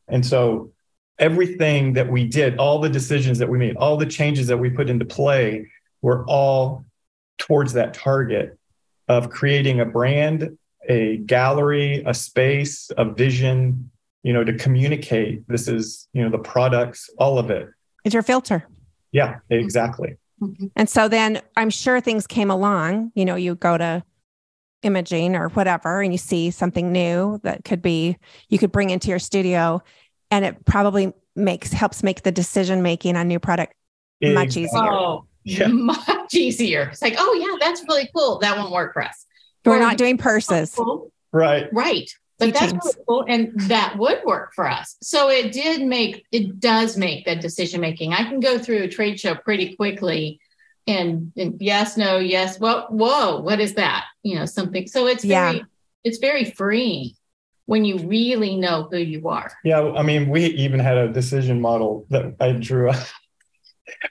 And 0.08 0.24
so 0.24 0.72
everything 1.18 1.92
that 1.94 2.10
we 2.10 2.26
did, 2.26 2.58
all 2.58 2.80
the 2.80 2.88
decisions 2.88 3.38
that 3.38 3.48
we 3.48 3.58
made, 3.58 3.76
all 3.76 3.96
the 3.96 4.06
changes 4.06 4.46
that 4.48 4.58
we 4.58 4.70
put 4.70 4.90
into 4.90 5.04
play 5.04 5.66
were 6.02 6.24
all 6.26 6.84
towards 7.38 7.72
that 7.74 7.94
target 7.94 8.58
of 9.08 9.30
creating 9.30 9.80
a 9.80 9.84
brand, 9.84 10.56
a 10.88 11.18
gallery, 11.18 12.02
a 12.06 12.14
space, 12.14 12.90
a 12.96 13.04
vision, 13.04 13.90
you 14.22 14.32
know, 14.32 14.44
to 14.44 14.54
communicate 14.54 15.46
this 15.48 15.68
is, 15.68 16.08
you 16.12 16.22
know, 16.22 16.30
the 16.30 16.38
products, 16.38 17.10
all 17.18 17.38
of 17.38 17.50
it. 17.50 17.68
It's 18.04 18.14
your 18.14 18.22
filter. 18.22 18.66
Yeah, 19.12 19.38
exactly. 19.50 20.16
Mm-hmm. 20.40 20.66
And 20.76 20.88
so 20.88 21.08
then 21.08 21.40
I'm 21.56 21.70
sure 21.70 22.00
things 22.00 22.26
came 22.26 22.50
along, 22.50 23.12
you 23.14 23.24
know, 23.24 23.36
you 23.36 23.54
go 23.54 23.78
to 23.78 24.02
imaging 24.82 25.34
or 25.34 25.48
whatever 25.50 26.02
and 26.02 26.12
you 26.12 26.18
see 26.18 26.50
something 26.50 26.92
new 26.92 27.40
that 27.42 27.64
could 27.64 27.80
be 27.80 28.18
you 28.50 28.58
could 28.58 28.70
bring 28.70 28.90
into 28.90 29.08
your 29.08 29.18
studio 29.18 29.82
and 30.34 30.44
it 30.44 30.64
probably 30.64 31.12
makes 31.36 31.72
helps 31.72 32.02
make 32.02 32.24
the 32.24 32.32
decision 32.32 32.82
making 32.82 33.16
on 33.16 33.28
new 33.28 33.38
product 33.38 33.74
much 34.20 34.56
easier. 34.56 34.80
Oh, 34.82 35.26
yeah. 35.44 35.68
much 35.68 36.34
easier. 36.34 36.88
It's 36.92 37.02
like 37.02 37.14
oh 37.18 37.34
yeah 37.34 37.66
that's 37.66 37.84
really 37.88 38.10
cool. 38.14 38.38
That 38.40 38.56
won't 38.56 38.72
work 38.72 38.92
for 38.92 39.02
us. 39.02 39.26
We're 39.64 39.76
or, 39.76 39.80
not 39.80 39.96
doing 39.96 40.18
purses. 40.18 40.78
right. 41.32 41.68
Right. 41.72 42.10
But 42.38 42.52
that's 42.52 42.72
really 42.72 43.04
cool 43.06 43.24
and 43.28 43.52
that 43.68 43.96
would 43.96 44.22
work 44.24 44.54
for 44.54 44.68
us. 44.68 44.96
So 45.00 45.30
it 45.30 45.52
did 45.52 45.86
make 45.86 46.26
it 46.32 46.58
does 46.58 46.96
make 46.96 47.26
that 47.26 47.40
decision 47.40 47.80
making. 47.80 48.12
I 48.12 48.24
can 48.24 48.40
go 48.40 48.58
through 48.58 48.82
a 48.82 48.88
trade 48.88 49.20
show 49.20 49.36
pretty 49.36 49.76
quickly 49.76 50.40
and, 50.86 51.32
and 51.36 51.56
yes, 51.60 51.96
no, 51.96 52.18
yes, 52.18 52.58
well, 52.58 52.88
whoa, 52.90 53.40
what 53.40 53.60
is 53.60 53.74
that? 53.74 54.04
You 54.22 54.36
know, 54.36 54.46
something. 54.46 54.86
So 54.86 55.06
it's 55.06 55.24
very, 55.24 55.56
yeah. 55.58 55.62
it's 56.02 56.18
very 56.18 56.44
freeing. 56.44 57.12
When 57.66 57.84
you 57.84 57.98
really 57.98 58.56
know 58.56 58.88
who 58.90 58.98
you 58.98 59.26
are. 59.28 59.50
Yeah, 59.64 59.80
I 59.80 60.02
mean, 60.02 60.28
we 60.28 60.46
even 60.46 60.80
had 60.80 60.98
a 60.98 61.08
decision 61.08 61.60
model 61.60 62.06
that 62.10 62.34
I 62.38 62.52
drew. 62.52 62.90
Up. 62.90 63.06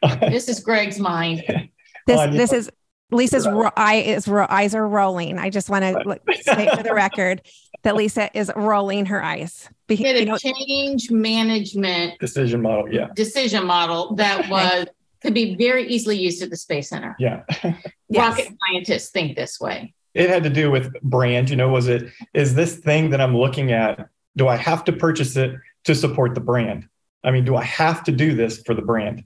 this 0.21 0.49
is 0.49 0.59
Greg's 0.59 0.99
mind. 0.99 1.43
This 2.05 2.35
this 2.35 2.51
is 2.51 2.69
Lesa's 3.11 3.47
ro- 3.47 3.71
eye 3.77 3.95
is 3.95 4.27
ro- 4.27 4.47
eyes 4.49 4.75
are 4.75 4.85
rolling. 4.85 5.37
I 5.37 5.49
just 5.49 5.69
want 5.69 5.83
to 5.83 6.19
say 6.41 6.67
for 6.75 6.83
the 6.83 6.93
record 6.93 7.41
that 7.83 7.95
Lisa 7.95 8.35
is 8.37 8.51
rolling 8.55 9.05
her 9.05 9.23
eyes. 9.23 9.69
Be- 9.87 9.95
had 9.95 10.17
a 10.17 10.19
you 10.19 10.25
know, 10.25 10.37
change 10.37 11.11
management 11.11 12.19
decision 12.19 12.61
model. 12.61 12.91
Yeah, 12.91 13.07
decision 13.15 13.65
model 13.65 14.15
that 14.15 14.49
was 14.49 14.87
could 15.21 15.33
be 15.33 15.55
very 15.55 15.87
easily 15.87 16.17
used 16.17 16.43
at 16.43 16.49
the 16.49 16.57
space 16.57 16.89
center. 16.89 17.15
Yeah, 17.19 17.43
rocket 17.63 17.79
yes. 18.09 18.53
scientists 18.67 19.09
think 19.11 19.37
this 19.37 19.59
way. 19.59 19.93
It 20.13 20.29
had 20.29 20.43
to 20.43 20.49
do 20.49 20.69
with 20.69 20.93
brand. 21.01 21.49
You 21.49 21.55
know, 21.55 21.69
was 21.69 21.87
it 21.87 22.11
is 22.33 22.55
this 22.55 22.77
thing 22.77 23.09
that 23.11 23.21
I'm 23.21 23.35
looking 23.35 23.71
at? 23.71 24.07
Do 24.35 24.47
I 24.47 24.55
have 24.55 24.83
to 24.85 24.93
purchase 24.93 25.35
it 25.35 25.55
to 25.85 25.95
support 25.95 26.35
the 26.35 26.41
brand? 26.41 26.87
I 27.23 27.31
mean, 27.31 27.45
do 27.45 27.55
I 27.55 27.63
have 27.63 28.03
to 28.05 28.11
do 28.11 28.35
this 28.35 28.61
for 28.61 28.73
the 28.73 28.81
brand? 28.81 29.23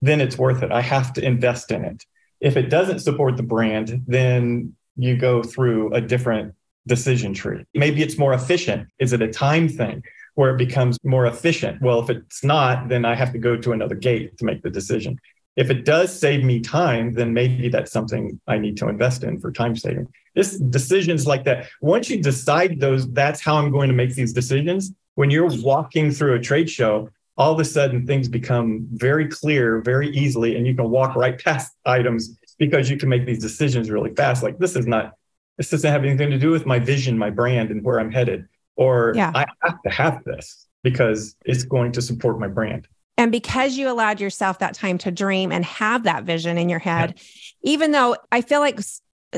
Then 0.00 0.20
it's 0.20 0.38
worth 0.38 0.62
it. 0.62 0.72
I 0.72 0.80
have 0.80 1.12
to 1.14 1.24
invest 1.24 1.70
in 1.70 1.84
it 1.84 2.04
if 2.42 2.56
it 2.56 2.68
doesn't 2.68 2.98
support 2.98 3.36
the 3.36 3.42
brand, 3.44 4.02
then 4.06 4.74
you 4.96 5.16
go 5.16 5.42
through 5.42 5.94
a 5.94 6.00
different 6.00 6.54
decision 6.86 7.32
tree. 7.32 7.64
Maybe 7.72 8.02
it's 8.02 8.18
more 8.18 8.34
efficient. 8.34 8.88
Is 8.98 9.12
it 9.12 9.22
a 9.22 9.28
time 9.28 9.68
thing 9.68 10.02
where 10.34 10.52
it 10.52 10.58
becomes 10.58 10.98
more 11.04 11.26
efficient? 11.26 11.80
Well, 11.80 12.00
if 12.00 12.10
it's 12.10 12.42
not, 12.42 12.88
then 12.88 13.04
I 13.04 13.14
have 13.14 13.32
to 13.32 13.38
go 13.38 13.56
to 13.56 13.72
another 13.72 13.94
gate 13.94 14.36
to 14.38 14.44
make 14.44 14.62
the 14.62 14.70
decision. 14.70 15.18
If 15.54 15.70
it 15.70 15.84
does 15.84 16.18
save 16.18 16.42
me 16.42 16.60
time, 16.60 17.14
then 17.14 17.32
maybe 17.32 17.68
that's 17.68 17.92
something 17.92 18.40
I 18.48 18.58
need 18.58 18.76
to 18.78 18.88
invest 18.88 19.22
in 19.22 19.38
for 19.38 19.52
time 19.52 19.76
saving. 19.76 20.08
This 20.34 20.58
decisions 20.58 21.26
like 21.26 21.44
that. 21.44 21.68
Once 21.80 22.08
you 22.08 22.22
decide 22.22 22.80
those, 22.80 23.10
that's 23.12 23.40
how 23.40 23.56
I'm 23.56 23.70
going 23.70 23.88
to 23.88 23.94
make 23.94 24.14
these 24.14 24.32
decisions. 24.32 24.92
When 25.14 25.30
you're 25.30 25.50
walking 25.62 26.10
through 26.10 26.34
a 26.34 26.40
trade 26.40 26.70
show, 26.70 27.10
all 27.36 27.52
of 27.52 27.58
a 27.58 27.64
sudden 27.64 28.06
things 28.06 28.28
become 28.28 28.86
very 28.92 29.26
clear 29.26 29.80
very 29.80 30.10
easily 30.10 30.56
and 30.56 30.66
you 30.66 30.74
can 30.74 30.90
walk 30.90 31.16
right 31.16 31.42
past 31.42 31.74
items 31.86 32.36
because 32.58 32.90
you 32.90 32.96
can 32.96 33.08
make 33.08 33.26
these 33.26 33.38
decisions 33.38 33.90
really 33.90 34.14
fast 34.14 34.42
like 34.42 34.58
this 34.58 34.76
is 34.76 34.86
not 34.86 35.14
this 35.56 35.70
doesn't 35.70 35.90
have 35.90 36.04
anything 36.04 36.30
to 36.30 36.38
do 36.38 36.50
with 36.50 36.66
my 36.66 36.78
vision 36.78 37.16
my 37.16 37.30
brand 37.30 37.70
and 37.70 37.82
where 37.82 37.98
i'm 37.98 38.10
headed 38.10 38.46
or 38.76 39.12
yeah. 39.16 39.32
i 39.34 39.46
have 39.62 39.82
to 39.82 39.90
have 39.90 40.22
this 40.24 40.68
because 40.82 41.36
it's 41.44 41.62
going 41.62 41.92
to 41.92 42.02
support 42.02 42.38
my 42.38 42.48
brand 42.48 42.86
and 43.18 43.30
because 43.30 43.76
you 43.76 43.90
allowed 43.90 44.20
yourself 44.20 44.58
that 44.58 44.74
time 44.74 44.98
to 44.98 45.10
dream 45.10 45.52
and 45.52 45.64
have 45.64 46.04
that 46.04 46.24
vision 46.24 46.58
in 46.58 46.68
your 46.68 46.78
head 46.78 47.14
yeah. 47.16 47.72
even 47.72 47.92
though 47.92 48.16
i 48.30 48.40
feel 48.40 48.60
like 48.60 48.78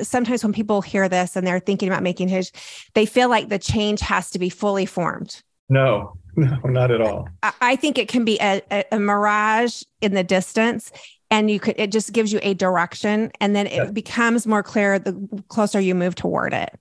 sometimes 0.03 0.42
when 0.42 0.53
people 0.53 0.82
hear 0.82 1.09
this 1.09 1.36
and 1.36 1.47
they're 1.47 1.61
thinking 1.61 1.88
about 1.88 2.03
making 2.03 2.28
his 2.28 2.51
they 2.95 3.07
feel 3.07 3.28
like 3.28 3.49
the 3.49 3.59
change 3.59 4.01
has 4.01 4.30
to 4.30 4.38
be 4.38 4.49
fully 4.49 4.86
formed 4.86 5.42
no 5.68 6.16
No, 6.36 6.57
not 6.64 6.90
at 6.90 7.01
all. 7.01 7.28
I 7.61 7.76
think 7.76 7.97
it 7.97 8.09
can 8.09 8.24
be 8.24 8.38
a, 8.40 8.61
a, 8.70 8.84
a, 8.92 8.99
mirage 8.99 9.82
in 10.01 10.14
the 10.14 10.24
distance, 10.24 10.90
and 11.30 11.49
you 11.49 11.61
could 11.61 11.76
it 11.78 11.92
just 11.92 12.12
gives 12.12 12.32
you 12.32 12.40
a 12.42 12.55
direction, 12.55 13.30
and 13.40 13.55
then 13.55 13.68
it 13.68 13.74
yeah. 13.74 13.90
becomes 13.90 14.47
more 14.47 14.62
clear 14.62 14.99
the 14.99 15.14
closer 15.49 15.78
you 15.78 15.95
move 15.95 16.16
toward 16.16 16.53
it. 16.53 16.76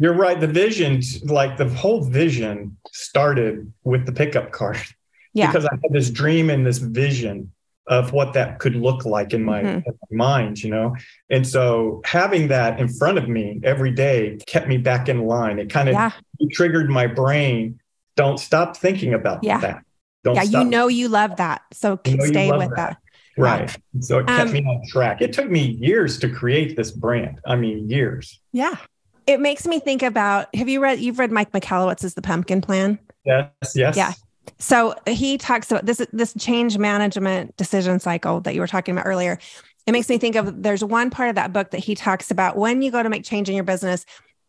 You're 0.00 0.14
right. 0.14 0.38
The 0.38 0.48
vision, 0.48 1.02
like 1.24 1.56
the 1.56 1.68
whole 1.68 2.02
vision, 2.02 2.76
started 2.92 3.72
with 3.84 4.06
the 4.06 4.12
pickup 4.12 4.50
card. 4.50 4.78
Yeah. 5.34 5.46
Because 5.46 5.66
I 5.66 5.74
had 5.74 5.92
this 5.92 6.10
dream 6.10 6.50
and 6.50 6.66
this 6.66 6.78
vision 6.78 7.52
of 7.88 8.12
what 8.12 8.32
that 8.32 8.58
could 8.58 8.74
look 8.74 9.04
like 9.04 9.32
in 9.32 9.44
my, 9.44 9.62
mm-hmm. 9.62 9.88
in 9.88 9.98
my 10.10 10.26
mind, 10.26 10.62
you 10.62 10.70
know? 10.70 10.96
And 11.30 11.46
so 11.46 12.02
having 12.04 12.48
that 12.48 12.80
in 12.80 12.88
front 12.88 13.18
of 13.18 13.28
me 13.28 13.60
every 13.62 13.92
day 13.92 14.38
kept 14.46 14.66
me 14.66 14.76
back 14.76 15.08
in 15.08 15.26
line. 15.26 15.58
It 15.58 15.70
kind 15.70 15.88
of 15.88 15.94
yeah. 15.94 16.10
triggered 16.52 16.90
my 16.90 17.06
brain 17.06 17.78
don't 18.16 18.38
stop 18.38 18.76
thinking 18.76 19.14
about 19.14 19.44
yeah. 19.44 19.58
that. 19.58 19.84
Don't 20.24 20.34
yeah, 20.34 20.42
you 20.42 20.64
know 20.64 20.88
you 20.88 21.08
love 21.08 21.36
that. 21.36 21.62
So 21.72 22.00
you 22.04 22.16
know 22.16 22.24
stay 22.24 22.50
with 22.50 22.70
that. 22.70 22.76
that. 22.76 22.98
Right. 23.38 23.76
So 24.00 24.18
it 24.18 24.26
kept 24.26 24.48
um, 24.48 24.52
me 24.52 24.64
on 24.64 24.82
track. 24.88 25.20
It 25.20 25.32
took 25.32 25.48
me 25.48 25.60
years 25.60 26.18
to 26.20 26.28
create 26.28 26.74
this 26.74 26.90
brand. 26.90 27.38
I 27.46 27.54
mean, 27.54 27.88
years. 27.88 28.40
Yeah. 28.52 28.76
It 29.26 29.40
makes 29.40 29.66
me 29.66 29.78
think 29.78 30.02
about 30.02 30.52
have 30.54 30.68
you 30.68 30.80
read 30.80 31.00
you've 31.00 31.18
read 31.18 31.30
Mike 31.30 31.52
Michalowicz's 31.52 32.14
The 32.14 32.22
Pumpkin 32.22 32.62
Plan? 32.62 32.98
Yes, 33.24 33.50
yes. 33.74 33.96
Yeah. 33.96 34.12
So 34.58 34.94
he 35.06 35.38
talks 35.38 35.70
about 35.70 35.86
this 35.86 36.04
this 36.12 36.34
change 36.38 36.78
management 36.78 37.56
decision 37.56 38.00
cycle 38.00 38.40
that 38.42 38.54
you 38.54 38.60
were 38.60 38.66
talking 38.66 38.96
about 38.96 39.06
earlier. 39.06 39.38
It 39.86 39.92
makes 39.92 40.08
me 40.08 40.18
think 40.18 40.34
of 40.34 40.62
there's 40.62 40.82
one 40.82 41.10
part 41.10 41.28
of 41.28 41.36
that 41.36 41.52
book 41.52 41.70
that 41.70 41.78
he 41.78 41.94
talks 41.94 42.30
about 42.30 42.56
when 42.56 42.82
you 42.82 42.90
go 42.90 43.02
to 43.02 43.08
make 43.08 43.24
change 43.24 43.48
in 43.48 43.54
your 43.54 43.64
business, 43.64 44.04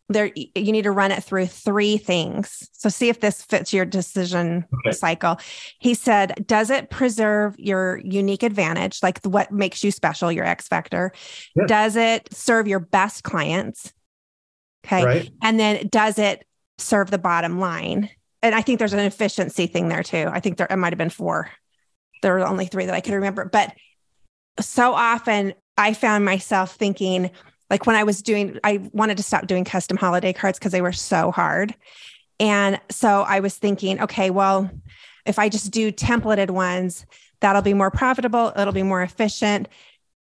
there 0.10 0.32
you 0.36 0.72
need 0.72 0.84
to 0.84 0.92
run 0.92 1.12
it 1.12 1.24
through 1.24 1.46
three 1.46 1.98
things 1.98 2.70
so 2.72 2.90
see 2.90 3.10
if 3.10 3.20
this 3.20 3.42
fits 3.42 3.74
your 3.74 3.86
decision 3.86 4.66
okay. 4.74 4.92
cycle 4.92 5.38
he 5.80 5.94
said 5.94 6.46
does 6.48 6.70
it 6.70 6.90
preserve 6.90 7.56
your 7.60 8.00
unique 8.04 8.44
advantage 8.44 9.00
like 9.04 9.24
what 9.26 9.52
makes 9.52 9.84
you 9.84 9.92
special 9.92 10.32
your 10.32 10.46
x 10.46 10.68
factor 10.68 11.12
yeah. 11.56 11.66
does 11.66 11.96
it 11.96 12.34
serve 12.34 12.68
your 12.68 12.80
best 12.80 13.24
clients 13.24 13.94
okay 14.86 15.04
right. 15.04 15.32
and 15.42 15.60
then 15.60 15.88
does 15.88 16.18
it 16.18 16.46
serve 16.78 17.12
the 17.12 17.18
bottom 17.18 17.60
line 17.60 18.10
and 18.42 18.56
i 18.56 18.62
think 18.62 18.80
there's 18.80 18.94
an 18.94 19.00
efficiency 19.00 19.68
thing 19.68 19.90
there 19.90 20.04
too 20.04 20.30
i 20.32 20.40
think 20.40 20.58
there 20.58 20.68
it 20.70 20.78
might 20.78 20.94
have 20.94 20.98
been 20.98 21.10
four 21.10 21.50
there 22.22 22.34
were 22.34 22.46
only 22.46 22.66
three 22.66 22.86
that 22.86 22.96
i 22.96 23.02
could 23.02 23.14
remember 23.14 23.46
but 23.46 23.74
so 24.60 24.94
often 24.94 25.54
i 25.78 25.94
found 25.94 26.26
myself 26.26 26.76
thinking 26.76 27.30
like 27.70 27.86
when 27.86 27.96
I 27.96 28.04
was 28.04 28.22
doing, 28.22 28.60
I 28.64 28.90
wanted 28.94 29.18
to 29.18 29.24
stop 29.24 29.48
doing 29.48 29.66
custom 29.66 29.98
holiday 29.98 30.34
cards 30.34 30.58
because 30.58 30.72
they 30.72 30.82
were 30.82 30.94
so 30.94 31.32
hard. 31.32 31.76
And 32.40 32.80
so 32.90 33.24
I 33.24 33.40
was 33.40 33.58
thinking, 33.58 34.02
okay, 34.02 34.30
well, 34.30 34.70
if 35.26 35.40
I 35.40 35.50
just 35.50 35.72
do 35.72 35.92
templated 35.92 36.50
ones, 36.50 37.06
that'll 37.42 37.62
be 37.62 37.74
more 37.74 37.92
profitable, 37.92 38.54
it'll 38.58 38.74
be 38.74 38.84
more 38.84 39.02
efficient. 39.02 39.68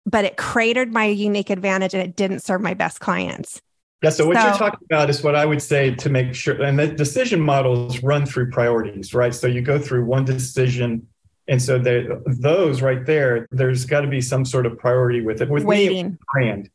But 0.07 0.25
it 0.25 0.37
cratered 0.37 0.93
my 0.93 1.07
unique 1.07 1.51
advantage 1.51 1.95
and 1.95 2.03
it 2.03 2.17
didn't 2.17 2.43
serve 2.43 2.61
my 2.61 2.75
best 2.75 3.01
clients. 3.01 3.61
Yeah. 4.03 4.11
So 4.11 4.26
what 4.26 4.36
so, 4.36 4.44
you're 4.44 4.57
talking 4.57 4.86
about 4.90 5.11
is 5.11 5.22
what 5.22 5.34
I 5.34 5.47
would 5.47 5.62
say 5.62 5.94
to 5.94 6.11
make 6.11 6.34
sure, 6.34 6.62
and 6.62 6.78
the 6.78 6.88
decision 6.88 7.40
models 7.40 8.03
run 8.03 8.26
through 8.26 8.51
priorities, 8.51 9.14
right? 9.14 9.34
So 9.34 9.47
you 9.47 9.62
go 9.62 9.78
through 9.78 10.05
one 10.05 10.24
decision, 10.24 11.07
and 11.49 11.61
so 11.62 11.78
they, 11.78 12.07
those 12.26 12.82
right 12.82 13.05
there, 13.07 13.49
there's 13.51 13.86
got 13.86 14.03
to 14.03 14.09
be 14.09 14.20
some 14.20 14.44
sort 14.44 14.66
of 14.66 14.78
priority 14.78 15.22
with 15.22 15.40
it. 15.40 15.49
With 15.49 15.64
waiting 15.64 16.11
me, 16.11 16.16
brand, 16.32 16.70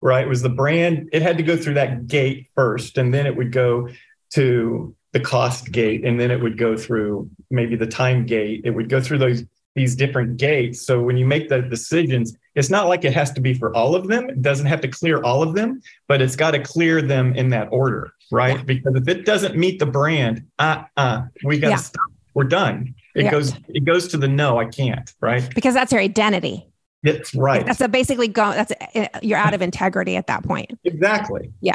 right? 0.00 0.24
It 0.24 0.28
was 0.28 0.42
the 0.42 0.50
brand, 0.50 1.08
it 1.12 1.22
had 1.22 1.38
to 1.38 1.42
go 1.42 1.56
through 1.56 1.74
that 1.74 2.06
gate 2.06 2.48
first, 2.54 2.98
and 2.98 3.12
then 3.12 3.26
it 3.26 3.36
would 3.36 3.52
go 3.52 3.88
to 4.34 4.94
the 5.12 5.20
cost 5.20 5.72
gate, 5.72 6.04
and 6.04 6.20
then 6.20 6.30
it 6.30 6.42
would 6.42 6.58
go 6.58 6.76
through 6.76 7.30
maybe 7.50 7.74
the 7.76 7.86
time 7.86 8.26
gate. 8.26 8.62
It 8.64 8.70
would 8.70 8.90
go 8.90 9.00
through 9.00 9.18
those 9.18 9.44
these 9.74 9.94
different 9.94 10.38
gates. 10.38 10.84
So 10.86 11.00
when 11.00 11.16
you 11.16 11.26
make 11.26 11.48
the 11.48 11.60
decisions, 11.62 12.34
it's 12.56 12.70
not 12.70 12.88
like 12.88 13.04
it 13.04 13.14
has 13.14 13.30
to 13.32 13.40
be 13.40 13.54
for 13.54 13.74
all 13.76 13.94
of 13.94 14.08
them. 14.08 14.28
It 14.28 14.42
doesn't 14.42 14.66
have 14.66 14.80
to 14.80 14.88
clear 14.88 15.22
all 15.22 15.42
of 15.42 15.54
them, 15.54 15.80
but 16.08 16.20
it's 16.20 16.34
got 16.34 16.52
to 16.52 16.58
clear 16.58 17.02
them 17.02 17.34
in 17.34 17.50
that 17.50 17.68
order, 17.70 18.12
right? 18.32 18.56
Yeah. 18.56 18.62
Because 18.64 18.96
if 18.96 19.06
it 19.06 19.24
doesn't 19.24 19.56
meet 19.56 19.78
the 19.78 19.86
brand, 19.86 20.44
uh 20.58 20.84
uh 20.96 21.22
we 21.44 21.58
got 21.58 21.68
to 21.68 21.70
yeah. 21.72 21.76
stop. 21.76 22.10
We're 22.34 22.44
done. 22.44 22.94
It 23.14 23.24
yeah. 23.24 23.30
goes 23.30 23.54
it 23.68 23.84
goes 23.84 24.08
to 24.08 24.16
the 24.16 24.28
no, 24.28 24.58
I 24.58 24.64
can't, 24.64 25.12
right? 25.20 25.48
Because 25.54 25.74
that's 25.74 25.92
your 25.92 26.00
identity. 26.00 26.66
It's 27.02 27.34
right. 27.34 27.64
That's 27.64 27.80
a 27.80 27.88
basically 27.88 28.26
go. 28.26 28.50
That's 28.52 28.72
a, 28.94 29.08
you're 29.22 29.38
out 29.38 29.54
of 29.54 29.62
integrity 29.62 30.16
at 30.16 30.26
that 30.26 30.42
point. 30.42 30.76
Exactly. 30.84 31.52
Yeah. 31.60 31.74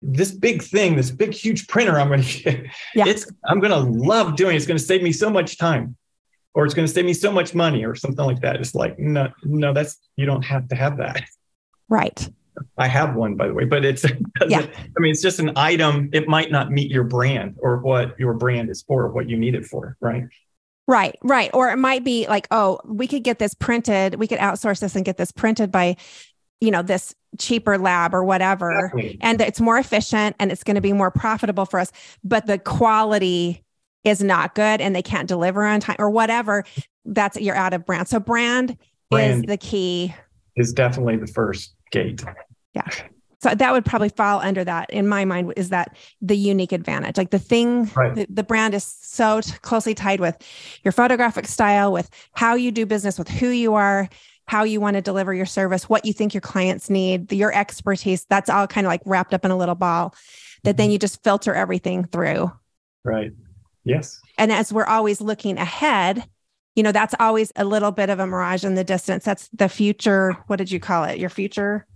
This 0.00 0.32
big 0.32 0.62
thing, 0.62 0.96
this 0.96 1.10
big 1.10 1.32
huge 1.32 1.68
printer, 1.68 2.00
I'm 2.00 2.08
going 2.08 2.22
to 2.22 2.42
get. 2.42 2.66
Yeah. 2.94 3.06
It's 3.06 3.30
I'm 3.46 3.60
going 3.60 3.70
to 3.70 3.78
love 3.78 4.34
doing. 4.34 4.56
It's 4.56 4.66
going 4.66 4.78
to 4.78 4.84
save 4.84 5.02
me 5.02 5.12
so 5.12 5.30
much 5.30 5.56
time, 5.56 5.96
or 6.54 6.64
it's 6.64 6.74
going 6.74 6.86
to 6.86 6.92
save 6.92 7.04
me 7.04 7.14
so 7.14 7.32
much 7.32 7.54
money, 7.54 7.84
or 7.84 7.94
something 7.94 8.24
like 8.24 8.40
that. 8.40 8.56
It's 8.56 8.74
like 8.74 8.98
no, 8.98 9.28
no, 9.44 9.72
that's 9.72 9.98
you 10.16 10.26
don't 10.26 10.42
have 10.42 10.68
to 10.68 10.74
have 10.74 10.98
that. 10.98 11.22
Right. 11.88 12.28
I 12.76 12.86
have 12.86 13.14
one, 13.14 13.36
by 13.36 13.48
the 13.48 13.54
way, 13.54 13.64
but 13.64 13.84
it's. 13.84 14.04
yeah. 14.48 14.60
I 14.60 15.00
mean, 15.00 15.12
it's 15.12 15.22
just 15.22 15.38
an 15.38 15.52
item. 15.56 16.10
It 16.12 16.28
might 16.28 16.50
not 16.50 16.70
meet 16.70 16.90
your 16.90 17.04
brand 17.04 17.56
or 17.60 17.78
what 17.78 18.18
your 18.18 18.34
brand 18.34 18.70
is 18.70 18.82
for, 18.82 19.08
what 19.08 19.28
you 19.28 19.36
need 19.36 19.54
it 19.54 19.64
for, 19.64 19.96
right? 20.00 20.24
Right, 20.86 21.16
right. 21.22 21.50
Or 21.54 21.70
it 21.70 21.76
might 21.76 22.04
be 22.04 22.26
like, 22.28 22.48
oh, 22.50 22.80
we 22.84 23.06
could 23.06 23.22
get 23.22 23.38
this 23.38 23.54
printed. 23.54 24.16
We 24.16 24.26
could 24.26 24.38
outsource 24.38 24.80
this 24.80 24.96
and 24.96 25.04
get 25.04 25.16
this 25.16 25.30
printed 25.30 25.70
by, 25.70 25.96
you 26.60 26.70
know, 26.70 26.82
this 26.82 27.14
cheaper 27.38 27.78
lab 27.78 28.14
or 28.14 28.24
whatever. 28.24 28.86
Exactly. 28.86 29.18
And 29.20 29.40
it's 29.40 29.60
more 29.60 29.78
efficient 29.78 30.36
and 30.38 30.50
it's 30.50 30.64
going 30.64 30.74
to 30.74 30.80
be 30.80 30.92
more 30.92 31.10
profitable 31.10 31.66
for 31.66 31.78
us. 31.78 31.92
But 32.24 32.46
the 32.46 32.58
quality 32.58 33.62
is 34.04 34.22
not 34.22 34.54
good 34.54 34.80
and 34.80 34.94
they 34.94 35.02
can't 35.02 35.28
deliver 35.28 35.64
on 35.64 35.80
time 35.80 35.96
or 35.98 36.10
whatever. 36.10 36.64
That's 37.04 37.38
you're 37.40 37.56
out 37.56 37.72
of 37.72 37.86
brand. 37.86 38.08
So 38.08 38.20
brand, 38.20 38.76
brand 39.10 39.44
is 39.44 39.48
the 39.48 39.56
key. 39.56 40.14
Is 40.56 40.72
definitely 40.72 41.16
the 41.16 41.26
first 41.26 41.74
gate. 41.90 42.22
Yeah. 42.74 42.88
So 43.42 43.54
that 43.54 43.72
would 43.72 43.84
probably 43.84 44.08
fall 44.08 44.40
under 44.40 44.62
that 44.62 44.88
in 44.90 45.08
my 45.08 45.24
mind 45.24 45.52
is 45.56 45.70
that 45.70 45.96
the 46.20 46.36
unique 46.36 46.70
advantage. 46.70 47.18
Like 47.18 47.30
the 47.30 47.40
thing, 47.40 47.90
right. 47.96 48.14
the, 48.14 48.26
the, 48.30 48.44
brand 48.44 48.72
is 48.72 48.84
so 48.84 49.40
t- 49.40 49.52
closely 49.62 49.94
tied 49.94 50.20
with 50.20 50.36
your 50.84 50.92
photographic 50.92 51.48
style, 51.48 51.92
with 51.92 52.08
how 52.34 52.54
you 52.54 52.70
do 52.70 52.86
business, 52.86 53.18
with 53.18 53.28
who 53.28 53.48
you 53.48 53.74
are, 53.74 54.08
how 54.46 54.62
you 54.62 54.80
want 54.80 54.94
to 54.94 55.02
deliver 55.02 55.34
your 55.34 55.46
service, 55.46 55.88
what 55.88 56.04
you 56.04 56.12
think 56.12 56.34
your 56.34 56.40
clients 56.40 56.88
need, 56.88 57.32
your 57.32 57.52
expertise. 57.52 58.26
That's 58.26 58.48
all 58.48 58.68
kind 58.68 58.86
of 58.86 58.90
like 58.90 59.02
wrapped 59.04 59.34
up 59.34 59.44
in 59.44 59.50
a 59.50 59.56
little 59.56 59.74
ball 59.74 60.14
that 60.62 60.76
then 60.76 60.86
mm-hmm. 60.86 60.92
you 60.92 60.98
just 60.98 61.24
filter 61.24 61.52
everything 61.52 62.04
through. 62.04 62.52
Right. 63.04 63.32
Yes. 63.84 64.20
And 64.38 64.52
as 64.52 64.72
we're 64.72 64.86
always 64.86 65.20
looking 65.20 65.58
ahead, 65.58 66.24
you 66.74 66.82
know, 66.82 66.92
that's 66.92 67.14
always 67.20 67.52
a 67.56 67.64
little 67.64 67.90
bit 67.90 68.10
of 68.10 68.18
a 68.18 68.26
mirage 68.26 68.64
in 68.64 68.74
the 68.74 68.84
distance. 68.84 69.24
That's 69.24 69.48
the 69.52 69.68
future. 69.68 70.32
What 70.46 70.56
did 70.56 70.70
you 70.70 70.80
call 70.80 71.04
it? 71.04 71.18
Your 71.18 71.30
future? 71.30 71.86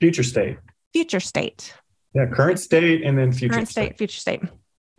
Future 0.00 0.24
state. 0.24 0.58
Future 0.92 1.20
state. 1.20 1.74
Yeah. 2.14 2.26
Current 2.26 2.58
state 2.58 3.02
and 3.02 3.16
then 3.16 3.32
future 3.32 3.54
Current 3.54 3.68
state, 3.68 3.96
future 3.96 4.18
state. 4.18 4.40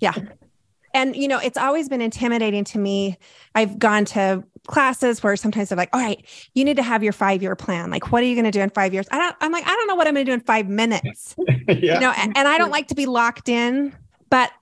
yeah. 0.00 0.14
And, 0.92 1.14
you 1.14 1.28
know, 1.28 1.38
it's 1.38 1.56
always 1.56 1.88
been 1.88 2.00
intimidating 2.00 2.64
to 2.64 2.78
me. 2.78 3.16
I've 3.54 3.78
gone 3.78 4.04
to 4.06 4.44
classes 4.66 5.22
where 5.22 5.36
sometimes 5.36 5.68
they're 5.68 5.78
like, 5.78 5.90
all 5.92 6.00
right, 6.00 6.24
you 6.54 6.64
need 6.64 6.76
to 6.76 6.82
have 6.82 7.02
your 7.02 7.12
five 7.12 7.42
year 7.42 7.54
plan. 7.56 7.90
Like, 7.90 8.10
what 8.10 8.22
are 8.22 8.26
you 8.26 8.34
going 8.34 8.44
to 8.44 8.50
do 8.50 8.60
in 8.60 8.70
five 8.70 8.92
years? 8.92 9.06
I 9.10 9.18
don't, 9.18 9.36
I'm 9.40 9.52
like, 9.52 9.64
I 9.66 9.70
don't 9.70 9.86
know 9.86 9.94
what 9.94 10.08
I'm 10.08 10.14
going 10.14 10.26
to 10.26 10.30
do 10.30 10.34
in 10.34 10.40
five 10.40 10.68
minutes. 10.68 11.36
yeah. 11.68 11.94
You 11.94 12.00
know, 12.00 12.12
and, 12.16 12.36
and 12.36 12.48
I 12.48 12.58
don't 12.58 12.70
like 12.70 12.88
to 12.88 12.94
be 12.94 13.06
locked 13.06 13.48
in. 13.48 13.94
But 14.30 14.52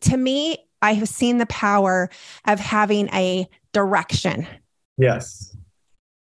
to 0.00 0.16
me, 0.16 0.58
I 0.82 0.94
have 0.94 1.08
seen 1.08 1.38
the 1.38 1.46
power 1.46 2.08
of 2.46 2.60
having 2.60 3.08
a 3.12 3.48
direction 3.72 4.46
yes. 4.96 5.56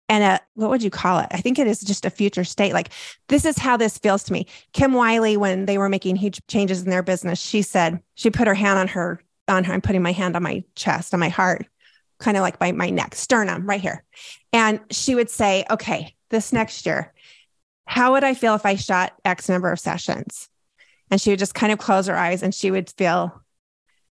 and 0.07 0.23
a 0.23 0.39
what 0.53 0.69
would 0.69 0.83
you 0.83 0.89
call 0.89 1.19
it? 1.19 1.27
I 1.31 1.37
think 1.37 1.59
it 1.59 1.67
is 1.67 1.81
just 1.81 2.05
a 2.05 2.09
future 2.09 2.43
state. 2.43 2.73
Like 2.73 2.89
this 3.27 3.45
is 3.45 3.57
how 3.57 3.77
this 3.77 3.97
feels 3.97 4.23
to 4.23 4.33
me. 4.33 4.47
Kim 4.73 4.93
Wiley, 4.93 5.37
when 5.37 5.65
they 5.65 5.77
were 5.77 5.89
making 5.89 6.15
huge 6.15 6.41
changes 6.47 6.83
in 6.83 6.89
their 6.89 7.03
business, 7.03 7.39
she 7.39 7.61
said 7.61 8.01
she 8.15 8.29
put 8.29 8.47
her 8.47 8.53
hand 8.53 8.79
on 8.79 8.87
her 8.89 9.21
on 9.47 9.63
her. 9.63 9.73
I'm 9.73 9.81
putting 9.81 10.01
my 10.01 10.11
hand 10.11 10.35
on 10.35 10.43
my 10.43 10.63
chest, 10.75 11.13
on 11.13 11.19
my 11.19 11.29
heart, 11.29 11.65
kind 12.19 12.37
of 12.37 12.41
like 12.41 12.59
by 12.59 12.71
my 12.71 12.89
neck, 12.89 13.15
sternum, 13.15 13.67
right 13.67 13.81
here. 13.81 14.03
And 14.53 14.79
she 14.91 15.15
would 15.15 15.29
say, 15.29 15.65
"Okay, 15.69 16.15
this 16.29 16.53
next 16.53 16.85
year, 16.85 17.13
how 17.85 18.13
would 18.13 18.23
I 18.23 18.33
feel 18.33 18.55
if 18.55 18.65
I 18.65 18.75
shot 18.75 19.13
X 19.25 19.49
number 19.49 19.71
of 19.71 19.79
sessions?" 19.79 20.49
And 21.11 21.21
she 21.21 21.29
would 21.29 21.39
just 21.39 21.53
kind 21.53 21.71
of 21.71 21.79
close 21.79 22.07
her 22.07 22.17
eyes, 22.17 22.41
and 22.41 22.53
she 22.53 22.71
would 22.71 22.89
feel, 22.89 23.43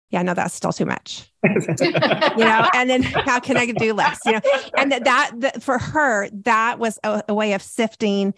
"Yeah, 0.10 0.22
no, 0.22 0.34
that's 0.34 0.54
still 0.54 0.74
too 0.74 0.86
much." 0.86 1.30
you 1.44 1.92
know 1.92 2.68
and 2.74 2.90
then 2.90 3.04
how 3.04 3.38
can 3.38 3.58
i 3.58 3.66
do 3.66 3.94
less 3.94 4.18
you 4.26 4.32
know 4.32 4.40
and 4.78 4.94
that, 4.94 5.04
that, 5.04 5.32
that 5.36 5.62
for 5.62 5.78
her 5.78 6.30
that 6.30 6.80
was 6.80 6.98
a, 7.04 7.22
a 7.28 7.34
way 7.34 7.52
of 7.52 7.62
sifting 7.62 8.34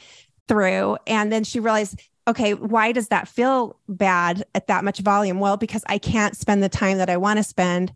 through 0.48 0.98
and 1.06 1.32
then 1.32 1.44
she 1.44 1.60
realized 1.60 2.02
okay 2.28 2.56
why 2.56 2.92
does 2.92 3.10
that 3.10 3.28
feel 3.28 3.80
bad 3.88 4.44
at 4.56 4.66
that 4.66 4.84
much 4.84 5.02
volume 5.02 5.40
well 5.40 5.56
because 5.56 5.84
i 5.88 6.00
can't 6.00 6.36
spend 6.36 6.64
the 6.64 6.70
time 6.70 6.98
that 6.98 7.12
i 7.12 7.18
want 7.18 7.38
to 7.38 7.44
spend 7.44 7.94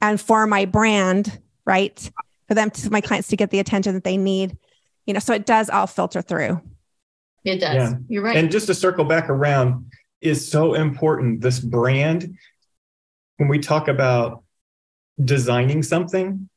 and 0.00 0.22
for 0.22 0.46
my 0.46 0.64
brand 0.64 1.38
right 1.66 2.10
for 2.48 2.54
them 2.54 2.70
to 2.70 2.88
my 2.88 3.02
clients 3.02 3.28
to 3.28 3.36
get 3.36 3.50
the 3.50 3.58
attention 3.58 3.92
that 3.92 4.04
they 4.04 4.16
need 4.16 4.56
you 5.04 5.12
know 5.12 5.20
so 5.20 5.34
it 5.34 5.44
does 5.44 5.68
all 5.68 5.86
filter 5.86 6.22
through 6.22 6.58
It 7.44 7.60
does. 7.60 7.74
Yeah. 7.74 7.92
You're 8.08 8.22
right. 8.24 8.36
And 8.36 8.50
just 8.50 8.66
to 8.66 8.74
circle 8.74 9.04
back 9.04 9.28
around 9.30 9.92
is 10.20 10.48
so 10.48 10.74
important. 10.74 11.40
This 11.40 11.58
brand, 11.58 12.36
when 13.36 13.48
we 13.48 13.58
talk 13.58 13.88
about 13.88 14.42
designing 15.22 15.82
something, 15.82 16.48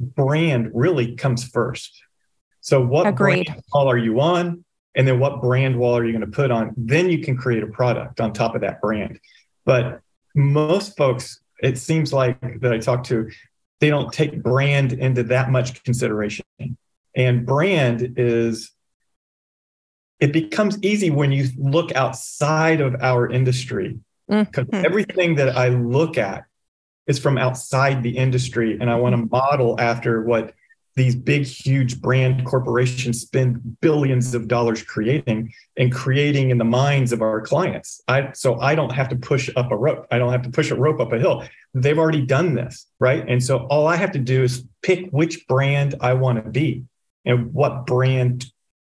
brand 0.00 0.70
really 0.74 1.16
comes 1.16 1.44
first. 1.44 2.02
So, 2.60 2.80
what 2.80 3.06
Agreed. 3.06 3.46
brand 3.46 3.62
wall 3.72 3.90
are 3.90 3.98
you 3.98 4.20
on? 4.20 4.64
And 4.96 5.06
then 5.06 5.20
what 5.20 5.42
brand 5.42 5.78
wall 5.78 5.96
are 5.96 6.04
you 6.04 6.12
going 6.12 6.24
to 6.24 6.34
put 6.34 6.50
on? 6.50 6.72
Then 6.76 7.10
you 7.10 7.22
can 7.22 7.36
create 7.36 7.62
a 7.62 7.66
product 7.66 8.20
on 8.20 8.32
top 8.32 8.54
of 8.54 8.62
that 8.62 8.80
brand. 8.80 9.20
But 9.64 10.00
most 10.34 10.96
folks, 10.96 11.40
it 11.62 11.78
seems 11.78 12.12
like 12.12 12.60
that 12.60 12.72
I 12.72 12.78
talk 12.78 13.04
to, 13.04 13.30
they 13.80 13.90
don't 13.90 14.12
take 14.12 14.42
brand 14.42 14.94
into 14.94 15.22
that 15.24 15.50
much 15.50 15.84
consideration. 15.84 16.46
And 17.14 17.46
brand 17.46 18.14
is 18.16 18.72
it 20.20 20.32
becomes 20.32 20.78
easy 20.82 21.10
when 21.10 21.32
you 21.32 21.48
look 21.58 21.94
outside 21.94 22.80
of 22.80 22.96
our 23.00 23.30
industry 23.30 23.98
because 24.28 24.66
Mhm. 24.66 24.84
everything 24.84 25.34
that 25.36 25.56
I 25.56 25.68
look 25.68 26.18
at 26.18 26.44
is 27.06 27.18
from 27.18 27.38
outside 27.38 28.02
the 28.02 28.16
industry, 28.16 28.76
and 28.80 28.90
I 28.90 28.96
want 28.96 29.14
to 29.14 29.28
model 29.30 29.80
after 29.80 30.22
what 30.22 30.52
these 30.96 31.14
big, 31.14 31.44
huge 31.44 32.00
brand 32.00 32.44
corporations 32.46 33.20
spend 33.20 33.80
billions 33.82 34.34
of 34.34 34.48
dollars 34.48 34.82
creating 34.82 35.52
and 35.76 35.92
creating 35.92 36.50
in 36.50 36.56
the 36.56 36.64
minds 36.64 37.12
of 37.12 37.20
our 37.20 37.42
clients. 37.42 38.00
I 38.08 38.30
so 38.32 38.58
I 38.58 38.74
don't 38.74 38.92
have 38.92 39.10
to 39.10 39.16
push 39.16 39.50
up 39.56 39.70
a 39.70 39.76
rope. 39.76 40.06
I 40.10 40.18
don't 40.18 40.32
have 40.32 40.42
to 40.42 40.50
push 40.50 40.70
a 40.70 40.74
rope 40.74 40.98
up 40.98 41.12
a 41.12 41.18
hill. 41.18 41.44
They've 41.74 41.98
already 41.98 42.24
done 42.24 42.54
this, 42.54 42.86
right? 42.98 43.22
And 43.28 43.42
so 43.42 43.58
all 43.66 43.86
I 43.86 43.96
have 43.96 44.12
to 44.12 44.18
do 44.18 44.42
is 44.42 44.64
pick 44.82 45.10
which 45.10 45.46
brand 45.46 45.94
I 46.00 46.14
want 46.14 46.42
to 46.42 46.50
be 46.50 46.84
and 47.26 47.52
what 47.52 47.86
brand 47.86 48.46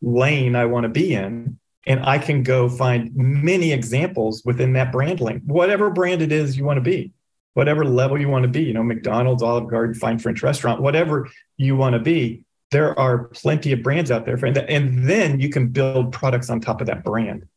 lane 0.02 0.56
I 0.56 0.66
want 0.66 0.84
to 0.84 0.90
be 0.90 1.14
in. 1.14 1.60
And 1.88 2.06
I 2.06 2.20
can 2.20 2.44
go 2.44 2.70
find 2.70 3.12
many 3.16 3.72
examples 3.72 4.44
within 4.46 4.74
that 4.74 4.92
brand 4.92 5.20
lane, 5.20 5.42
whatever 5.46 5.90
brand 5.90 6.22
it 6.22 6.32
is 6.32 6.56
you 6.56 6.64
want 6.64 6.78
to 6.78 6.82
be, 6.82 7.12
whatever 7.56 7.84
level 7.84 8.20
you 8.20 8.30
want 8.30 8.44
to 8.44 8.50
be, 8.50 8.62
you 8.62 8.74
know, 8.74 8.84
McDonald's, 8.84 9.42
Olive 9.42 9.68
Garden, 9.68 9.96
fine 9.96 10.20
French 10.20 10.44
restaurant, 10.44 10.82
whatever 10.82 11.28
you 11.58 11.76
want 11.76 11.94
to 11.94 12.00
be. 12.00 12.44
There 12.70 12.98
are 13.00 13.26
plenty 13.30 13.72
of 13.72 13.82
brands 13.82 14.12
out 14.12 14.26
there. 14.26 14.36
And 14.36 15.10
then 15.10 15.40
you 15.40 15.50
can 15.50 15.70
build 15.70 16.14
products 16.14 16.50
on 16.50 16.62
top 16.62 16.82
of 16.82 16.88
that 16.88 17.04
brand. 17.04 17.48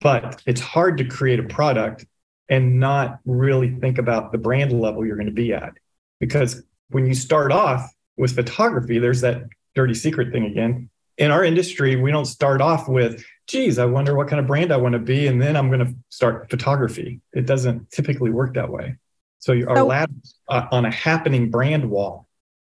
But 0.00 0.42
it's 0.46 0.60
hard 0.60 0.98
to 0.98 1.04
create 1.04 1.38
a 1.38 1.44
product 1.44 2.06
and 2.48 2.80
not 2.80 3.18
really 3.26 3.70
think 3.78 3.98
about 3.98 4.32
the 4.32 4.38
brand 4.38 4.72
level 4.72 5.04
you're 5.04 5.16
going 5.16 5.26
to 5.26 5.32
be 5.32 5.52
at. 5.52 5.74
Because 6.18 6.62
when 6.88 7.06
you 7.06 7.14
start 7.14 7.52
off 7.52 7.92
with 8.16 8.34
photography, 8.34 8.98
there's 8.98 9.20
that 9.20 9.44
dirty 9.74 9.94
secret 9.94 10.32
thing 10.32 10.46
again 10.46 10.88
in 11.18 11.30
our 11.30 11.44
industry, 11.44 11.96
we 11.96 12.10
don't 12.10 12.26
start 12.26 12.60
off 12.60 12.88
with, 12.88 13.24
geez, 13.46 13.78
I 13.78 13.86
wonder 13.86 14.14
what 14.14 14.28
kind 14.28 14.40
of 14.40 14.46
brand 14.46 14.72
I 14.72 14.76
want 14.76 14.92
to 14.92 14.98
be. 14.98 15.26
And 15.26 15.40
then 15.40 15.56
I'm 15.56 15.68
going 15.68 15.84
to 15.86 15.94
start 16.10 16.50
photography. 16.50 17.20
It 17.32 17.46
doesn't 17.46 17.90
typically 17.90 18.30
work 18.30 18.54
that 18.54 18.70
way. 18.70 18.96
So 19.38 19.52
you- 19.52 19.68
our 19.68 19.76
So- 19.76 20.06
uh, 20.48 20.66
on 20.72 20.84
a 20.84 20.90
happening 20.90 21.50
brand 21.50 21.88
wall, 21.90 22.26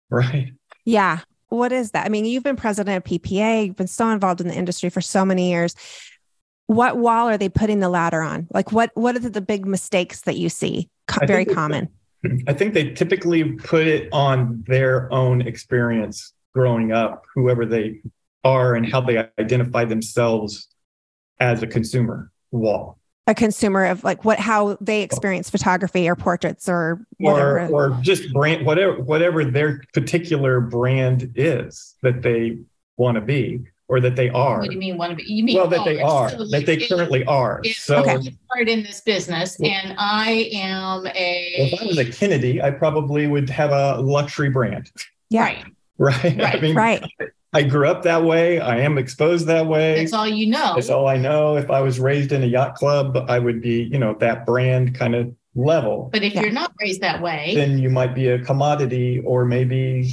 right? 0.09 0.53
Yeah. 0.85 1.19
What 1.49 1.71
is 1.71 1.91
that? 1.91 2.05
I 2.05 2.09
mean, 2.09 2.25
you've 2.25 2.43
been 2.43 2.55
president 2.55 2.97
of 2.97 3.03
PPA, 3.03 3.67
you've 3.67 3.75
been 3.75 3.87
so 3.87 4.09
involved 4.09 4.41
in 4.41 4.47
the 4.47 4.55
industry 4.55 4.89
for 4.89 5.01
so 5.01 5.23
many 5.23 5.51
years. 5.51 5.75
What 6.67 6.97
wall 6.97 7.29
are 7.29 7.37
they 7.37 7.49
putting 7.49 7.79
the 7.79 7.89
ladder 7.89 8.21
on? 8.21 8.47
Like 8.51 8.71
what 8.71 8.89
what 8.95 9.15
are 9.15 9.19
the, 9.19 9.41
big 9.41 9.65
mistakes 9.65 10.21
that 10.21 10.35
you 10.37 10.49
see? 10.49 10.89
Co- 11.07 11.25
very 11.27 11.45
common. 11.45 11.89
I 12.47 12.53
think 12.53 12.73
they 12.73 12.91
typically 12.91 13.43
put 13.43 13.85
it 13.85 14.09
on 14.13 14.63
their 14.65 15.11
own 15.13 15.41
experience 15.41 16.33
growing 16.55 16.91
up, 16.91 17.25
whoever 17.35 17.65
they 17.65 18.01
are 18.43 18.75
and 18.75 18.89
how 18.91 19.01
they 19.01 19.17
identify 19.39 19.85
themselves 19.85 20.67
as 21.39 21.63
a 21.63 21.67
consumer 21.67 22.31
wall. 22.51 22.97
A 23.25 23.33
consumer 23.33 23.85
of 23.85 24.03
like 24.03 24.25
what 24.25 24.37
how 24.37 24.77
they 24.81 25.01
experience 25.01 25.49
photography 25.49 26.09
or 26.09 26.15
portraits 26.15 26.67
or 26.67 27.05
whatever. 27.19 27.67
or 27.67 27.91
or 27.93 27.99
just 28.01 28.33
brand 28.33 28.65
whatever 28.65 29.01
whatever 29.01 29.45
their 29.45 29.81
particular 29.93 30.59
brand 30.59 31.31
is 31.35 31.95
that 32.01 32.21
they 32.21 32.57
want 32.97 33.15
to 33.15 33.21
be 33.21 33.61
or 33.87 34.01
that 34.01 34.17
they 34.17 34.29
are 34.29 34.59
What 34.59 34.67
do 34.67 34.73
you 34.73 34.79
mean 34.79 34.97
want 34.97 35.11
to 35.11 35.15
be? 35.15 35.23
You 35.23 35.43
mean 35.45 35.55
well 35.55 35.67
that 35.69 35.79
oh, 35.79 35.85
they 35.85 36.01
oh, 36.01 36.07
are 36.07 36.29
so 36.31 36.45
that 36.49 36.65
they 36.65 36.75
if- 36.75 36.89
currently 36.89 37.23
are 37.23 37.61
if 37.63 37.77
so 37.77 38.01
Okay. 38.01 38.11
I 38.11 38.19
started 38.45 38.67
in 38.67 38.83
this 38.83 38.99
business 38.99 39.55
Well- 39.57 39.71
and 39.71 39.95
I 39.97 40.49
am 40.53 41.07
a 41.07 41.71
if 41.71 41.81
i 41.81 41.85
was 41.85 41.97
a 41.97 42.11
kennedy 42.11 42.61
i 42.61 42.71
probably 42.71 43.27
would 43.27 43.49
have 43.49 43.71
a 43.71 44.01
luxury 44.01 44.49
brand 44.49 44.91
yeah. 45.29 45.43
right. 45.43 45.65
right, 45.97 46.41
i 46.41 46.59
mean 46.59 46.75
Right. 46.75 47.03
I 47.53 47.61
grew 47.63 47.87
up 47.87 48.03
that 48.03 48.23
way 48.23 48.59
i 48.59 48.77
am 48.77 48.97
exposed 48.97 49.47
that 49.47 49.65
way 49.67 49.95
That's 49.99 50.13
all 50.13 50.27
you 50.27 50.47
know. 50.47 50.73
that's 50.75 50.89
all 50.89 51.07
i 51.07 51.17
know 51.17 51.57
if 51.57 51.69
i 51.71 51.79
was 51.81 51.99
raised 51.99 52.31
in 52.31 52.43
a 52.43 52.47
yacht 52.47 52.75
club 52.75 53.17
i 53.29 53.37
would 53.39 53.61
be 53.61 53.83
you 53.83 53.99
know 53.99 54.15
that 54.19 54.45
brand 54.45 54.95
kind 54.95 55.15
of 55.15 55.33
level 55.55 56.09
But 56.11 56.23
if 56.23 56.33
Yeah. 56.33 56.41
you're 56.41 56.51
not 56.51 56.71
raised 56.81 57.01
that 57.01 57.21
way, 57.21 57.53
then 57.55 57.77
you 57.77 57.89
might 57.91 58.15
be 58.15 58.27
a 58.29 58.39
commodity 58.43 59.19
or 59.25 59.45
maybe 59.45 60.09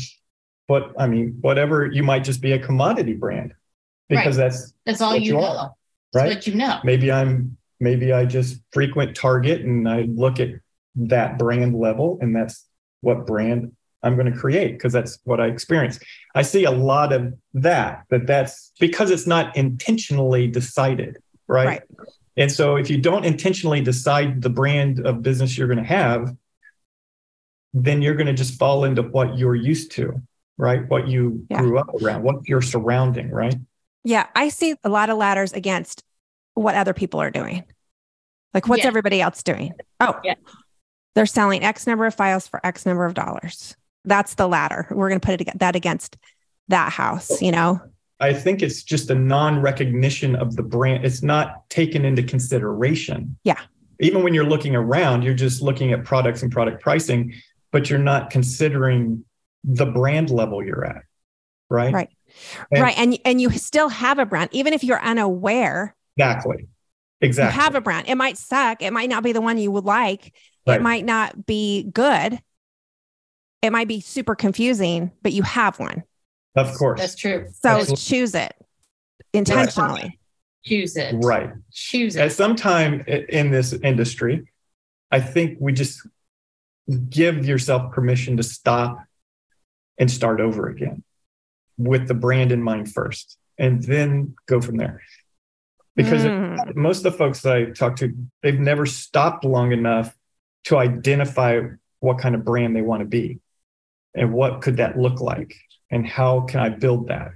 what 0.66 0.92
i 0.98 1.06
mean 1.06 1.38
whatever 1.40 1.86
you 1.86 2.02
might 2.02 2.24
just 2.24 2.40
be 2.42 2.52
a 2.52 2.58
commodity 2.58 3.14
brand 3.14 3.54
because 4.08 4.36
that's 4.36 4.72
that's 4.86 5.00
all 5.00 5.12
what 5.12 5.22
you 5.22 5.34
you 5.34 5.40
know. 5.40 5.46
are, 5.46 5.74
That's 6.12 6.24
right 6.24 6.34
what 6.34 6.46
you 6.46 6.54
know. 6.54 6.78
maybe 6.84 7.10
i'm 7.10 7.56
maybe 7.80 8.12
i 8.12 8.24
just 8.26 8.60
frequent 8.72 9.16
target 9.16 9.62
and 9.62 9.88
i 9.88 10.02
look 10.02 10.38
at 10.40 10.50
that 10.96 11.38
brand 11.38 11.74
level 11.78 12.18
and 12.20 12.36
that's 12.36 12.66
what 13.00 13.26
brand 13.26 13.72
i'm 14.02 14.16
going 14.16 14.30
to 14.32 14.38
create 14.38 14.72
because 14.72 14.92
that's 14.92 15.18
what 15.24 15.40
i 15.40 15.46
experience 15.46 15.98
i 16.34 16.42
see 16.42 16.64
a 16.64 16.70
lot 16.70 17.12
of 17.12 17.32
that 17.54 18.04
that 18.10 18.26
that's 18.26 18.72
because 18.80 19.10
it's 19.10 19.26
not 19.26 19.54
intentionally 19.56 20.46
decided 20.46 21.16
right, 21.48 21.66
Right. 21.66 21.82
and 22.36 22.50
so 22.50 22.76
if 22.76 22.88
you 22.90 22.98
don't 23.00 23.24
intentionally 23.24 23.80
decide 23.80 24.40
the 24.42 24.50
brand 24.50 25.04
of 25.06 25.22
business 25.22 25.56
you're 25.58 25.68
going 25.68 25.78
to 25.78 25.84
have 25.84 26.34
then 27.72 28.02
you're 28.02 28.14
going 28.16 28.26
to 28.26 28.32
just 28.34 28.58
fall 28.58 28.84
into 28.84 29.02
what 29.02 29.38
you're 29.38 29.54
used 29.54 29.92
to 29.92 30.20
right 30.58 30.88
what 30.88 31.08
you 31.08 31.46
Yeah. 31.50 31.60
grew 31.60 31.78
up 31.78 31.88
around 32.02 32.22
what 32.22 32.48
you're 32.48 32.62
surrounding 32.62 33.30
right 33.30 33.54
Yeah, 34.02 34.26
I 34.34 34.48
see 34.48 34.76
a 34.82 34.88
lot 34.88 35.10
of 35.10 35.18
ladders 35.18 35.52
against 35.52 36.02
what 36.54 36.74
other 36.74 36.94
people 36.94 37.20
are 37.20 37.30
doing. 37.30 37.64
Like, 38.54 38.66
what's 38.66 38.82
Yeah. 38.82 38.88
everybody 38.88 39.20
else 39.20 39.42
doing? 39.42 39.72
Oh, 40.00 40.18
Yeah. 40.24 40.34
they're 41.14 41.26
selling 41.26 41.62
X 41.62 41.86
number 41.86 42.06
of 42.06 42.14
files 42.14 42.48
for 42.48 42.64
X 42.66 42.86
number 42.86 43.04
of 43.04 43.12
dollars. 43.14 43.76
That's 44.04 44.34
the 44.34 44.48
ladder. 44.48 44.86
We're 44.90 45.08
going 45.08 45.20
to 45.20 45.26
put 45.26 45.40
it 45.40 45.58
that 45.58 45.76
against 45.76 46.16
that 46.68 46.92
house. 46.92 47.42
You 47.42 47.52
know, 47.52 47.80
I 48.20 48.32
think 48.32 48.62
it's 48.62 48.82
just 48.82 49.10
a 49.10 49.14
non 49.14 49.60
recognition 49.60 50.36
of 50.36 50.56
the 50.56 50.62
brand. 50.62 51.04
It's 51.04 51.22
not 51.22 51.68
taken 51.70 52.04
into 52.04 52.22
consideration. 52.22 53.36
Yeah. 53.44 53.60
even 54.00 54.22
when 54.22 54.34
you're 54.34 54.44
looking 54.44 54.76
around, 54.76 55.22
you're 55.22 55.34
just 55.34 55.62
looking 55.62 55.92
at 55.92 56.04
products 56.04 56.42
and 56.42 56.50
product 56.52 56.82
pricing, 56.82 57.34
but 57.72 57.90
you're 57.90 57.98
not 57.98 58.30
considering 58.30 59.24
the 59.64 59.86
brand 59.86 60.30
level 60.30 60.64
you're 60.64 60.84
at. 60.84 61.02
Right. 61.68 61.92
Right. 61.92 62.10
And 62.72 62.82
right. 62.82 62.98
And 62.98 63.18
and 63.24 63.40
you 63.40 63.50
still 63.50 63.88
have 63.88 64.18
a 64.18 64.26
brand, 64.26 64.50
even 64.52 64.72
if 64.72 64.84
you're 64.84 65.00
unaware. 65.00 65.94
Exactly. 66.16 66.66
Exactly. 67.20 67.54
You 67.54 67.62
have 67.62 67.74
a 67.74 67.80
brand. 67.80 68.08
It 68.08 68.16
might 68.16 68.38
suck. 68.38 68.82
It 68.82 68.92
might 68.92 69.08
not 69.08 69.22
be 69.22 69.32
the 69.32 69.40
one 69.40 69.58
you 69.58 69.70
would 69.70 69.84
like. 69.84 70.34
Right. 70.66 70.76
It 70.76 70.82
might 70.82 71.04
not 71.04 71.46
be 71.46 71.84
good. 71.84 72.40
It 73.62 73.70
might 73.70 73.88
be 73.88 74.00
super 74.00 74.34
confusing, 74.34 75.12
but 75.22 75.32
you 75.32 75.42
have 75.42 75.78
one. 75.78 76.04
Of 76.56 76.74
course. 76.74 77.00
That's 77.00 77.14
true. 77.14 77.46
So 77.52 77.68
Absolutely. 77.70 77.96
choose 77.96 78.34
it 78.34 78.54
intentionally. 79.32 80.02
Right. 80.02 80.18
Choose 80.64 80.96
it. 80.96 81.14
Right. 81.18 81.50
Choose 81.72 82.16
it. 82.16 82.20
At 82.20 82.32
some 82.32 82.56
time 82.56 83.02
in 83.06 83.50
this 83.50 83.72
industry, 83.72 84.46
I 85.10 85.20
think 85.20 85.58
we 85.60 85.72
just 85.72 86.06
give 87.08 87.46
yourself 87.46 87.92
permission 87.92 88.36
to 88.36 88.42
stop 88.42 89.04
and 89.98 90.10
start 90.10 90.40
over 90.40 90.68
again 90.68 91.02
with 91.78 92.08
the 92.08 92.14
brand 92.14 92.52
in 92.52 92.62
mind 92.62 92.92
first 92.92 93.36
and 93.58 93.82
then 93.82 94.34
go 94.46 94.60
from 94.60 94.76
there. 94.76 95.02
Because 95.96 96.22
mm. 96.24 96.74
most 96.74 97.04
of 97.04 97.12
the 97.12 97.18
folks 97.18 97.42
that 97.42 97.56
I 97.56 97.64
talk 97.66 97.96
to, 97.96 98.14
they've 98.42 98.58
never 98.58 98.86
stopped 98.86 99.44
long 99.44 99.72
enough 99.72 100.16
to 100.64 100.78
identify 100.78 101.60
what 102.00 102.18
kind 102.18 102.34
of 102.34 102.44
brand 102.44 102.74
they 102.74 102.82
want 102.82 103.00
to 103.00 103.06
be 103.06 103.40
and 104.14 104.32
what 104.32 104.62
could 104.62 104.76
that 104.78 104.98
look 104.98 105.20
like 105.20 105.54
and 105.90 106.06
how 106.06 106.42
can 106.42 106.60
I 106.60 106.68
build 106.68 107.08
that. 107.08 107.32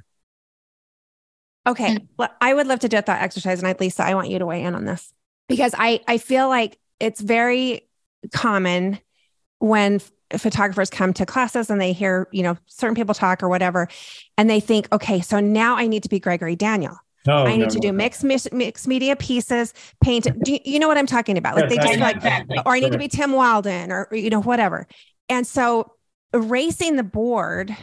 Okay. 1.66 1.98
Well, 2.18 2.30
I 2.40 2.52
would 2.52 2.66
love 2.66 2.80
to 2.80 2.88
do 2.88 3.00
that 3.00 3.08
exercise. 3.08 3.58
And 3.58 3.68
I, 3.68 3.74
Lesa, 3.78 4.04
I 4.04 4.14
want 4.14 4.28
you 4.28 4.38
to 4.38 4.46
weigh 4.46 4.62
in 4.62 4.74
on 4.74 4.84
this 4.84 5.12
because 5.48 5.74
I, 5.76 6.00
I 6.06 6.18
feel 6.18 6.48
like 6.48 6.78
it's 7.00 7.20
very 7.20 7.88
common 8.32 8.98
when 9.58 10.00
photographers 10.36 10.90
come 10.90 11.12
to 11.14 11.26
classes 11.26 11.70
and 11.70 11.80
they 11.80 11.92
hear, 11.92 12.28
you 12.32 12.42
know, 12.42 12.56
certain 12.66 12.94
people 12.94 13.14
talk 13.14 13.42
or 13.42 13.48
whatever, 13.48 13.88
and 14.36 14.48
they 14.50 14.60
think, 14.60 14.92
okay, 14.92 15.20
so 15.20 15.40
now 15.40 15.76
I 15.76 15.86
need 15.86 16.02
to 16.02 16.08
be 16.08 16.20
Gregory 16.20 16.56
Daniel. 16.56 16.96
No, 17.26 17.44
I 17.44 17.56
need 17.56 17.64
no, 17.64 17.68
to 17.68 17.78
do 17.78 17.88
no. 17.88 17.94
mixed 17.94 18.22
mixed 18.52 18.86
media 18.86 19.16
pieces, 19.16 19.72
paint. 20.02 20.26
Do 20.44 20.52
you, 20.52 20.58
you 20.64 20.78
know 20.78 20.88
what 20.88 20.98
I'm 20.98 21.06
talking 21.06 21.38
about? 21.38 21.56
Like 21.56 21.70
yes, 21.70 21.82
they 21.82 21.88
just 21.88 22.00
like, 22.00 22.16
exactly. 22.16 22.58
or 22.66 22.74
I 22.74 22.80
need 22.80 22.92
to 22.92 22.98
be 22.98 23.08
Tim 23.08 23.32
Walden, 23.32 23.90
or 23.90 24.08
you 24.12 24.28
know 24.28 24.42
whatever. 24.42 24.86
And 25.30 25.46
so, 25.46 25.92
erasing 26.34 26.96
the 26.96 27.02
board. 27.02 27.74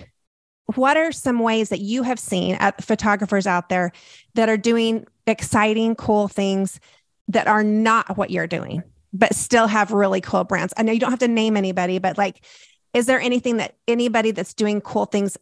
What 0.75 0.97
are 0.97 1.11
some 1.11 1.39
ways 1.39 1.69
that 1.69 1.79
you 1.79 2.03
have 2.03 2.19
seen 2.19 2.55
at 2.55 2.83
photographers 2.83 3.47
out 3.47 3.69
there 3.69 3.91
that 4.35 4.49
are 4.49 4.57
doing 4.57 5.07
exciting, 5.25 5.95
cool 5.95 6.27
things 6.27 6.79
that 7.27 7.47
are 7.47 7.63
not 7.63 8.17
what 8.17 8.29
you're 8.29 8.47
doing? 8.47 8.83
but 9.13 9.35
still 9.35 9.67
have 9.67 9.91
really 9.91 10.21
cool 10.21 10.43
brands? 10.43 10.73
I 10.77 10.83
know 10.83 10.91
you 10.91 10.99
don't 10.99 11.09
have 11.09 11.19
to 11.19 11.27
name 11.27 11.57
anybody, 11.57 11.99
but 11.99 12.17
like, 12.17 12.45
is 12.93 13.05
there 13.05 13.19
anything 13.19 13.57
that 13.57 13.75
anybody 13.87 14.31
that's 14.31 14.53
doing 14.53 14.81
cool 14.81 15.05
things 15.05 15.37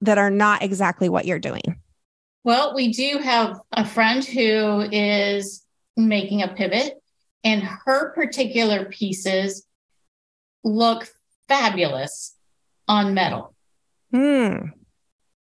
that 0.00 0.18
are 0.18 0.30
not 0.30 0.62
exactly 0.62 1.08
what 1.08 1.26
you're 1.26 1.38
doing? 1.38 1.80
Well, 2.44 2.74
we 2.74 2.92
do 2.92 3.18
have 3.18 3.58
a 3.70 3.84
friend 3.84 4.24
who 4.24 4.80
is 4.90 5.64
making 5.96 6.42
a 6.42 6.48
pivot, 6.48 7.00
and 7.44 7.62
her 7.62 8.12
particular 8.14 8.86
pieces 8.86 9.64
look 10.64 11.08
fabulous 11.52 12.34
on 12.88 13.12
metal. 13.14 13.54
Hmm. 14.10 14.68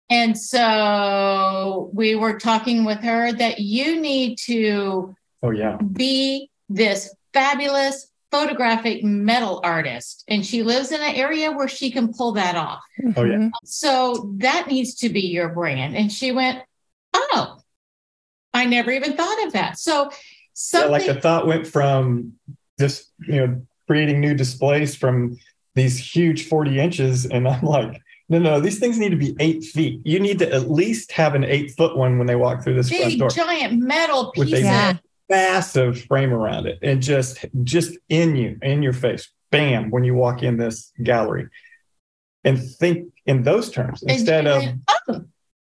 And 0.10 0.38
so 0.38 1.90
we 1.94 2.16
were 2.16 2.38
talking 2.38 2.84
with 2.84 3.00
her 3.00 3.32
that 3.32 3.60
you 3.60 4.02
need 4.02 4.38
to 4.46 5.16
oh 5.42 5.52
yeah 5.52 5.78
be 5.78 6.50
this 6.68 7.16
fabulous 7.34 8.12
photographic 8.30 9.04
metal 9.04 9.62
artist 9.64 10.24
and 10.28 10.46
she 10.46 10.64
lives 10.64 10.92
in 10.92 11.02
an 11.02 11.16
area 11.16 11.52
where 11.52 11.68
she 11.68 11.92
can 11.92 12.14
pull 12.14 12.34
that 12.34 12.56
off. 12.56 12.82
Oh 13.16 13.24
yeah. 13.24 13.50
So 13.64 14.34
that 14.40 14.68
needs 14.68 14.96
to 14.96 15.10
be 15.10 15.22
your 15.22 15.50
brand. 15.50 15.96
And 15.96 16.12
she 16.12 16.34
went, 16.34 16.62
"Oh, 17.14 17.60
I 18.54 18.66
never 18.66 18.92
even 18.92 19.16
thought 19.16 19.46
of 19.46 19.54
that." 19.54 19.80
So 19.80 20.12
something 20.54 20.90
yeah, 20.90 20.98
like 20.98 21.06
the 21.06 21.22
thought 21.22 21.48
went 21.48 21.68
from 21.68 22.34
just, 22.80 23.12
you 23.28 23.36
know, 23.36 23.62
creating 23.88 24.20
new 24.20 24.34
displays 24.34 24.96
from 24.96 25.38
these 25.76 25.98
huge 25.98 26.48
40 26.48 26.80
inches 26.80 27.26
and 27.26 27.48
I'm 27.48 27.64
like, 27.64 28.02
no, 28.30 28.40
no, 28.40 28.60
these 28.60 28.80
things 28.80 28.98
need 28.98 29.10
to 29.10 29.18
be 29.18 29.36
eight 29.40 29.64
feet. 29.64 30.00
You 30.06 30.20
need 30.20 30.40
to 30.40 30.54
at 30.54 30.72
least 30.72 31.12
have 31.12 31.36
an 31.36 31.44
eight 31.44 31.72
foot 31.72 31.98
one 31.98 32.18
when 32.18 32.28
they 32.28 32.36
walk 32.36 32.64
through 32.64 32.76
this 32.76 32.90
Big, 32.90 33.02
front 33.02 33.20
door. 33.20 33.30
giant 33.30 33.80
metal 33.82 34.32
piece. 34.32 34.52
With 34.52 34.54
a 34.54 34.62
yeah 34.62 34.98
massive 35.32 36.04
frame 36.04 36.34
around 36.34 36.68
it 36.68 36.78
and 36.82 37.02
just 37.02 37.46
just 37.64 37.98
in 38.10 38.36
you 38.36 38.60
in 38.62 38.84
your 38.84 38.92
face 38.92 39.32
bam 39.50 39.90
when 39.90 40.04
you 40.04 40.14
walk 40.14 40.44
in 40.44 40.58
this 40.58 40.92
gallery 41.02 41.48
and 42.44 42.62
think 42.62 43.14
in 43.26 43.42
those 43.44 43.72
terms 43.72 44.04
instead 44.04 44.46
of 44.46 44.62
oh, 45.08 45.22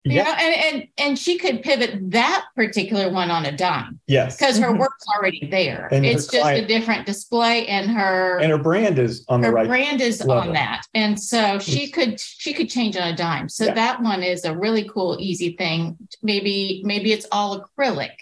yeah 0.05 0.25
know, 0.25 0.33
and, 0.33 0.77
and 0.77 0.89
and 0.99 1.19
she 1.19 1.37
could 1.37 1.63
pivot 1.63 1.99
that 2.11 2.47
particular 2.57 3.11
one 3.11 3.31
on 3.31 3.45
a 3.45 3.57
dime 3.57 4.01
yes 4.07 4.37
because 4.37 4.59
her 4.59 4.69
mm-hmm. 4.69 4.79
work's 4.79 5.05
already 5.17 5.47
there 5.51 5.89
and 5.93 6.07
it's 6.07 6.27
just 6.27 6.43
client, 6.43 6.65
a 6.65 6.67
different 6.67 7.05
display 7.05 7.67
and 7.67 7.91
her 7.91 8.39
and 8.39 8.51
her 8.51 8.59
brand 8.59 8.99
is 8.99 9.25
on 9.29 9.43
her 9.43 9.49
the 9.49 9.55
right 9.55 9.69
brand 9.69 10.01
is 10.01 10.25
level. 10.25 10.49
on 10.49 10.53
that 10.55 10.83
and 10.95 11.21
so 11.21 11.59
she 11.59 11.91
could 11.91 12.19
she 12.19 12.55
could 12.55 12.71
change 12.71 12.97
on 12.97 13.09
a 13.09 13.17
dime 13.17 13.49
so 13.49 13.67
yeah. 13.67 13.75
that 13.75 14.03
one 14.03 14.23
is 14.23 14.45
a 14.45 14.57
really 14.57 14.89
cool 14.89 15.17
easy 15.21 15.55
thing 15.57 15.97
maybe 16.23 16.83
maybe 16.85 17.13
it's 17.13 17.27
all 17.31 17.61
acrylic 17.61 18.13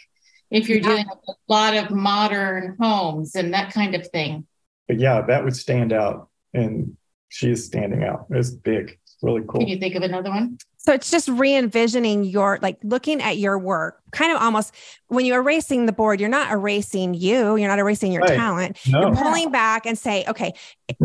if 0.51 0.69
you're 0.69 0.79
yeah. 0.79 1.05
with 1.09 1.37
a 1.37 1.53
lot 1.53 1.77
of 1.77 1.91
modern 1.91 2.77
homes 2.81 3.35
and 3.35 3.53
that 3.55 3.73
kind 3.73 3.95
of 3.95 4.07
thing. 4.09 4.47
But 4.87 4.99
yeah, 4.99 5.21
that 5.23 5.45
would 5.45 5.57
stand 5.57 5.93
out. 5.93 6.29
And 6.55 6.97
she's 7.29 7.65
standing 7.67 8.05
out. 8.05 8.27
It's 8.31 8.51
big. 8.51 8.99
It's 9.03 9.17
really 9.23 9.43
cool. 9.47 9.61
Can 9.61 9.69
you 9.69 9.79
think 9.79 9.95
of 9.95 10.03
another 10.03 10.31
one? 10.31 10.59
So 10.81 10.93
it's 10.93 11.11
just 11.11 11.29
re 11.29 11.55
envisioning 11.55 12.25
your, 12.25 12.59
like 12.63 12.79
looking 12.83 13.21
at 13.21 13.37
your 13.37 13.59
work, 13.59 14.01
kind 14.13 14.33
of 14.33 14.41
almost 14.41 14.75
when 15.09 15.27
you're 15.27 15.41
erasing 15.41 15.87
the 15.87 15.93
board, 15.93 16.21
you're 16.21 16.29
not 16.29 16.51
erasing 16.53 17.15
you, 17.15 17.57
you're 17.57 17.69
not 17.69 17.79
erasing 17.79 18.13
your 18.13 18.23
right. 18.23 18.37
talent. 18.37 18.79
No. 18.87 19.01
You're 19.01 19.17
pulling 19.17 19.51
back 19.51 19.87
and 19.87 19.99
say, 19.99 20.25
okay, 20.29 20.55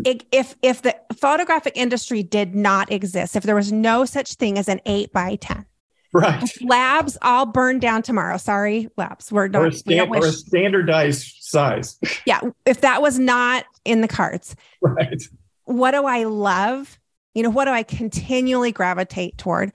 if 0.06 0.56
if 0.62 0.82
the 0.84 0.96
photographic 1.16 1.74
industry 1.76 2.24
did 2.24 2.56
not 2.56 2.92
exist, 2.92 3.36
if 3.36 3.44
there 3.44 3.56
was 3.56 3.72
no 3.72 4.06
such 4.06 4.36
thing 4.36 4.58
as 4.58 4.70
an 4.70 4.80
eight 4.86 5.12
by 5.12 5.36
10, 5.36 5.66
Right. 6.14 6.48
Labs 6.62 7.18
all 7.22 7.46
burned 7.46 7.82
down 7.82 8.04
tomorrow. 8.04 8.38
Sorry, 8.38 8.88
labs. 8.96 9.32
We're 9.32 9.48
not 9.48 9.64
or 9.64 9.68
a, 9.68 9.72
stand, 9.74 10.12
we 10.12 10.20
or 10.20 10.28
a 10.28 10.32
standardized 10.32 11.38
size. 11.40 12.00
Yeah. 12.26 12.42
If 12.66 12.82
that 12.82 13.02
was 13.02 13.20
not 13.20 13.66
in 13.84 14.02
the 14.02 14.08
cards. 14.08 14.56
Right. 14.82 15.22
What 15.66 15.92
do 15.92 16.06
I 16.06 16.24
love? 16.24 17.00
You 17.34 17.44
know, 17.44 17.50
what 17.50 17.66
do 17.66 17.72
I 17.72 17.84
continually 17.84 18.72
gravitate 18.72 19.38
toward? 19.38 19.72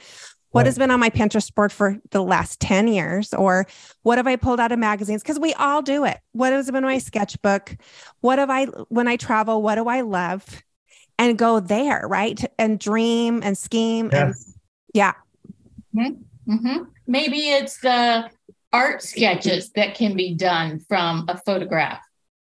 What 0.50 0.60
right. 0.60 0.66
has 0.66 0.78
been 0.78 0.90
on 0.90 1.00
my 1.00 1.10
Pinterest 1.10 1.54
board 1.54 1.72
for 1.72 1.98
the 2.10 2.22
last 2.22 2.58
10 2.60 2.88
years? 2.88 3.34
Or 3.34 3.66
what 4.02 4.18
have 4.18 4.26
I 4.26 4.36
pulled 4.36 4.60
out 4.60 4.72
of 4.72 4.78
magazines? 4.78 5.22
Because 5.22 5.38
we 5.38 5.52
all 5.54 5.82
do 5.82 6.04
it. 6.04 6.18
What 6.32 6.52
has 6.52 6.70
been 6.70 6.84
my 6.84 6.98
sketchbook? 6.98 7.76
What 8.20 8.38
have 8.38 8.48
I, 8.48 8.64
when 8.88 9.08
I 9.08 9.16
travel, 9.16 9.60
what 9.60 9.74
do 9.74 9.88
I 9.88 10.00
love? 10.00 10.44
And 11.18 11.36
go 11.36 11.60
there, 11.60 12.06
right? 12.08 12.42
And 12.58 12.78
dream 12.78 13.42
and 13.42 13.58
scheme. 13.58 14.08
Yes. 14.12 14.46
And 14.46 14.54
yeah. 14.94 15.12
Mm-hmm. 15.94 16.52
Mm-hmm. 16.52 16.84
Maybe 17.06 17.50
it's 17.50 17.78
the 17.78 18.30
art 18.72 19.02
sketches 19.02 19.70
that 19.72 19.94
can 19.94 20.16
be 20.16 20.34
done 20.34 20.80
from 20.88 21.26
a 21.28 21.36
photograph. 21.36 22.00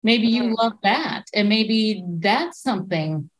Maybe 0.02 0.26
you 0.26 0.44
mm-hmm. 0.44 0.54
love 0.54 0.72
that. 0.82 1.24
And 1.32 1.48
maybe 1.48 2.04
that's 2.06 2.60
something 2.60 3.30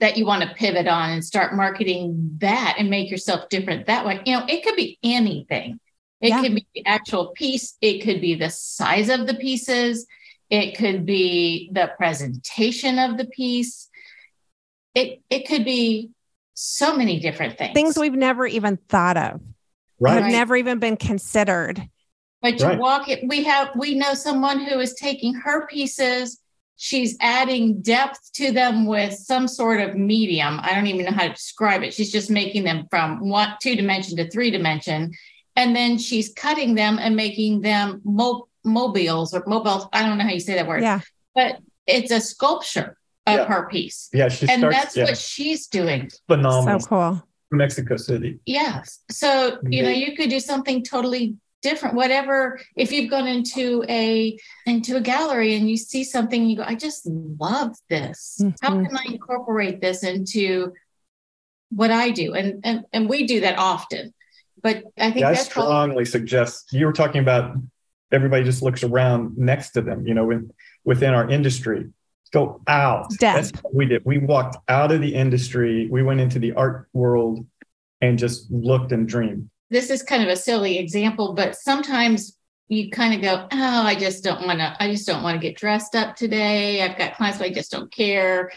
that 0.00 0.16
you 0.16 0.24
want 0.24 0.42
to 0.42 0.54
pivot 0.54 0.86
on 0.86 1.10
and 1.10 1.24
start 1.24 1.54
marketing 1.54 2.36
that 2.38 2.76
and 2.78 2.88
make 2.88 3.10
yourself 3.10 3.48
different 3.48 3.86
that 3.86 4.06
way. 4.06 4.22
You 4.24 4.38
know, 4.38 4.46
it 4.48 4.62
could 4.62 4.76
be 4.76 4.98
anything. 5.02 5.80
It 6.20 6.28
yeah. 6.28 6.42
could 6.42 6.54
be 6.54 6.66
the 6.74 6.86
actual 6.86 7.28
piece, 7.28 7.76
it 7.80 8.02
could 8.02 8.20
be 8.20 8.34
the 8.34 8.50
size 8.50 9.08
of 9.08 9.26
the 9.26 9.34
pieces, 9.34 10.06
it 10.50 10.76
could 10.76 11.04
be 11.04 11.70
the 11.72 11.92
presentation 11.96 12.98
of 12.98 13.18
the 13.18 13.26
piece. 13.26 13.88
It 14.94 15.22
it 15.30 15.46
could 15.46 15.64
be 15.64 16.10
so 16.54 16.96
many 16.96 17.20
different 17.20 17.56
things. 17.56 17.74
Things 17.74 17.98
we've 17.98 18.14
never 18.14 18.46
even 18.46 18.78
thought 18.88 19.16
of 19.16 19.40
right. 20.00 20.22
have 20.22 20.32
never 20.32 20.56
even 20.56 20.78
been 20.78 20.96
considered. 20.96 21.88
But 22.40 22.60
you 22.60 22.66
right. 22.66 22.78
walk 22.78 23.08
it, 23.08 23.20
we 23.26 23.44
have 23.44 23.70
we 23.76 23.94
know 23.94 24.14
someone 24.14 24.60
who 24.60 24.78
is 24.80 24.94
taking 24.94 25.34
her 25.34 25.66
pieces, 25.66 26.40
she's 26.78 27.16
adding 27.20 27.82
depth 27.82 28.32
to 28.32 28.52
them 28.52 28.86
with 28.86 29.12
some 29.12 29.48
sort 29.48 29.80
of 29.80 29.96
medium. 29.96 30.60
I 30.62 30.74
don't 30.74 30.86
even 30.86 31.04
know 31.04 31.12
how 31.12 31.24
to 31.24 31.34
describe 31.34 31.82
it. 31.82 31.92
She's 31.92 32.10
just 32.10 32.30
making 32.30 32.64
them 32.64 32.86
from 32.88 33.28
one 33.28 33.54
two 33.60 33.76
dimension 33.76 34.16
to 34.16 34.30
three 34.30 34.50
dimension. 34.50 35.12
And 35.56 35.74
then 35.74 35.98
she's 35.98 36.32
cutting 36.32 36.76
them 36.76 36.98
and 37.00 37.16
making 37.16 37.62
them 37.62 38.00
mo- 38.04 38.46
mobiles 38.64 39.34
or 39.34 39.42
mobiles. 39.46 39.88
I 39.92 40.06
don't 40.06 40.16
know 40.16 40.24
how 40.24 40.30
you 40.30 40.40
say 40.40 40.54
that 40.54 40.68
word. 40.68 40.82
Yeah. 40.82 41.00
But 41.34 41.58
it's 41.86 42.12
a 42.12 42.20
sculpture 42.20 42.96
of 43.26 43.38
yeah. 43.38 43.44
her 43.46 43.68
piece. 43.68 44.08
Yeah, 44.12 44.28
she 44.28 44.48
and 44.48 44.60
starts, 44.60 44.76
that's 44.76 44.96
yeah. 44.96 45.04
what 45.04 45.18
she's 45.18 45.66
doing. 45.66 46.10
Phenomenal. 46.28 46.78
So 46.78 46.86
cool. 46.86 47.22
Mexico 47.50 47.96
City. 47.96 48.38
Yes. 48.46 49.00
So, 49.10 49.58
you 49.64 49.82
know, 49.82 49.90
you 49.90 50.14
could 50.14 50.30
do 50.30 50.38
something 50.38 50.84
totally 50.84 51.34
different 51.62 51.94
whatever 51.94 52.60
if 52.76 52.92
you've 52.92 53.10
gone 53.10 53.26
into 53.26 53.84
a 53.88 54.38
into 54.66 54.96
a 54.96 55.00
gallery 55.00 55.54
and 55.56 55.68
you 55.68 55.76
see 55.76 56.04
something 56.04 56.48
you 56.48 56.56
go 56.56 56.62
i 56.64 56.74
just 56.74 57.06
love 57.06 57.74
this. 57.88 58.38
Mm-hmm. 58.40 58.50
how 58.64 58.70
can 58.84 58.96
i 58.96 59.04
incorporate 59.06 59.80
this 59.80 60.04
into 60.04 60.72
what 61.70 61.90
i 61.90 62.10
do? 62.10 62.34
And 62.34 62.60
and, 62.64 62.84
and 62.92 63.08
we 63.08 63.26
do 63.26 63.40
that 63.40 63.58
often. 63.58 64.14
But 64.62 64.84
i 64.96 65.10
think 65.10 65.20
yeah, 65.20 65.30
i 65.30 65.34
strongly 65.34 65.88
probably- 65.88 66.04
suggest 66.04 66.72
you 66.72 66.86
were 66.86 66.92
talking 66.92 67.20
about 67.20 67.56
everybody 68.10 68.44
just 68.44 68.62
looks 68.62 68.82
around 68.82 69.36
next 69.36 69.70
to 69.72 69.82
them 69.82 70.06
you 70.06 70.14
know 70.14 70.30
in, 70.30 70.50
within 70.84 71.12
our 71.14 71.28
industry. 71.28 71.90
Go 72.30 72.60
out. 72.66 73.08
Death. 73.18 73.36
that's 73.36 73.62
what 73.62 73.74
we 73.74 73.86
did. 73.86 74.04
We 74.04 74.18
walked 74.18 74.58
out 74.68 74.92
of 74.92 75.00
the 75.00 75.14
industry. 75.14 75.88
We 75.90 76.02
went 76.02 76.20
into 76.20 76.38
the 76.38 76.52
art 76.52 76.86
world 76.92 77.46
and 78.02 78.18
just 78.18 78.50
looked 78.50 78.92
and 78.92 79.08
dreamed 79.08 79.48
this 79.70 79.90
is 79.90 80.02
kind 80.02 80.22
of 80.22 80.28
a 80.28 80.36
silly 80.36 80.78
example, 80.78 81.34
but 81.34 81.56
sometimes 81.56 82.36
you 82.68 82.90
kind 82.90 83.14
of 83.14 83.22
go, 83.22 83.46
oh, 83.50 83.82
I 83.82 83.94
just 83.94 84.22
don't 84.22 84.46
want 84.46 84.58
to, 84.58 84.76
I 84.78 84.90
just 84.90 85.06
don't 85.06 85.22
want 85.22 85.40
to 85.40 85.46
get 85.46 85.56
dressed 85.56 85.94
up 85.94 86.16
today. 86.16 86.82
I've 86.82 86.98
got 86.98 87.16
clients, 87.16 87.38
but 87.38 87.46
I 87.46 87.52
just 87.52 87.70
don't 87.70 87.90
care. 87.90 88.52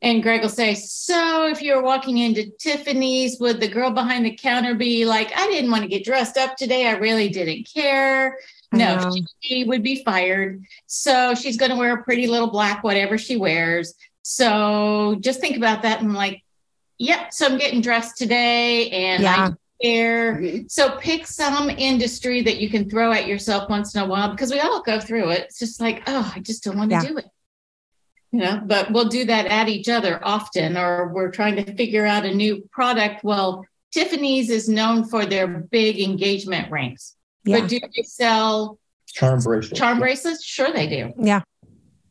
And 0.00 0.22
Greg 0.22 0.42
will 0.42 0.50
say, 0.50 0.74
So 0.74 1.46
if 1.46 1.62
you're 1.62 1.82
walking 1.82 2.18
into 2.18 2.50
Tiffany's, 2.58 3.38
would 3.40 3.58
the 3.58 3.68
girl 3.68 3.90
behind 3.90 4.26
the 4.26 4.36
counter 4.36 4.74
be 4.74 5.06
like, 5.06 5.32
I 5.34 5.46
didn't 5.46 5.70
want 5.70 5.82
to 5.82 5.88
get 5.88 6.04
dressed 6.04 6.36
up 6.36 6.56
today. 6.56 6.86
I 6.86 6.92
really 6.92 7.30
didn't 7.30 7.68
care. 7.72 8.38
No, 8.72 9.10
she, 9.14 9.24
she 9.40 9.64
would 9.64 9.82
be 9.82 10.04
fired. 10.04 10.62
So 10.86 11.34
she's 11.34 11.56
going 11.56 11.70
to 11.70 11.76
wear 11.76 11.94
a 11.94 12.02
pretty 12.02 12.26
little 12.26 12.50
black, 12.50 12.84
whatever 12.84 13.16
she 13.16 13.36
wears. 13.36 13.94
So 14.22 15.16
just 15.20 15.40
think 15.40 15.56
about 15.56 15.82
that 15.82 16.00
and 16.00 16.12
like, 16.12 16.42
yep. 16.98 17.32
So 17.32 17.46
I'm 17.46 17.56
getting 17.56 17.80
dressed 17.80 18.18
today 18.18 18.90
and 18.90 19.22
yeah. 19.22 19.50
I 19.50 19.54
there. 19.80 20.36
Mm-hmm. 20.36 20.66
So 20.68 20.96
pick 20.98 21.26
some 21.26 21.70
industry 21.70 22.42
that 22.42 22.58
you 22.58 22.70
can 22.70 22.88
throw 22.88 23.12
at 23.12 23.26
yourself 23.26 23.68
once 23.68 23.94
in 23.94 24.02
a 24.02 24.06
while 24.06 24.30
because 24.30 24.50
we 24.50 24.60
all 24.60 24.82
go 24.82 25.00
through 25.00 25.30
it. 25.30 25.42
It's 25.42 25.58
just 25.58 25.80
like, 25.80 26.02
oh, 26.06 26.32
I 26.34 26.40
just 26.40 26.64
don't 26.64 26.76
want 26.76 26.90
to 26.90 26.96
yeah. 26.96 27.04
do 27.04 27.18
it. 27.18 27.26
You 28.32 28.40
know, 28.40 28.60
but 28.64 28.90
we'll 28.90 29.08
do 29.08 29.24
that 29.26 29.46
at 29.46 29.68
each 29.68 29.88
other 29.88 30.18
often, 30.24 30.76
or 30.76 31.12
we're 31.14 31.30
trying 31.30 31.54
to 31.56 31.74
figure 31.76 32.04
out 32.04 32.24
a 32.24 32.34
new 32.34 32.68
product. 32.72 33.22
Well, 33.22 33.64
Tiffany's 33.92 34.50
is 34.50 34.68
known 34.68 35.04
for 35.04 35.24
their 35.24 35.46
big 35.46 36.00
engagement 36.00 36.68
rings. 36.72 37.14
Yeah. 37.44 37.60
But 37.60 37.68
do 37.68 37.78
they 37.78 38.02
sell 38.02 38.80
charm 39.06 39.40
bracelets? 39.40 39.78
Charm 39.78 40.00
bracelets? 40.00 40.44
Sure, 40.44 40.72
they 40.72 40.88
do. 40.88 41.12
Yeah. 41.16 41.42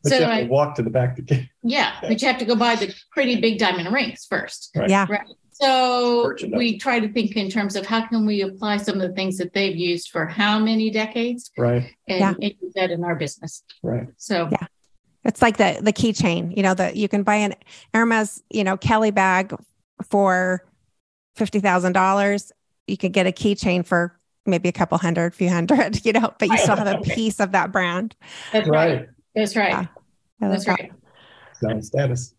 But 0.02 0.10
so 0.10 0.16
you 0.16 0.22
have 0.22 0.30
I, 0.30 0.42
to 0.44 0.48
walk 0.48 0.76
to 0.76 0.82
the 0.82 0.88
back 0.88 1.16
to 1.16 1.22
get. 1.22 1.42
Yeah, 1.62 1.92
but 2.00 2.22
you 2.22 2.28
have 2.28 2.38
to 2.38 2.46
go 2.46 2.56
buy 2.56 2.76
the 2.76 2.94
pretty 3.10 3.40
big 3.40 3.58
diamond 3.58 3.92
rings 3.92 4.26
first. 4.28 4.70
Right. 4.74 4.88
Yeah. 4.88 5.06
Right. 5.08 5.26
So 5.54 6.34
we 6.52 6.78
try 6.78 6.98
to 6.98 7.08
think 7.12 7.36
in 7.36 7.48
terms 7.48 7.76
of 7.76 7.86
how 7.86 8.06
can 8.06 8.26
we 8.26 8.42
apply 8.42 8.78
some 8.78 9.00
of 9.00 9.08
the 9.08 9.14
things 9.14 9.38
that 9.38 9.52
they've 9.52 9.76
used 9.76 10.10
for 10.10 10.26
how 10.26 10.58
many 10.58 10.90
decades, 10.90 11.52
right? 11.56 11.94
And, 12.08 12.20
yeah. 12.20 12.30
and 12.30 12.54
use 12.60 12.72
that 12.74 12.90
in 12.90 13.04
our 13.04 13.14
business, 13.14 13.62
right? 13.82 14.08
So 14.16 14.48
yeah, 14.50 14.66
it's 15.22 15.40
like 15.40 15.56
the 15.56 15.78
the 15.80 15.92
keychain. 15.92 16.56
You 16.56 16.64
know, 16.64 16.74
that 16.74 16.96
you 16.96 17.08
can 17.08 17.22
buy 17.22 17.36
an 17.36 17.54
Hermes, 17.94 18.42
you 18.50 18.64
know, 18.64 18.76
Kelly 18.76 19.12
bag 19.12 19.54
for 20.10 20.64
fifty 21.36 21.60
thousand 21.60 21.92
dollars. 21.92 22.50
You 22.88 22.96
can 22.96 23.12
get 23.12 23.28
a 23.28 23.32
keychain 23.32 23.86
for 23.86 24.18
maybe 24.46 24.68
a 24.68 24.72
couple 24.72 24.98
hundred, 24.98 25.36
few 25.36 25.50
hundred, 25.50 26.04
you 26.04 26.12
know, 26.12 26.34
but 26.36 26.48
you 26.48 26.58
still 26.58 26.74
have 26.74 26.88
a 26.88 27.00
piece 27.00 27.38
of 27.38 27.52
that 27.52 27.70
brand. 27.70 28.16
That's 28.52 28.68
right. 28.68 29.08
That's 29.36 29.54
right. 29.54 29.70
Yeah. 29.70 29.86
That's, 30.40 30.64
That's 30.64 30.80
right. 31.62 31.84
status. 31.84 32.34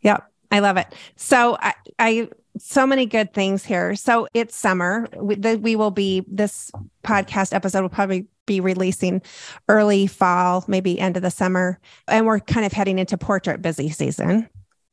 Yep. 0.00 0.26
I 0.50 0.58
love 0.58 0.76
it. 0.76 0.86
So 1.16 1.56
I, 1.60 1.74
I 1.98 2.28
so 2.58 2.86
many 2.86 3.06
good 3.06 3.32
things 3.32 3.64
here. 3.64 3.94
So 3.94 4.28
it's 4.34 4.56
summer. 4.56 5.08
We, 5.16 5.36
the, 5.36 5.56
we 5.56 5.76
will 5.76 5.90
be 5.90 6.24
this 6.26 6.70
podcast 7.04 7.54
episode 7.54 7.82
will 7.82 7.88
probably 7.88 8.26
be 8.46 8.60
releasing 8.60 9.22
early 9.68 10.06
fall, 10.06 10.64
maybe 10.66 10.98
end 10.98 11.16
of 11.16 11.22
the 11.22 11.30
summer, 11.30 11.78
and 12.08 12.26
we're 12.26 12.40
kind 12.40 12.66
of 12.66 12.72
heading 12.72 12.98
into 12.98 13.16
portrait 13.16 13.62
busy 13.62 13.90
season. 13.90 14.48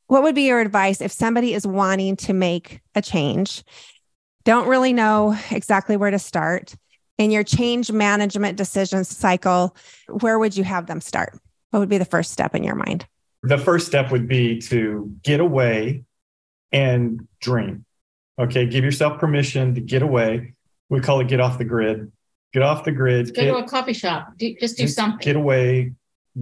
What 0.08 0.24
would 0.24 0.36
be 0.36 0.44
your 0.44 0.60
advice 0.60 1.02
if 1.02 1.12
somebody 1.12 1.54
is 1.54 1.66
wanting 1.66 2.16
to 2.18 2.34
make 2.34 2.82
a 2.94 3.02
change, 3.02 3.64
don't 4.46 4.68
really 4.68 4.94
know 4.94 5.38
exactly 5.52 5.98
where 5.98 6.12
to 6.12 6.20
start 6.20 6.76
in 7.18 7.32
your 7.32 7.44
change 7.44 7.92
management 7.92 8.58
decision 8.58 9.04
cycle? 9.04 9.76
Where 10.08 10.38
would 10.38 10.56
you 10.56 10.64
have 10.64 10.86
them 10.86 11.02
start? 11.02 11.38
What 11.72 11.80
would 11.80 11.90
be 11.90 11.98
the 11.98 12.06
first 12.06 12.32
step 12.32 12.56
in 12.56 12.64
your 12.64 12.76
mind? 12.76 13.08
The 13.48 13.58
first 13.58 13.88
step 13.88 14.12
would 14.12 14.28
be 14.28 14.60
to 14.60 15.12
get 15.24 15.40
away 15.40 16.04
and 16.72 17.28
dream. 17.40 17.86
Okay, 18.40 18.66
give 18.68 18.84
yourself 18.84 19.20
permission 19.20 19.76
to 19.76 19.82
get 19.82 20.02
away. 20.02 20.54
We 20.90 21.00
call 21.00 21.20
it 21.22 21.28
get 21.28 21.40
off 21.40 21.58
the 21.58 21.66
grid. 21.66 22.12
Get 22.54 22.62
off 22.62 22.84
the 22.84 22.92
grid. 22.92 23.34
Go 23.34 23.42
get, 23.42 23.52
to 23.52 23.58
a 23.58 23.68
coffee 23.68 23.94
shop. 23.94 24.34
Do, 24.38 24.54
just 24.60 24.78
do 24.78 24.84
just 24.84 24.96
something. 24.96 25.20
Get 25.20 25.36
away. 25.36 25.94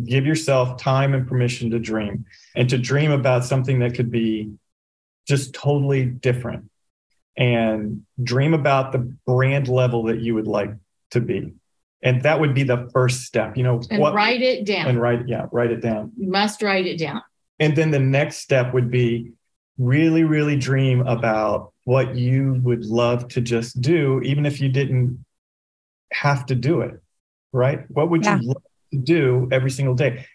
Give 0.04 0.26
yourself 0.26 0.78
time 0.78 1.14
and 1.14 1.28
permission 1.28 1.70
to 1.72 1.80
dream 1.80 2.26
and 2.56 2.70
to 2.70 2.78
dream 2.78 3.12
about 3.12 3.46
something 3.46 3.80
that 3.80 3.94
could 3.96 4.12
be 4.12 4.52
just 5.28 5.54
totally 5.54 6.06
different 6.06 6.70
and 7.38 8.06
dream 8.22 8.54
about 8.54 8.92
the 8.92 9.00
brand 9.26 9.68
level 9.68 10.04
that 10.04 10.20
you 10.20 10.36
would 10.36 10.48
like 10.48 10.74
to 11.12 11.22
be 11.22 11.54
and 12.04 12.22
that 12.24 12.40
would 12.40 12.54
be 12.54 12.64
the 12.64 12.90
first 12.94 13.22
step 13.22 13.58
you 13.58 13.64
know 13.64 13.82
and 13.90 14.02
what, 14.02 14.14
write 14.14 14.42
it 14.42 14.66
down. 14.66 14.88
And 14.88 15.02
write 15.02 15.28
yeah 15.28 15.48
write 15.52 15.72
it 15.72 15.82
down. 15.82 16.12
You 16.18 16.30
must 16.30 16.62
write 16.62 16.86
it 16.86 16.98
down. 16.98 17.22
And 17.60 17.76
then 17.76 17.92
the 17.92 18.00
next 18.00 18.38
step 18.38 18.74
would 18.74 18.92
be 18.92 19.32
really 19.78 20.24
really 20.24 20.56
dream 20.56 21.06
about 21.06 21.74
what 21.84 22.16
you 22.16 22.60
would 22.64 22.86
love 22.86 23.28
to 23.28 23.42
just 23.42 23.82
do 23.82 24.22
even 24.22 24.46
if 24.46 24.62
you 24.62 24.70
didn't 24.70 25.24
have 26.14 26.46
to 26.46 26.56
do 26.56 26.82
it 26.82 27.02
right? 27.56 27.90
What 27.90 28.10
would 28.10 28.24
yeah. 28.24 28.40
you 28.40 28.50
love 28.50 28.64
to 28.92 28.98
do 28.98 29.48
every 29.52 29.72
single 29.72 29.96
day? 29.96 30.26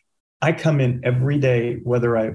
I 0.42 0.52
come 0.52 0.80
in 0.80 1.02
every 1.04 1.38
day 1.38 1.76
whether 1.84 2.16
i 2.16 2.32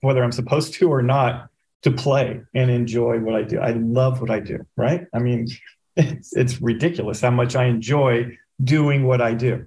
whether 0.00 0.22
i'm 0.22 0.32
supposed 0.32 0.74
to 0.74 0.92
or 0.92 1.02
not 1.02 1.48
to 1.82 1.90
play 1.90 2.40
and 2.54 2.70
enjoy 2.70 3.18
what 3.18 3.34
i 3.34 3.42
do. 3.42 3.58
I 3.58 3.70
love 3.70 4.20
what 4.20 4.30
i 4.30 4.38
do 4.38 4.64
right? 4.76 5.06
I 5.14 5.18
mean 5.18 5.48
it's, 5.98 6.32
it's 6.36 6.60
ridiculous 6.60 7.20
how 7.20 7.30
much 7.30 7.56
I 7.56 7.64
enjoy 7.64 8.38
doing 8.62 9.04
what 9.04 9.20
I 9.20 9.34
do. 9.34 9.66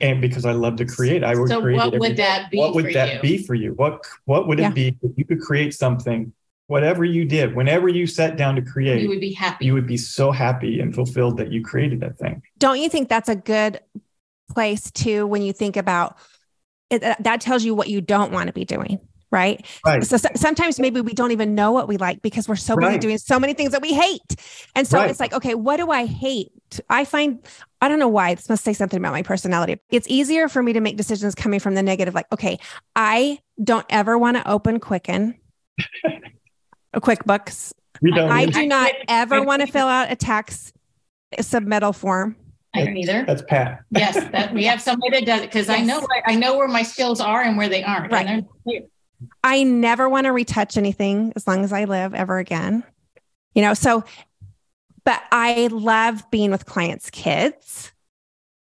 And 0.00 0.20
because 0.20 0.44
I 0.44 0.52
love 0.52 0.76
to 0.76 0.84
create, 0.84 1.24
I 1.24 1.34
would 1.34 1.48
so 1.48 1.60
create. 1.60 1.76
What 1.76 1.98
would 1.98 2.16
that 2.16 2.50
be? 2.50 2.58
What 2.58 2.74
would 2.74 2.94
that 2.94 3.14
you? 3.14 3.20
be 3.20 3.38
for 3.38 3.54
you? 3.54 3.72
What 3.72 4.04
What 4.26 4.46
would 4.46 4.58
yeah. 4.60 4.68
it 4.68 4.74
be 4.74 4.96
if 5.02 5.12
you 5.16 5.24
could 5.24 5.40
create 5.40 5.74
something? 5.74 6.32
Whatever 6.68 7.02
you 7.04 7.24
did, 7.24 7.56
whenever 7.56 7.88
you 7.88 8.06
sat 8.06 8.36
down 8.36 8.54
to 8.56 8.62
create, 8.62 9.02
you 9.02 9.08
would 9.08 9.20
be 9.20 9.32
happy. 9.32 9.64
You 9.64 9.74
would 9.74 9.86
be 9.86 9.96
so 9.96 10.30
happy 10.30 10.80
and 10.80 10.94
fulfilled 10.94 11.38
that 11.38 11.50
you 11.50 11.64
created 11.64 12.00
that 12.00 12.18
thing. 12.18 12.42
Don't 12.58 12.78
you 12.78 12.90
think 12.90 13.08
that's 13.08 13.30
a 13.30 13.34
good 13.34 13.80
place 14.52 14.90
too? 14.90 15.26
When 15.26 15.42
you 15.42 15.54
think 15.54 15.76
about 15.76 16.18
it, 16.90 17.00
that 17.00 17.40
tells 17.40 17.64
you 17.64 17.74
what 17.74 17.88
you 17.88 18.00
don't 18.02 18.32
want 18.32 18.48
to 18.48 18.52
be 18.52 18.66
doing 18.66 19.00
right? 19.30 19.64
right. 19.84 20.04
So, 20.04 20.16
so, 20.16 20.28
sometimes 20.34 20.80
maybe 20.80 21.00
we 21.00 21.12
don't 21.12 21.32
even 21.32 21.54
know 21.54 21.72
what 21.72 21.88
we 21.88 21.96
like 21.96 22.22
because 22.22 22.48
we're 22.48 22.56
so 22.56 22.76
busy 22.76 22.88
right. 22.88 23.00
doing 23.00 23.18
so 23.18 23.38
many 23.38 23.54
things 23.54 23.72
that 23.72 23.82
we 23.82 23.92
hate. 23.92 24.36
And 24.74 24.86
so 24.86 24.98
right. 24.98 25.10
it's 25.10 25.20
like, 25.20 25.32
okay, 25.32 25.54
what 25.54 25.76
do 25.76 25.90
I 25.90 26.06
hate? 26.06 26.52
I 26.88 27.04
find 27.04 27.44
I 27.80 27.88
don't 27.88 27.98
know 27.98 28.08
why 28.08 28.34
this 28.34 28.48
must 28.48 28.64
say 28.64 28.72
something 28.72 28.98
about 28.98 29.12
my 29.12 29.22
personality. 29.22 29.80
It's 29.90 30.08
easier 30.08 30.48
for 30.48 30.62
me 30.62 30.72
to 30.72 30.80
make 30.80 30.96
decisions 30.96 31.34
coming 31.34 31.60
from 31.60 31.74
the 31.74 31.82
negative 31.82 32.14
like, 32.14 32.26
okay, 32.32 32.58
I 32.96 33.38
don't 33.62 33.86
ever 33.88 34.18
want 34.18 34.36
to 34.36 34.50
open 34.50 34.80
Quicken. 34.80 35.38
a 36.92 37.00
QuickBooks. 37.00 37.72
I, 38.14 38.42
I 38.42 38.46
do 38.46 38.66
not 38.66 38.92
ever 39.08 39.42
want 39.42 39.62
to 39.62 39.66
fill 39.66 39.86
out 39.86 40.10
a 40.10 40.16
tax 40.16 40.72
submittal 41.36 41.94
form. 41.94 42.36
I 42.74 42.84
don't 42.84 42.96
either. 42.96 43.24
That's 43.26 43.42
Pat. 43.42 43.80
yes, 43.90 44.14
that 44.30 44.52
we 44.52 44.64
have 44.64 44.80
somebody 44.80 45.18
that 45.18 45.26
does 45.26 45.40
it 45.40 45.46
because 45.46 45.68
yes. 45.68 45.80
I 45.80 45.82
know 45.82 46.06
I 46.26 46.34
know 46.34 46.56
where 46.56 46.68
my 46.68 46.82
skills 46.82 47.20
are 47.20 47.42
and 47.42 47.56
where 47.56 47.68
they 47.68 47.82
aren't. 47.82 48.12
Right. 48.12 48.44
I 49.42 49.62
never 49.62 50.08
want 50.08 50.24
to 50.26 50.32
retouch 50.32 50.76
anything 50.76 51.32
as 51.36 51.46
long 51.46 51.64
as 51.64 51.72
I 51.72 51.84
live 51.84 52.14
ever 52.14 52.38
again. 52.38 52.84
You 53.54 53.62
know, 53.62 53.74
so, 53.74 54.04
but 55.04 55.22
I 55.32 55.68
love 55.68 56.30
being 56.30 56.50
with 56.50 56.66
clients' 56.66 57.10
kids. 57.10 57.92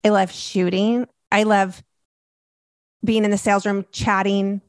I 0.04 0.10
love 0.10 0.32
shooting. 0.32 1.06
I 1.30 1.42
love 1.42 1.82
being 3.04 3.24
in 3.24 3.30
the 3.30 3.38
sales 3.38 3.66
room, 3.66 3.84
chatting, 3.92 4.62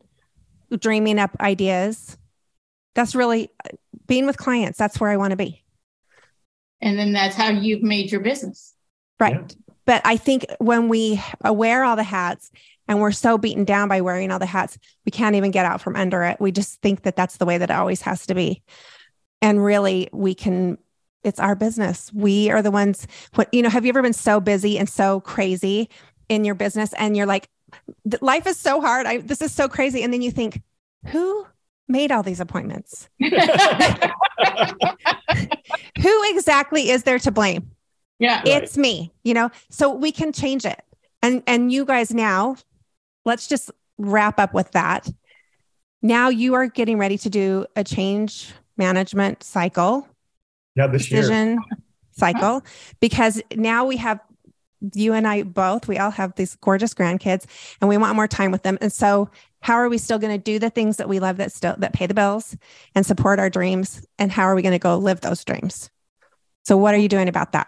dreaming 0.77 1.19
up 1.19 1.35
ideas. 1.39 2.17
That's 2.95 3.15
really 3.15 3.49
being 4.07 4.25
with 4.25 4.37
clients. 4.37 4.77
That's 4.77 4.99
where 4.99 5.09
I 5.09 5.17
want 5.17 5.31
to 5.31 5.37
be. 5.37 5.63
And 6.81 6.97
then 6.97 7.13
that's 7.13 7.35
how 7.35 7.49
you've 7.49 7.83
made 7.83 8.11
your 8.11 8.21
business. 8.21 8.73
Right. 9.19 9.35
Yeah. 9.35 9.73
But 9.85 10.01
I 10.05 10.17
think 10.17 10.45
when 10.59 10.87
we 10.87 11.21
wear 11.43 11.83
all 11.83 11.95
the 11.95 12.03
hats 12.03 12.51
and 12.89 12.99
we're 12.99 13.11
so 13.11 13.37
beaten 13.37 13.63
down 13.63 13.87
by 13.87 14.01
wearing 14.01 14.31
all 14.31 14.39
the 14.39 14.45
hats. 14.45 14.77
We 15.05 15.11
can't 15.11 15.35
even 15.35 15.51
get 15.51 15.65
out 15.65 15.79
from 15.79 15.95
under 15.95 16.23
it. 16.23 16.41
We 16.41 16.51
just 16.51 16.81
think 16.81 17.03
that 17.03 17.15
that's 17.15 17.37
the 17.37 17.45
way 17.45 17.57
that 17.57 17.69
it 17.69 17.75
always 17.75 18.01
has 18.01 18.25
to 18.25 18.35
be. 18.35 18.63
And 19.41 19.63
really 19.63 20.09
we 20.11 20.35
can 20.35 20.77
it's 21.23 21.39
our 21.39 21.55
business. 21.55 22.11
We 22.13 22.49
are 22.49 22.61
the 22.61 22.71
ones 22.71 23.07
what 23.35 23.53
you 23.53 23.61
know 23.61 23.69
have 23.69 23.85
you 23.85 23.89
ever 23.89 24.01
been 24.01 24.11
so 24.11 24.41
busy 24.41 24.77
and 24.77 24.89
so 24.89 25.21
crazy 25.21 25.89
in 26.27 26.43
your 26.43 26.55
business 26.55 26.91
and 26.93 27.15
you're 27.15 27.25
like 27.25 27.47
life 28.19 28.47
is 28.47 28.57
so 28.57 28.81
hard. 28.81 29.05
I, 29.05 29.19
this 29.19 29.41
is 29.41 29.53
so 29.53 29.69
crazy. 29.69 30.03
And 30.03 30.11
then 30.11 30.21
you 30.21 30.31
think 30.31 30.61
who 31.07 31.45
made 31.87 32.11
all 32.11 32.23
these 32.23 32.39
appointments? 32.41 33.07
Who 36.01 36.29
exactly 36.31 36.89
is 36.89 37.03
there 37.03 37.19
to 37.19 37.31
blame? 37.31 37.71
Yeah. 38.19 38.41
It's 38.45 38.77
me, 38.77 39.11
you 39.23 39.33
know, 39.33 39.51
so 39.69 39.93
we 39.93 40.11
can 40.11 40.31
change 40.31 40.65
it. 40.65 40.81
And 41.21 41.43
and 41.47 41.71
you 41.71 41.85
guys 41.85 42.13
now, 42.13 42.55
let's 43.29 43.47
just 43.47 43.71
wrap 43.97 44.39
up 44.39 44.53
with 44.53 44.71
that. 44.71 45.07
Now 46.01 46.29
you 46.29 46.55
are 46.55 46.67
getting 46.67 46.97
ready 46.97 47.17
to 47.19 47.29
do 47.29 47.65
a 47.75 47.83
change 47.83 48.51
management 48.75 49.43
cycle, 49.43 50.07
Yeah, 50.75 50.87
this 50.87 51.11
year. 51.11 51.21
decision 51.21 51.59
cycle, 52.11 52.63
because 52.99 53.41
now 53.55 53.85
we 53.85 53.97
have 53.97 54.19
you 54.93 55.13
and 55.13 55.27
I 55.27 55.43
both, 55.43 55.87
we 55.87 55.97
all 55.97 56.09
have 56.11 56.35
these 56.35 56.55
gorgeous 56.55 56.93
grandkids 56.93 57.45
and 57.81 57.89
we 57.89 57.97
want 57.97 58.15
more 58.15 58.27
time 58.27 58.49
with 58.51 58.63
them. 58.63 58.77
And 58.81 58.91
so 58.91 59.29
how 59.61 59.75
are 59.75 59.89
we 59.89 59.97
still 59.97 60.17
going 60.17 60.35
to 60.35 60.41
do 60.41 60.57
the 60.57 60.69
things 60.69 60.97
that 60.97 61.09
we 61.09 61.19
love 61.19 61.37
that 61.37 61.51
still 61.51 61.75
that 61.79 61.93
pay 61.93 62.07
the 62.07 62.13
bills 62.13 62.55
and 62.95 63.05
support 63.05 63.39
our 63.39 63.49
dreams? 63.49 64.05
And 64.17 64.31
how 64.31 64.43
are 64.43 64.55
we 64.55 64.61
going 64.61 64.71
to 64.71 64.79
go 64.79 64.97
live 64.97 65.19
those 65.19 65.43
dreams? 65.43 65.91
So 66.63 66.77
what 66.77 66.93
are 66.95 66.97
you 66.97 67.09
doing 67.09 67.27
about 67.27 67.51
that? 67.51 67.67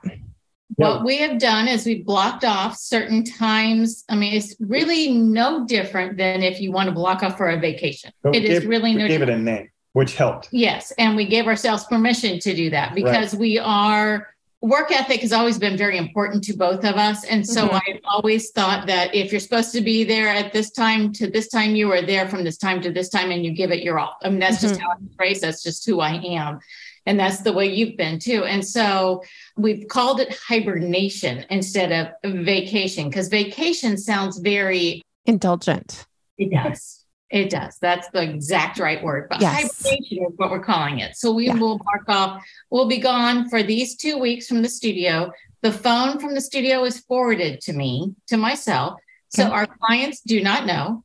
What 0.76 1.04
we 1.04 1.18
have 1.18 1.38
done 1.40 1.68
is 1.68 1.86
we've 1.86 2.06
blocked 2.06 2.44
off 2.46 2.78
certain 2.78 3.24
times. 3.24 4.04
I 4.10 4.16
mean, 4.16 4.34
it's 4.34 4.56
really 4.60 5.12
no 5.12 5.66
different 5.66 6.18
than 6.18 6.44
if 6.44 6.60
you 6.62 6.72
want 6.72 6.88
to 6.88 6.94
block 6.96 7.24
off 7.24 7.38
for 7.38 7.50
a 7.50 7.60
vacation. 7.60 8.12
But 8.24 8.32
we 8.32 8.38
It 8.40 8.46
is 8.46 8.60
gave- 8.60 8.70
really 8.70 8.96
we 8.96 9.02
no 9.02 9.08
gave 9.08 9.22
it 9.22 9.30
a 9.30 9.38
name, 9.38 9.70
which 9.94 10.16
helped. 10.16 10.48
Yes. 10.52 10.92
And 10.98 11.16
we 11.16 11.26
gave 11.26 11.48
ourselves 11.48 11.84
permission 11.86 12.40
to 12.40 12.56
do 12.56 12.70
that 12.70 12.96
because 12.96 13.36
we 13.36 13.60
are 13.60 14.28
work 14.64 14.92
ethic 14.92 15.22
has 15.22 15.34
always 15.34 15.58
been 15.58 15.76
very 15.76 15.98
important 15.98 16.44
to 16.44 16.54
both 16.56 16.86
of 16.86 16.96
us. 16.96 17.24
And 17.26 17.46
so 17.46 17.68
Mhm. 17.68 17.74
I've 17.88 18.00
always 18.06 18.52
thought 18.52 18.86
that 18.86 19.14
if 19.16 19.32
you're 19.32 19.40
supposed 19.42 19.72
to 19.74 19.82
be 19.82 20.04
there 20.04 20.28
at 20.28 20.54
this 20.54 20.70
time 20.70 21.12
to 21.14 21.26
this 21.32 21.48
time, 21.48 21.76
you 21.76 21.92
are 21.92 22.04
there 22.04 22.28
from 22.30 22.44
this 22.44 22.58
time 22.58 22.80
to 22.82 22.92
this 22.92 23.10
time 23.10 23.32
and 23.32 23.44
you 23.44 23.54
give 23.54 23.72
it 23.72 23.82
your 23.84 23.98
all. 23.98 24.18
I 24.24 24.30
mean, 24.30 24.38
that's 24.38 24.62
just 24.62 24.80
how 24.80 24.92
I'm 24.92 25.10
raised. 25.20 25.42
That's 25.42 25.64
just 25.64 25.84
who 25.88 26.00
I 26.00 26.12
am. 26.24 26.60
And 27.06 27.20
that's 27.20 27.40
the 27.42 27.54
way 27.54 27.66
you've 27.74 27.98
been 27.98 28.20
too. 28.20 28.44
And 28.44 28.66
so 28.66 29.24
we've 29.58 29.88
called 29.88 30.20
it 30.20 30.36
hibernation 30.48 31.46
instead 31.50 31.92
of 32.24 32.34
vacation 32.46 33.10
because 33.10 33.28
vacation 33.28 33.98
sounds 33.98 34.38
very 34.40 35.02
Indulgent. 35.26 36.06
it 36.38 36.52
does. 36.52 37.06
It 37.30 37.50
does. 37.50 37.78
That's 37.80 38.10
the 38.10 38.22
exact 38.24 38.78
right 38.80 39.02
word. 39.04 39.28
But 39.30 39.42
Yes. 39.42 39.54
hibernation 39.84 40.26
is 40.26 40.34
what 40.36 40.52
we're 40.52 40.64
calling 40.64 41.00
it. 41.00 41.16
So 41.16 41.32
we 41.32 41.48
Yeah. 41.48 41.56
will 41.56 41.80
mark 41.86 42.04
off. 42.08 42.44
We'll 42.70 42.88
be 42.88 42.98
gone 42.98 43.50
for 43.50 43.64
these 43.64 43.96
two 43.96 44.18
weeks 44.18 44.48
from 44.48 44.62
the 44.62 44.70
studio. 44.70 45.32
The 45.62 45.72
phone 45.72 46.20
from 46.20 46.34
the 46.36 46.42
studio 46.42 46.84
is 46.84 47.00
forwarded 47.00 47.62
to 47.62 47.74
me, 47.74 48.16
to 48.28 48.38
myself. 48.38 49.00
So 49.30 49.44
Okay. 49.46 49.52
our 49.54 49.66
clients 49.68 50.22
do 50.22 50.42
not 50.42 50.66
know. 50.66 51.04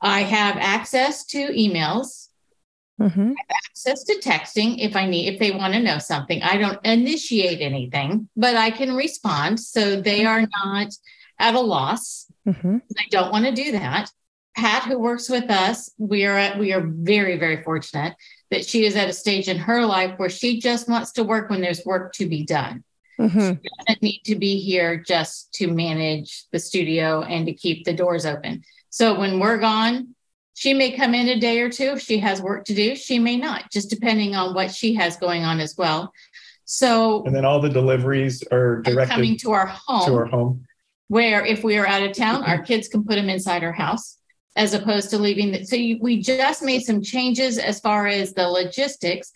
I 0.00 0.22
have 0.22 0.56
access 0.58 1.24
to 1.26 1.48
emails, 1.52 2.27
Mhm. 3.00 3.34
access 3.68 4.02
to 4.04 4.18
texting 4.18 4.78
if 4.78 4.96
I 4.96 5.06
need, 5.06 5.32
if 5.32 5.38
they 5.38 5.52
want 5.52 5.74
to 5.74 5.80
know 5.80 5.98
something. 5.98 6.42
I 6.42 6.56
don't 6.56 6.84
initiate 6.84 7.60
anything, 7.60 8.28
but 8.36 8.56
I 8.56 8.70
can 8.70 8.94
respond. 8.94 9.60
So 9.60 10.00
they 10.00 10.24
are 10.24 10.40
not 10.40 10.92
at 11.38 11.54
a 11.54 11.60
loss. 11.60 12.26
Mhm. 12.46 12.82
I 12.98 13.04
don't 13.10 13.30
want 13.30 13.44
to 13.44 13.52
do 13.52 13.72
that. 13.72 14.10
Pat, 14.56 14.82
who 14.84 14.98
works 14.98 15.28
with 15.28 15.48
us, 15.50 15.90
we 15.98 16.24
are 16.24 16.36
at, 16.36 16.58
we 16.58 16.72
are 16.72 16.84
very 16.84 17.36
very 17.38 17.62
fortunate 17.62 18.16
that 18.50 18.66
she 18.66 18.84
is 18.84 18.96
at 18.96 19.08
a 19.08 19.12
stage 19.12 19.46
in 19.46 19.58
her 19.58 19.84
life 19.86 20.18
where 20.18 20.30
she 20.30 20.58
just 20.58 20.88
wants 20.88 21.12
to 21.12 21.22
work 21.22 21.50
when 21.50 21.60
there's 21.60 21.84
work 21.84 22.12
to 22.14 22.26
be 22.26 22.44
done. 22.44 22.82
Mhm. 23.20 23.60
She 23.62 23.68
doesn't 23.86 24.02
need 24.02 24.22
to 24.24 24.34
be 24.36 24.58
here 24.58 24.96
just 24.96 25.52
to 25.54 25.68
manage 25.68 26.44
the 26.50 26.58
studio 26.58 27.22
and 27.22 27.46
to 27.46 27.52
keep 27.52 27.84
the 27.84 27.92
doors 27.92 28.26
open. 28.26 28.62
So 28.90 29.18
when 29.18 29.38
we're 29.38 29.58
gone, 29.58 30.14
she 30.58 30.74
may 30.74 30.90
come 30.90 31.14
in 31.14 31.28
a 31.28 31.38
day 31.38 31.60
or 31.60 31.70
two 31.70 31.90
if 31.92 32.00
she 32.02 32.18
has 32.18 32.42
work 32.42 32.64
to 32.64 32.74
do. 32.74 32.96
She 32.96 33.20
may 33.20 33.36
not, 33.36 33.70
just 33.70 33.90
depending 33.90 34.34
on 34.34 34.54
what 34.54 34.74
she 34.74 34.92
has 34.94 35.16
going 35.16 35.44
on 35.44 35.60
as 35.60 35.76
well. 35.78 36.12
So 36.64 37.22
And 37.24 37.32
then 37.34 37.44
all 37.44 37.60
the 37.60 37.68
deliveries 37.68 38.42
are 38.50 38.82
directed 38.82 39.14
coming 39.14 39.36
to 39.38 39.52
our 39.52 39.66
home 39.66 40.06
to 40.06 40.16
our 40.16 40.26
home. 40.26 40.66
where 41.06 41.46
if 41.46 41.62
we 41.62 41.78
are 41.78 41.86
out 41.86 42.02
of 42.02 42.12
town, 42.12 42.42
our 42.42 42.60
kids 42.60 42.88
can 42.88 43.04
put 43.04 43.14
them 43.14 43.28
inside 43.28 43.62
our 43.62 43.70
house 43.70 44.18
as 44.56 44.74
opposed 44.74 45.10
to 45.10 45.18
leaving. 45.18 45.52
The, 45.52 45.64
so 45.64 45.76
you, 45.76 45.98
we 46.00 46.20
just 46.20 46.64
made 46.64 46.82
some 46.82 47.02
changes 47.02 47.58
as 47.58 47.78
far 47.78 48.08
as 48.08 48.34
the 48.34 48.48
logistics. 48.48 49.30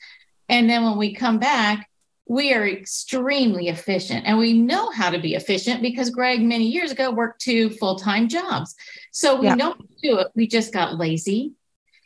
And 0.48 0.68
then 0.68 0.82
when 0.82 0.98
we 0.98 1.14
come 1.14 1.38
back, 1.38 1.88
we 2.33 2.55
are 2.55 2.66
extremely 2.66 3.68
efficient 3.68 4.24
and 4.24 4.39
we 4.39 4.55
know 4.55 4.91
how 4.91 5.11
to 5.11 5.18
be 5.18 5.35
efficient 5.35 5.83
because 5.83 6.09
Greg 6.09 6.41
many 6.41 6.64
years 6.64 6.91
ago 6.91 7.11
worked 7.11 7.43
two 7.43 7.68
full-time 7.68 8.26
jobs. 8.26 8.74
So 9.11 9.39
we 9.39 9.49
Yeah. 9.49 9.57
know 9.57 9.72
how 9.72 9.87
do 10.03 10.18
it. 10.18 10.28
We 10.35 10.47
just 10.47 10.72
got 10.72 10.97
lazy. 10.97 11.53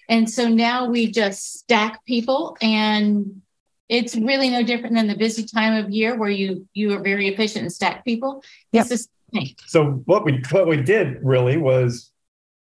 And 0.08 0.28
so 0.28 0.48
now 0.48 0.88
we 0.88 1.12
just 1.12 1.60
stack 1.60 2.04
people 2.06 2.56
and 2.60 3.40
it's 3.88 4.16
really 4.16 4.50
no 4.50 4.64
different 4.64 4.96
than 4.96 5.06
the 5.06 5.14
busy 5.14 5.44
time 5.44 5.74
of 5.84 5.92
year 5.92 6.16
where 6.16 6.28
you 6.30 6.66
you 6.74 6.92
are 6.94 7.02
very 7.02 7.28
efficient 7.28 7.62
and 7.62 7.72
stack 7.72 8.04
people. 8.04 8.42
Yep. 8.72 8.86
It's 8.90 9.06
the 9.06 9.08
same. 9.32 9.54
So 9.66 10.02
what 10.06 10.24
we 10.24 10.42
what 10.50 10.66
we 10.66 10.78
did 10.82 11.18
really 11.22 11.56
was 11.56 12.10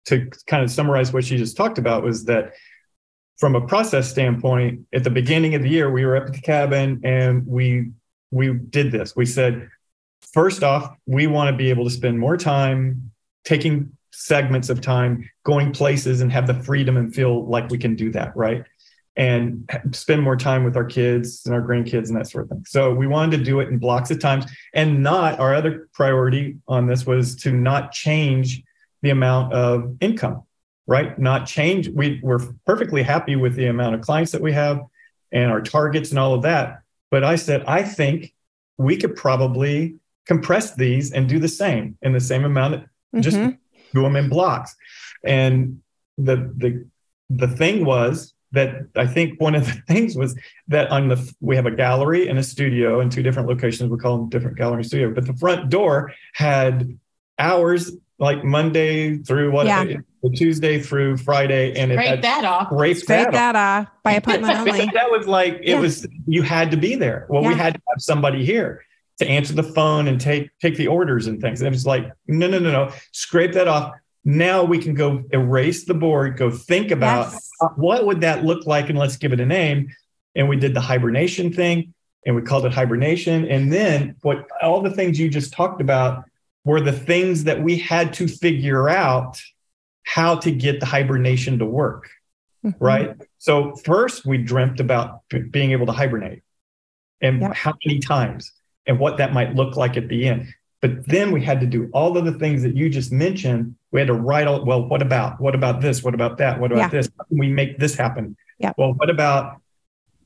to 0.07 0.29
kind 0.49 0.65
of 0.65 0.71
summarize 0.73 1.13
what 1.13 1.25
she 1.25 1.37
just 1.37 1.57
talked 1.57 1.79
about 1.79 2.03
was 2.03 2.25
that 2.25 2.55
from 3.39 3.55
a 3.57 3.61
process 3.67 4.11
standpoint, 4.11 4.87
at 4.93 5.05
the 5.05 5.11
beginning 5.11 5.55
of 5.55 5.63
the 5.63 5.69
year, 5.69 5.91
we 5.91 6.05
were 6.05 6.17
up 6.17 6.27
at 6.27 6.33
the 6.33 6.41
cabin 6.41 7.01
and 7.05 7.47
we 7.47 7.91
we 8.31 8.55
did 8.55 8.91
this. 8.91 9.15
We 9.15 9.27
said, 9.27 9.69
first 10.33 10.63
off, 10.63 10.97
we 11.07 11.27
want 11.27 11.51
to 11.51 11.57
be 11.57 11.71
able 11.71 11.85
to 11.85 11.91
spend 11.91 12.19
more 12.19 12.37
time 12.37 13.11
taking 13.45 13.93
segments 14.13 14.71
of 14.71 14.81
time, 14.81 15.29
going 15.45 15.73
places, 15.73 16.21
and 16.21 16.33
have 16.33 16.47
the 16.47 16.55
freedom 16.55 16.97
and 16.97 17.15
feel 17.15 17.47
like 17.47 17.69
we 17.71 17.79
can 17.79 17.95
do 17.95 18.11
that, 18.13 18.37
right? 18.37 18.65
And 19.17 19.69
spend 19.93 20.23
more 20.23 20.37
time 20.37 20.65
with 20.65 20.77
our 20.77 20.85
kids 20.85 21.43
and 21.45 21.55
our 21.55 21.61
grandkids 21.61 22.09
and 22.09 22.17
that 22.17 22.29
sort 22.29 22.45
of 22.45 22.51
thing. 22.51 22.65
So 22.67 22.95
we 22.95 23.07
wanted 23.07 23.37
to 23.39 23.45
do 23.45 23.61
it 23.61 23.69
in 23.69 23.79
blocks 23.79 24.11
of 24.11 24.19
times 24.19 24.47
and 24.73 25.03
not 25.03 25.39
our 25.39 25.55
other 25.55 25.89
priority 25.93 26.57
on 26.67 26.87
this 26.87 27.05
was 27.07 27.37
to 27.37 27.53
not 27.53 27.93
change 27.93 28.63
the 29.03 29.11
amount 29.11 29.53
of 29.53 29.97
income 30.01 30.45
right? 30.87 31.19
Not 31.19 31.47
change. 31.47 31.89
We, 31.89 32.21
we're 32.23 32.41
perfectly 32.67 33.03
happy 33.03 33.37
with 33.37 33.55
the 33.55 33.67
amount 33.67 33.95
of 33.95 34.01
clients 34.01 34.33
that 34.33 34.43
we 34.43 34.53
have 34.53 34.81
and 35.31 35.51
our 35.51 35.61
targets 35.61 36.11
and 36.11 36.19
all 36.19 36.35
of 36.35 36.43
that. 36.43 36.81
But 37.11 37.25
i 37.25 37.37
said 37.37 37.63
i 37.67 37.83
think 37.83 38.35
we 38.79 38.97
could 38.97 39.15
probably 39.17 39.97
compress 40.27 40.75
these 40.75 41.13
and 41.13 41.29
do 41.29 41.39
the 41.39 41.49
same 41.49 41.97
in 42.03 42.13
the 42.13 42.21
same 42.21 42.45
amount 42.45 42.85
just 43.21 43.37
Mhm. 43.37 43.59
do 43.95 44.03
them 44.03 44.17
in 44.17 44.29
blocks. 44.29 44.75
And 45.25 45.81
the 46.17 46.37
the 46.57 46.87
the 47.29 47.49
thing 47.49 47.85
was 47.85 48.35
that 48.53 48.83
I 48.97 49.07
think 49.07 49.41
one 49.41 49.55
of 49.55 49.65
the 49.67 49.73
things 49.89 50.17
was 50.17 50.35
that 50.69 50.91
on 50.91 51.09
the 51.09 51.35
we 51.41 51.57
have 51.57 51.67
a 51.67 51.71
gallery 51.71 52.29
and 52.29 52.39
a 52.39 52.43
studio 52.43 53.01
in 53.01 53.09
two 53.11 53.23
different 53.23 53.49
locations. 53.49 53.91
We 53.91 53.99
call 53.99 54.19
them 54.19 54.29
different 54.31 54.57
gallery 54.59 54.79
and 54.79 54.87
studio, 54.87 55.13
but 55.15 55.27
the 55.27 55.35
front 55.35 55.69
door 55.71 56.13
had 56.35 56.99
hours 57.39 57.93
like 58.23 58.45
Monday 58.45 59.19
through 59.19 59.51
what 59.51 59.67
Yeah. 59.67 59.85
Tuesday 60.37 60.79
through 60.81 61.17
Friday, 61.17 61.77
and 61.77 61.91
it 61.91 61.97
Break 61.97 62.07
had 62.09 62.23
that 62.23 62.45
off. 62.45 62.69
scraped 62.69 63.01
Scrape 63.01 63.25
that 63.25 63.33
that 63.33 63.57
off 63.57 63.89
by 64.05 64.13
appointment 64.13 64.65
because 64.65 64.81
only. 64.81 64.93
that 64.95 65.11
was 65.11 65.27
like 65.27 65.55
it 65.55 65.71
Yeah. 65.71 65.81
was 65.81 66.07
you 66.29 66.43
had 66.43 66.71
to 66.71 66.77
be 66.77 66.95
there. 66.95 67.27
Well, 67.29 67.43
we 67.43 67.55
had 67.55 67.75
to 67.75 67.81
have 67.89 68.01
somebody 68.01 68.45
here 68.47 68.83
to 69.19 69.27
answer 69.29 69.53
the 69.53 69.65
phone 69.65 70.07
and 70.07 70.21
take 70.21 70.49
take 70.61 70.77
the 70.77 70.87
orders 70.87 71.27
and 71.27 71.41
things. 71.41 71.61
And 71.61 71.67
it 71.67 71.73
was 71.73 71.85
like, 71.85 72.11
no, 72.29 72.47
no, 72.47 72.61
no, 72.61 72.71
no. 72.71 72.93
Scrape 73.11 73.53
that 73.55 73.67
off. 73.67 73.93
Now 74.25 74.63
we 74.63 74.79
can 74.79 74.95
go 74.95 75.25
erase 75.33 75.85
the 75.85 75.95
board, 75.95 76.37
go 76.37 76.49
think 76.53 76.93
about 76.93 77.33
Yes. 77.33 77.51
uh, 77.61 77.69
what 77.75 78.07
would 78.07 78.21
that 78.21 78.45
look 78.45 78.65
like, 78.65 78.89
and 78.89 78.97
let's 78.97 79.17
give 79.17 79.33
it 79.33 79.41
a 79.41 79.47
name. 79.47 79.89
And 80.37 80.49
we 80.49 80.55
did 80.57 80.73
the 80.75 80.81
hibernation 80.81 81.53
thing, 81.53 81.93
and 82.25 82.37
we 82.37 82.43
called 82.43 82.65
it 82.65 82.73
hibernation. 82.73 83.45
And 83.49 83.73
then 83.73 84.15
what 84.23 84.47
all 84.63 84.81
the 84.81 84.93
things 84.93 85.19
you 85.19 85.29
just 85.29 85.53
talked 85.53 85.81
about 85.81 86.23
were 86.65 86.81
the 86.81 86.93
things 86.93 87.45
that 87.45 87.63
we 87.63 87.77
had 87.79 88.13
to 88.15 88.29
figure 88.29 88.89
out 88.89 89.41
how 90.05 90.37
to 90.37 90.51
get 90.51 90.81
the 90.81 90.87
hibernation 90.87 91.59
to 91.59 91.67
work 91.67 92.09
Mhm. 92.65 92.75
right? 92.79 93.17
So 93.39 93.75
first 93.85 94.25
we 94.25 94.39
dreamt 94.39 94.79
about 94.81 95.21
being 95.51 95.73
able 95.73 95.87
to 95.87 95.93
hibernate 95.93 96.43
and 97.21 97.43
how 97.55 97.75
many 97.85 97.99
times 97.99 98.53
and 98.87 98.99
what 98.99 99.17
that 99.17 99.33
might 99.33 99.55
look 99.55 99.77
like 99.77 99.97
at 99.97 100.09
the 100.09 100.29
end. 100.29 100.47
But 100.81 101.07
then 101.07 101.31
we 101.33 101.43
had 101.43 101.61
to 101.61 101.67
do 101.67 101.89
all 101.93 102.17
of 102.17 102.25
the 102.25 102.33
things 102.33 102.63
that 102.63 102.77
you 102.77 102.89
just 102.89 103.13
mentioned. 103.13 103.77
We 103.93 104.01
had 104.01 104.09
to 104.09 104.15
write 104.15 104.47
all, 104.49 104.65
well, 104.65 104.85
what 104.89 105.01
about, 105.03 105.41
what 105.41 105.55
about 105.55 105.81
this? 105.81 106.03
What 106.03 106.15
about 106.15 106.39
that? 106.39 106.59
What 106.61 106.73
about 106.73 106.83
Yeah. 106.83 106.89
this? 106.89 107.09
How 107.17 107.25
can 107.25 107.39
we 107.39 107.49
make 107.49 107.79
this 107.79 107.97
happen? 107.97 108.37
Yep. 108.59 108.75
Well, 108.77 108.93
what 108.95 109.09
about, 109.09 109.61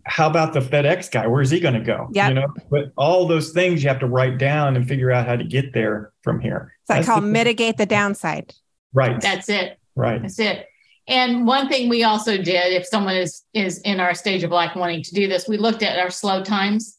how 0.07 0.29
about 0.29 0.53
the 0.53 0.61
FedEx 0.61 1.11
guy? 1.11 1.27
Where's 1.27 1.51
he 1.51 1.59
going 1.61 1.75
to 1.75 1.81
go? 1.81 2.09
Yeah. 2.13 2.29
You 2.29 2.35
know, 2.35 2.47
but 2.71 2.93
all 2.97 3.27
those 3.27 3.51
things 3.51 3.83
you 3.83 3.89
have 3.89 3.99
to 4.01 4.07
write 4.07 4.39
down 4.39 4.77
and 4.77 4.87
figure 4.87 5.11
out 5.11 5.27
how 5.27 5.37
to 5.37 5.45
get 5.45 5.75
there 5.75 6.13
from 6.23 6.41
here. 6.41 6.75
So 6.87 6.95
I 6.95 6.97
That's 6.99 7.09
call 7.09 7.21
the- 7.21 7.27
mitigate 7.27 7.77
the 7.77 7.87
downside. 7.87 8.55
Right. 8.93 9.21
That's 9.21 9.49
it. 9.49 9.79
right. 9.97 10.23
That's 10.23 10.39
it. 10.39 10.67
And 11.09 11.47
one 11.47 11.69
thing 11.69 11.89
we 11.89 12.03
also 12.05 12.37
did, 12.37 12.73
if 12.73 12.87
someone 12.87 13.17
is 13.17 13.43
is 13.53 13.79
in 13.81 14.01
our 14.01 14.15
stage 14.15 14.43
of 14.43 14.51
life 14.51 14.75
wanting 14.75 15.03
to 15.05 15.15
do 15.15 15.29
this, 15.29 15.47
we 15.49 15.57
looked 15.57 15.83
at 15.83 15.99
our 15.99 16.11
slow 16.11 16.43
times. 16.43 16.99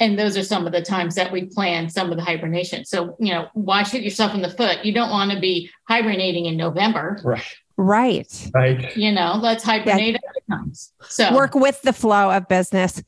And 0.00 0.18
those 0.18 0.36
are 0.36 0.44
some 0.44 0.66
of 0.66 0.72
the 0.72 0.82
times 0.82 1.14
that 1.16 1.32
we 1.32 1.46
plan 1.46 1.88
some 1.90 2.10
of 2.10 2.16
the 2.16 2.22
hibernation. 2.22 2.84
So, 2.84 3.16
you 3.18 3.32
know, 3.32 3.48
why 3.54 3.82
shoot 3.82 4.02
yourself 4.02 4.34
in 4.34 4.42
the 4.42 4.50
foot? 4.50 4.84
You 4.84 4.92
don't 4.92 5.10
want 5.10 5.32
to 5.32 5.40
be 5.40 5.70
hibernating 5.88 6.46
in 6.46 6.56
November. 6.56 7.20
Right. 7.24 7.42
Right. 7.78 8.50
Right. 8.54 8.94
You 8.96 9.12
know, 9.12 9.38
let's 9.40 9.62
hibernate 9.62 10.16
other 10.16 10.58
times. 10.58 10.92
So 11.08 11.32
Work 11.34 11.54
with 11.54 11.80
the 11.82 11.92
flow 11.92 12.30
of 12.30 12.48
business. 12.48 13.02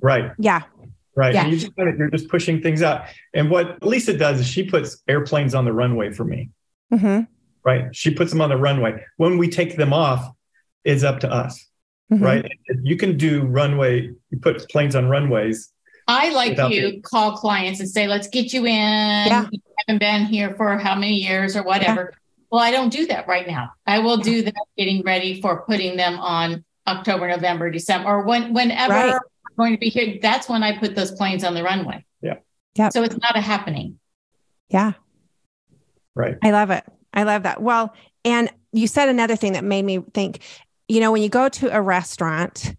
Right. 0.00 0.32
Yeah. 0.38 0.62
Right. 1.14 1.34
Yeah. 1.34 1.44
And 1.44 1.52
you 1.52 1.58
just, 1.58 1.72
you're 1.76 2.10
just 2.10 2.28
pushing 2.28 2.60
things 2.60 2.82
out. 2.82 3.02
And 3.32 3.48
what 3.48 3.82
Lesa 3.82 4.16
does 4.16 4.40
is 4.40 4.46
she 4.46 4.64
puts 4.64 5.02
airplanes 5.08 5.54
on 5.54 5.64
the 5.64 5.72
runway 5.72 6.12
for 6.12 6.24
me. 6.24 6.50
hmm 6.92 7.20
Right. 7.64 7.94
She 7.94 8.12
puts 8.12 8.30
them 8.32 8.40
on 8.40 8.48
the 8.50 8.56
runway. 8.56 9.04
When 9.18 9.38
we 9.38 9.48
take 9.48 9.76
them 9.76 9.92
off, 9.92 10.28
it's 10.84 11.04
up 11.04 11.20
to 11.20 11.30
us. 11.32 11.64
Mhm. 12.12 12.22
Right. 12.22 12.52
You 12.82 12.96
can 12.96 13.16
do 13.16 13.42
runway, 13.42 14.10
you 14.30 14.38
put 14.40 14.68
planes 14.68 14.96
on 14.96 15.08
runways. 15.08 15.72
I 16.08 16.30
like 16.30 16.50
Without 16.50 16.70
you 16.72 17.02
call 17.02 17.36
clients 17.36 17.80
and 17.80 17.88
say, 17.88 18.06
let's 18.08 18.28
get 18.28 18.52
you 18.52 18.64
in. 18.66 18.72
Yeah. 18.72 19.46
You 19.52 19.60
haven't 19.86 19.98
been 20.00 20.24
here 20.26 20.54
for 20.56 20.78
how 20.78 20.94
many 20.94 21.16
years 21.16 21.54
or 21.54 21.62
whatever. 21.62 22.14
Well, 22.50 22.60
I 22.62 22.70
don't 22.70 22.90
do 22.90 23.06
that 23.06 23.28
right 23.28 23.46
now. 23.46 23.70
I 23.86 23.98
will 23.98 24.16
do 24.16 24.42
that 24.42 24.54
getting 24.76 25.02
ready 25.02 25.40
for 25.40 25.62
putting 25.62 25.96
them 25.96 26.18
on 26.18 26.64
October, 26.86 27.28
November, 27.28 27.70
December, 27.70 28.08
or 28.08 28.22
when 28.22 28.54
whenever 28.54 28.92
Right. 28.94 29.12
I'm 29.12 29.20
going 29.58 29.72
to 29.74 29.78
be 29.78 29.90
here. 29.90 30.18
That's 30.22 30.48
when 30.48 30.62
I 30.62 30.78
put 30.78 30.94
those 30.94 31.12
planes 31.12 31.44
on 31.44 31.54
the 31.54 31.62
runway. 31.62 32.04
Yeah. 32.22 32.36
Yep. 32.76 32.92
So 32.92 33.02
it's 33.02 33.16
not 33.18 33.36
a 33.36 33.40
happening. 33.40 33.98
Yeah. 34.70 34.92
Right. 36.14 36.36
I 36.42 36.50
love 36.50 36.70
it. 36.70 36.84
I 37.12 37.24
love 37.24 37.42
that. 37.42 37.60
Well, 37.62 37.94
and 38.24 38.50
you 38.72 38.86
said 38.86 39.08
another 39.08 39.36
thing 39.36 39.52
that 39.52 39.64
made 39.64 39.84
me 39.84 39.98
think, 40.14 40.40
you 40.88 41.00
know, 41.00 41.12
when 41.12 41.22
you 41.22 41.28
go 41.28 41.48
to 41.48 41.74
a 41.76 41.80
restaurant, 41.82 42.74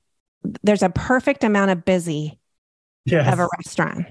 there's 0.64 0.84
a 0.84 0.90
perfect 0.90 1.44
amount 1.44 1.72
of 1.72 1.86
busy 1.86 2.40
Yes. 3.06 3.32
of 3.32 3.40
a 3.40 3.48
restaurant. 3.58 4.06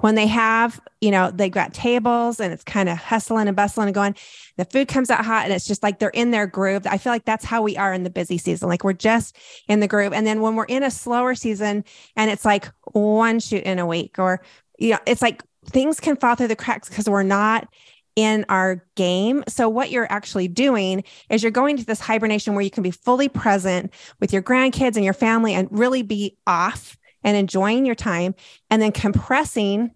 When 0.00 0.14
they 0.14 0.26
have, 0.26 0.80
you 1.00 1.10
know, 1.10 1.30
they've 1.30 1.50
got 1.52 1.74
tables 1.74 2.40
and 2.40 2.52
it's 2.52 2.64
kind 2.64 2.88
of 2.88 2.98
hustling 2.98 3.48
and 3.48 3.56
bustling 3.56 3.88
and 3.88 3.94
going, 3.94 4.14
the 4.56 4.64
food 4.64 4.88
comes 4.88 5.10
out 5.10 5.24
hot 5.24 5.44
and 5.44 5.52
it's 5.52 5.66
just 5.66 5.82
like 5.82 5.98
they're 5.98 6.10
in 6.10 6.30
their 6.30 6.46
groove. 6.46 6.86
I 6.86 6.98
feel 6.98 7.12
like 7.12 7.24
that's 7.24 7.44
how 7.44 7.62
we 7.62 7.76
are 7.76 7.92
in 7.92 8.02
the 8.02 8.10
busy 8.10 8.38
season. 8.38 8.68
Like 8.68 8.84
we're 8.84 8.92
just 8.92 9.36
in 9.68 9.80
the 9.80 9.88
groove. 9.88 10.12
And 10.12 10.26
then 10.26 10.40
when 10.40 10.56
we're 10.56 10.64
in 10.64 10.82
a 10.82 10.90
slower 10.90 11.34
season 11.34 11.84
and 12.16 12.30
it's 12.30 12.44
like 12.44 12.70
one 12.92 13.40
shoot 13.40 13.64
in 13.64 13.78
a 13.78 13.86
week 13.86 14.18
or, 14.18 14.42
you 14.78 14.90
know, 14.90 14.98
it's 15.06 15.22
like 15.22 15.42
things 15.66 16.00
can 16.00 16.16
fall 16.16 16.34
through 16.34 16.48
the 16.48 16.56
cracks 16.56 16.88
because 16.88 17.08
we're 17.08 17.22
not 17.22 17.68
in 18.16 18.44
our 18.48 18.84
game. 18.94 19.42
So 19.48 19.68
what 19.68 19.90
you're 19.90 20.10
actually 20.10 20.48
doing 20.48 21.04
is 21.30 21.42
you're 21.42 21.50
going 21.50 21.76
to 21.78 21.84
this 21.84 22.00
hibernation 22.00 22.54
where 22.54 22.62
you 22.62 22.70
can 22.70 22.82
be 22.82 22.90
fully 22.90 23.28
present 23.28 23.92
with 24.20 24.32
your 24.32 24.42
grandkids 24.42 24.96
and 24.96 25.04
your 25.04 25.14
family 25.14 25.54
and 25.54 25.68
really 25.70 26.02
be 26.02 26.36
off 26.46 26.98
and 27.24 27.36
enjoying 27.36 27.84
your 27.86 27.94
time 27.94 28.34
and 28.70 28.80
then 28.80 28.92
compressing 28.92 29.92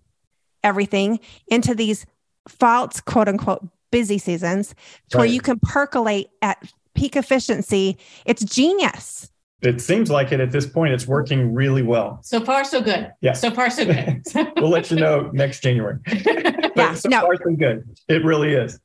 everything 0.62 1.20
into 1.48 1.74
these 1.74 2.06
false 2.48 3.00
quote 3.00 3.28
unquote 3.28 3.66
busy 3.90 4.18
seasons 4.18 4.74
to 5.10 5.18
where 5.18 5.26
you 5.26 5.40
can 5.40 5.58
percolate 5.60 6.28
at 6.42 6.72
peak 6.94 7.16
efficiency. 7.16 7.98
It's 8.24 8.44
genius. 8.44 9.30
It 9.62 9.80
seems 9.80 10.10
like 10.10 10.32
it 10.32 10.40
at 10.40 10.50
this 10.52 10.66
point. 10.66 10.92
It's 10.92 11.06
working 11.06 11.54
really 11.54 11.82
well. 11.82 12.18
So 12.22 12.40
far, 12.44 12.62
so 12.64 12.80
good. 12.82 13.10
Yeah. 13.20 13.32
So 13.32 13.50
far, 13.50 13.70
so 13.70 13.86
good. 13.86 14.22
We'll 14.56 14.68
let 14.70 14.90
you 14.90 14.96
know 14.96 15.30
next 15.32 15.60
January. 15.60 15.98
But 16.06 16.76
Yeah, 16.76 16.94
so 16.94 17.08
no. 17.08 17.20
far, 17.22 17.36
so 17.36 17.56
good. 17.56 17.88
It 18.08 18.22
really 18.22 18.52
is. 18.52 18.78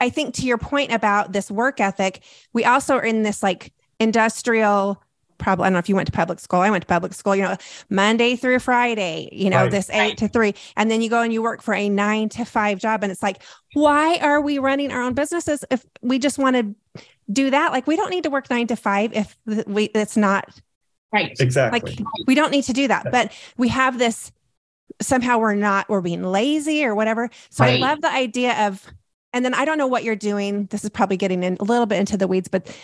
I 0.00 0.10
think 0.10 0.34
to 0.34 0.42
your 0.46 0.58
point 0.58 0.92
about 0.92 1.32
this 1.32 1.50
work 1.50 1.80
ethic, 1.80 2.22
we 2.52 2.64
also 2.64 2.96
are 2.96 3.04
in 3.04 3.22
this 3.22 3.42
like 3.42 3.72
industrial 4.00 5.00
probably 5.38 5.64
I 5.64 5.66
don't 5.68 5.74
know 5.74 5.78
if 5.78 5.88
you 5.88 5.96
went 5.96 6.06
to 6.06 6.12
public 6.12 6.40
school. 6.40 6.60
I 6.60 6.70
went 6.70 6.82
to 6.82 6.86
public 6.86 7.14
school, 7.14 7.34
you 7.36 7.42
know, 7.42 7.56
Monday 7.90 8.36
through 8.36 8.58
Friday, 8.60 9.28
you 9.32 9.50
know, 9.50 9.62
Right. 9.62 9.70
this 9.70 9.90
eight 9.90 9.98
Right. 9.98 10.18
to 10.18 10.28
three. 10.28 10.54
And 10.76 10.90
then 10.90 11.02
you 11.02 11.08
go 11.10 11.22
and 11.22 11.32
you 11.32 11.42
work 11.42 11.62
for 11.62 11.74
a 11.74 11.88
nine 11.88 12.28
to 12.30 12.44
five 12.44 12.78
job. 12.78 13.02
And 13.02 13.12
it's 13.12 13.22
like, 13.22 13.42
why 13.74 14.16
are 14.16 14.40
we 14.40 14.58
running 14.58 14.92
our 14.92 15.02
own 15.02 15.14
businesses 15.14 15.64
if 15.70 15.84
we 16.02 16.18
just 16.18 16.38
want 16.38 16.56
to 16.56 17.02
do 17.30 17.50
that? 17.50 17.72
Like 17.72 17.86
we 17.86 17.96
don't 17.96 18.10
need 18.10 18.24
to 18.24 18.30
work 18.30 18.48
nine 18.50 18.66
to 18.68 18.76
five 18.76 19.12
if 19.12 19.36
we 19.66 19.84
it's 19.84 20.16
not 20.16 20.48
right. 21.12 21.36
Exactly. 21.38 21.80
like 21.80 22.00
we 22.26 22.34
don't 22.34 22.50
need 22.50 22.64
to 22.64 22.72
do 22.72 22.88
that. 22.88 23.10
But 23.10 23.32
we 23.56 23.68
have 23.68 23.98
this 23.98 24.32
somehow 25.02 25.38
we're 25.38 25.54
not 25.54 25.88
we're 25.88 26.00
being 26.00 26.22
lazy 26.22 26.84
or 26.84 26.94
whatever. 26.94 27.28
So 27.50 27.64
I 27.64 27.76
love 27.76 28.00
the 28.00 28.10
idea 28.10 28.66
of 28.66 28.84
and 29.32 29.44
then 29.44 29.52
I 29.52 29.66
don't 29.66 29.76
know 29.76 29.88
what 29.88 30.04
you're 30.04 30.16
doing. 30.16 30.66
This 30.66 30.84
is 30.84 30.90
probably 30.90 31.18
getting 31.18 31.42
in 31.42 31.58
a 31.60 31.64
little 31.64 31.84
bit 31.84 31.98
into 31.98 32.16
the 32.16 32.26
weeds, 32.26 32.48
but 32.48 32.74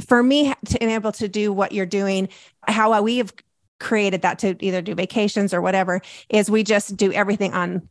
for 0.00 0.22
me 0.22 0.54
to 0.66 0.78
be 0.78 0.86
able 0.86 1.12
to 1.12 1.28
do 1.28 1.52
what 1.52 1.72
you're 1.72 1.86
doing, 1.86 2.28
how 2.66 3.00
we 3.02 3.18
have 3.18 3.32
created 3.80 4.22
that 4.22 4.38
to 4.40 4.56
either 4.64 4.82
do 4.82 4.94
vacations 4.94 5.54
or 5.54 5.60
whatever, 5.60 6.00
is 6.28 6.50
we 6.50 6.64
just 6.64 6.96
do 6.96 7.12
everything 7.12 7.52
on 7.54 7.88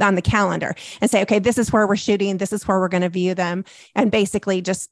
on 0.00 0.14
the 0.14 0.22
calendar 0.22 0.74
and 1.00 1.10
say, 1.10 1.22
okay, 1.22 1.38
this 1.38 1.56
is 1.56 1.72
where 1.72 1.86
we're 1.86 1.96
shooting, 1.96 2.36
this 2.36 2.52
is 2.52 2.68
where 2.68 2.78
we're 2.78 2.88
going 2.88 3.02
to 3.02 3.08
view 3.08 3.34
them, 3.34 3.64
and 3.94 4.10
basically 4.10 4.60
just 4.60 4.90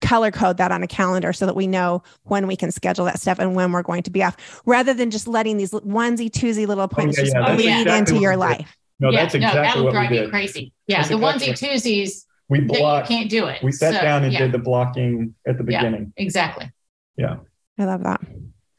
color 0.00 0.30
code 0.30 0.58
that 0.58 0.70
on 0.72 0.82
a 0.82 0.86
calendar 0.86 1.32
so 1.32 1.46
that 1.46 1.56
we 1.56 1.66
know 1.66 2.02
when 2.24 2.46
we 2.46 2.56
can 2.56 2.70
schedule 2.70 3.06
that 3.06 3.18
stuff 3.18 3.38
and 3.38 3.54
when 3.54 3.72
we're 3.72 3.82
going 3.82 4.02
to 4.02 4.10
be 4.10 4.22
off, 4.22 4.62
rather 4.66 4.94
than 4.94 5.10
just 5.10 5.26
letting 5.26 5.56
these 5.56 5.72
onesie 5.72 6.30
twosie 6.30 6.66
little 6.66 6.82
oh, 6.82 6.84
appointments 6.84 7.18
yeah, 7.18 7.24
just 7.24 7.34
yeah, 7.34 7.46
that's 7.46 7.62
bleed 7.62 7.80
exactly 7.80 7.98
into 7.98 8.22
your 8.22 8.36
life. 8.36 8.76
no, 9.00 9.10
yeah, 9.10 9.22
that's 9.22 9.34
exactly 9.34 9.60
no, 9.60 9.66
that'll 9.66 9.84
what 9.84 9.92
we 9.92 9.98
drive 9.98 10.12
you 10.12 10.28
crazy. 10.28 10.72
Yeah, 10.86 10.98
That's 10.98 11.08
the 11.08 11.16
exactly 11.16 11.48
onesie 11.48 11.72
twosies 11.72 12.25
We 12.48 12.60
that 12.60 12.76
you 13.10 13.16
can't 13.16 13.30
do 13.30 13.46
it. 13.46 13.62
We 13.62 13.72
sat 13.72 13.94
So, 13.94 14.00
down 14.00 14.24
and 14.24 14.32
yeah, 14.32 14.38
did 14.40 14.52
the 14.52 14.58
blocking 14.58 15.34
at 15.46 15.58
the 15.58 15.64
Yeah. 15.70 15.80
beginning. 15.82 16.12
exactly. 16.16 16.70
Yeah. 17.16 17.36
I 17.78 17.84
love 17.84 18.02
that. 18.04 18.20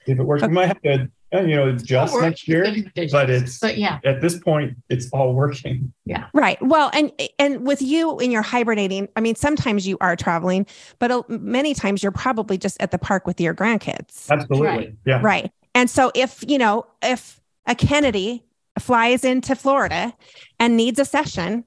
If 0.05 0.19
it 0.19 0.23
works, 0.23 0.41
we 0.43 0.47
might 0.49 0.67
have 0.67 0.81
to, 0.83 1.09
uh, 1.35 1.41
you 1.41 1.55
know, 1.55 1.67
adjust 1.69 2.15
next 2.21 2.47
year. 2.47 2.63
but 3.11 3.29
it's- 3.29 3.59
but 3.59 3.77
yeah, 3.77 3.99
At 4.05 4.21
this 4.21 4.39
point, 4.39 4.77
it's 4.89 5.09
all 5.11 5.33
working. 5.33 5.91
Yeah. 6.05 6.27
Right. 6.33 6.57
Well, 6.61 6.89
and 6.93 7.11
and 7.39 7.67
with 7.67 7.81
you 7.81 8.17
in 8.19 8.31
your 8.31 8.41
hibernating, 8.41 9.09
I 9.17 9.21
mean, 9.21 9.35
sometimes 9.35 9.85
you 9.85 9.97
are 9.99 10.15
traveling, 10.15 10.65
but 10.99 11.29
many 11.29 11.73
times 11.73 12.01
you're 12.01 12.13
probably 12.13 12.57
just 12.57 12.81
at 12.81 12.91
the 12.91 12.97
park 12.97 13.27
with 13.27 13.41
your 13.41 13.53
grandkids. 13.53 14.29
Absolutely. 14.31 14.67
Right. 14.67 14.93
Yeah. 15.05 15.19
Right. 15.21 15.51
And 15.75 15.89
so 15.89 16.11
if, 16.15 16.43
you 16.47 16.57
know, 16.57 16.85
if 17.03 17.41
a 17.65 17.75
Kennedy 17.75 18.43
flies 18.79 19.25
into 19.25 19.55
Florida 19.55 20.13
and 20.59 20.77
needs 20.77 20.97
a 20.99 21.05
session, 21.05 21.65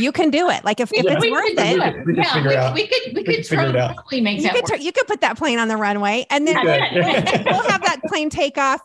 you 0.00 0.12
can 0.12 0.30
do 0.30 0.48
it. 0.50 0.64
Like 0.64 0.80
if, 0.80 0.92
if 0.92 1.04
Yeah. 1.04 1.12
it's 1.14 1.20
we 1.22 1.30
worth 1.30 1.44
could 1.44 1.56
do 1.56 1.82
it, 1.82 2.06
We 2.06 2.14
could 2.14 2.24
yeah, 2.24 2.72
we, 2.74 2.82
we 2.82 2.86
could 2.88 3.00
we, 3.06 3.12
we 3.14 3.24
could 3.24 3.34
could 3.36 3.46
figure 3.46 3.66
it 3.68 3.76
out. 3.76 3.96
totally 3.96 4.20
make 4.20 4.36
you 4.38 4.42
that 4.44 4.54
could 4.54 4.62
work. 4.64 4.78
tur- 4.78 4.84
you 4.84 4.92
could 4.92 5.06
put 5.06 5.20
that 5.22 5.36
plane 5.38 5.58
on 5.58 5.68
the 5.68 5.76
runway 5.76 6.26
and 6.30 6.46
then 6.46 6.56
Yeah. 6.64 6.92
Good. 6.94 7.44
we'll 7.46 7.68
have 7.68 7.82
that 7.84 8.00
plane 8.06 8.30
take 8.30 8.58
off 8.58 8.80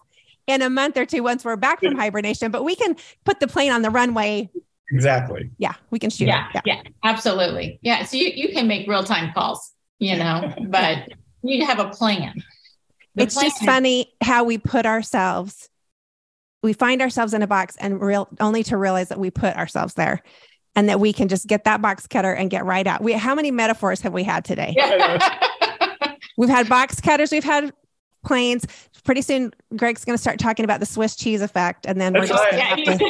in 0.48 0.62
a 0.62 0.70
month 0.70 0.98
or 0.98 1.06
two 1.06 1.24
once 1.24 1.46
we're 1.46 1.56
back 1.56 1.80
from 1.80 1.96
hibernation, 1.96 2.52
but 2.52 2.64
we 2.64 2.76
can 2.76 2.96
put 3.26 3.40
the 3.40 3.48
plane 3.48 3.72
on 3.72 3.82
the 3.84 3.90
runway. 3.90 4.50
exactly. 4.90 5.52
Yeah, 5.58 5.74
we 5.92 6.00
can 6.00 6.10
shoot 6.10 6.28
yeah, 6.28 6.48
it. 6.56 6.62
yeah, 6.66 6.82
absolutely. 7.04 7.80
Yeah, 7.82 8.04
so 8.06 8.18
you, 8.18 8.32
you 8.34 8.50
can 8.54 8.68
make 8.68 8.88
real 8.88 9.04
time 9.04 9.32
calls, 9.34 9.72
you 10.00 10.18
know, 10.18 10.54
but 10.68 11.10
you 11.44 11.66
have 11.66 11.80
a 11.80 11.90
plan. 11.90 12.44
The 13.16 13.24
it's 13.24 13.36
just 13.40 13.58
plan- 13.58 13.68
funny 13.68 14.14
how 14.22 14.44
we 14.44 14.58
put 14.58 14.86
ourselves 14.86 15.68
we 16.64 16.74
find 16.74 17.02
ourselves 17.02 17.34
in 17.34 17.42
a 17.42 17.48
box 17.48 17.76
and 17.78 18.00
real 18.00 18.28
only 18.40 18.62
to 18.62 18.78
realize 18.78 19.10
that 19.10 19.18
we 19.20 19.32
put 19.32 19.56
ourselves 19.58 19.96
there 19.96 20.22
and 20.76 20.90
that 20.90 21.00
we 21.00 21.14
can 21.14 21.28
just 21.28 21.48
get 21.48 21.64
that 21.64 21.82
box 21.82 22.08
cutter 22.08 22.34
and 22.34 22.50
get 22.50 22.66
right 22.66 22.88
out 22.88 23.02
we 23.02 23.14
how 23.14 23.36
many 23.36 23.52
metaphors 23.52 24.02
have 24.02 24.14
we 24.14 24.24
had 24.24 24.44
today 24.46 24.76
we've 26.38 26.50
had 26.50 26.68
box 26.70 27.00
cutters 27.02 27.32
we've 27.32 27.44
had 27.44 27.74
planes 28.24 28.66
pretty 29.04 29.22
soon 29.22 29.52
greg's 29.76 30.06
going 30.06 30.16
to 30.16 30.22
start 30.22 30.40
talking 30.40 30.64
about 30.64 30.80
the 30.80 30.86
swiss 30.86 31.16
cheese 31.16 31.42
effect 31.42 31.86
and 31.86 32.00
then 32.00 32.14
we're 32.14 32.28
That's 32.28 32.32
just 32.32 32.52
right. 32.52 33.06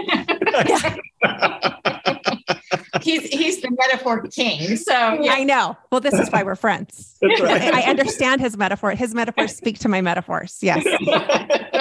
Yeah, 0.70 0.96
he's 3.02 3.24
he's 3.28 3.62
the 3.62 3.72
metaphor 3.72 4.22
king. 4.28 4.76
So 4.78 4.94
yeah, 5.22 5.34
i 5.34 5.44
know 5.44 5.78
well 5.92 6.02
this 6.02 6.14
is 6.14 6.30
why 6.30 6.44
we're 6.44 6.56
friends 6.56 7.18
right. 7.22 7.42
I, 7.42 7.82
I 7.82 7.90
understand 7.90 8.42
his 8.42 8.58
metaphor 8.58 8.92
his 8.92 9.14
metaphors 9.14 9.56
speak 9.56 9.80
to 9.80 9.90
my 9.90 10.02
metaphors 10.02 10.58
yes 10.62 10.86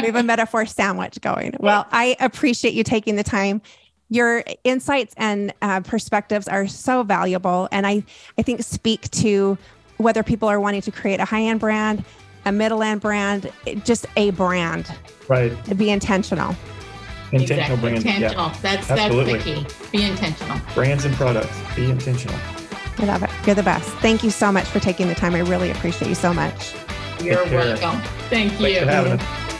we 0.00 0.06
have 0.06 0.16
a 0.16 0.22
metaphor 0.22 0.66
sandwich 0.66 1.20
going. 1.20 1.54
Well, 1.60 1.86
I 1.90 2.16
appreciate 2.20 2.74
you 2.74 2.84
taking 2.84 3.16
the 3.16 3.22
time. 3.22 3.62
Your 4.10 4.42
insights 4.64 5.14
and 5.16 5.54
uh, 5.62 5.80
perspectives 5.80 6.48
are 6.48 6.66
so 6.66 7.02
valuable, 7.04 7.68
and 7.70 7.86
I 7.86 8.04
I 8.36 8.42
think 8.42 8.62
speak 8.62 9.10
to 9.12 9.56
whether 9.98 10.22
people 10.22 10.48
are 10.48 10.60
wanting 10.60 10.82
to 10.82 10.90
create 10.90 11.20
a 11.20 11.24
high 11.24 11.42
end 11.42 11.60
brand, 11.60 12.04
a 12.44 12.52
middle 12.52 12.82
end 12.82 13.00
brand, 13.00 13.50
just 13.84 14.06
a 14.16 14.30
brand. 14.30 14.92
right. 15.28 15.52
To 15.66 15.74
be 15.74 15.90
intentional. 15.90 16.56
Intentional 17.32 17.76
exactly. 17.76 17.76
branding. 17.76 18.06
Yeah. 18.06 18.16
Intentional. 18.16 18.48
That's 18.60 18.90
Absolutely. 18.90 19.32
that's 19.34 19.44
the 19.44 19.88
key. 19.88 19.98
Be 19.98 20.04
intentional. 20.04 20.60
Brands 20.74 21.04
and 21.04 21.14
products. 21.14 21.56
Be 21.76 21.88
intentional. 21.88 22.36
I 22.98 23.04
love 23.04 23.22
it. 23.22 23.30
You're 23.46 23.54
the 23.54 23.62
best. 23.62 23.88
Thank 23.98 24.24
you 24.24 24.30
so 24.30 24.50
much 24.50 24.66
for 24.66 24.80
taking 24.80 25.06
the 25.06 25.14
time. 25.14 25.34
I 25.34 25.40
really 25.40 25.70
appreciate 25.70 26.08
you 26.08 26.16
so 26.16 26.34
much. 26.34 26.74
You're 27.22 27.44
welcome. 27.44 28.00
Thank 28.28 28.52
Thanks 28.54 29.22
you. 29.22 29.59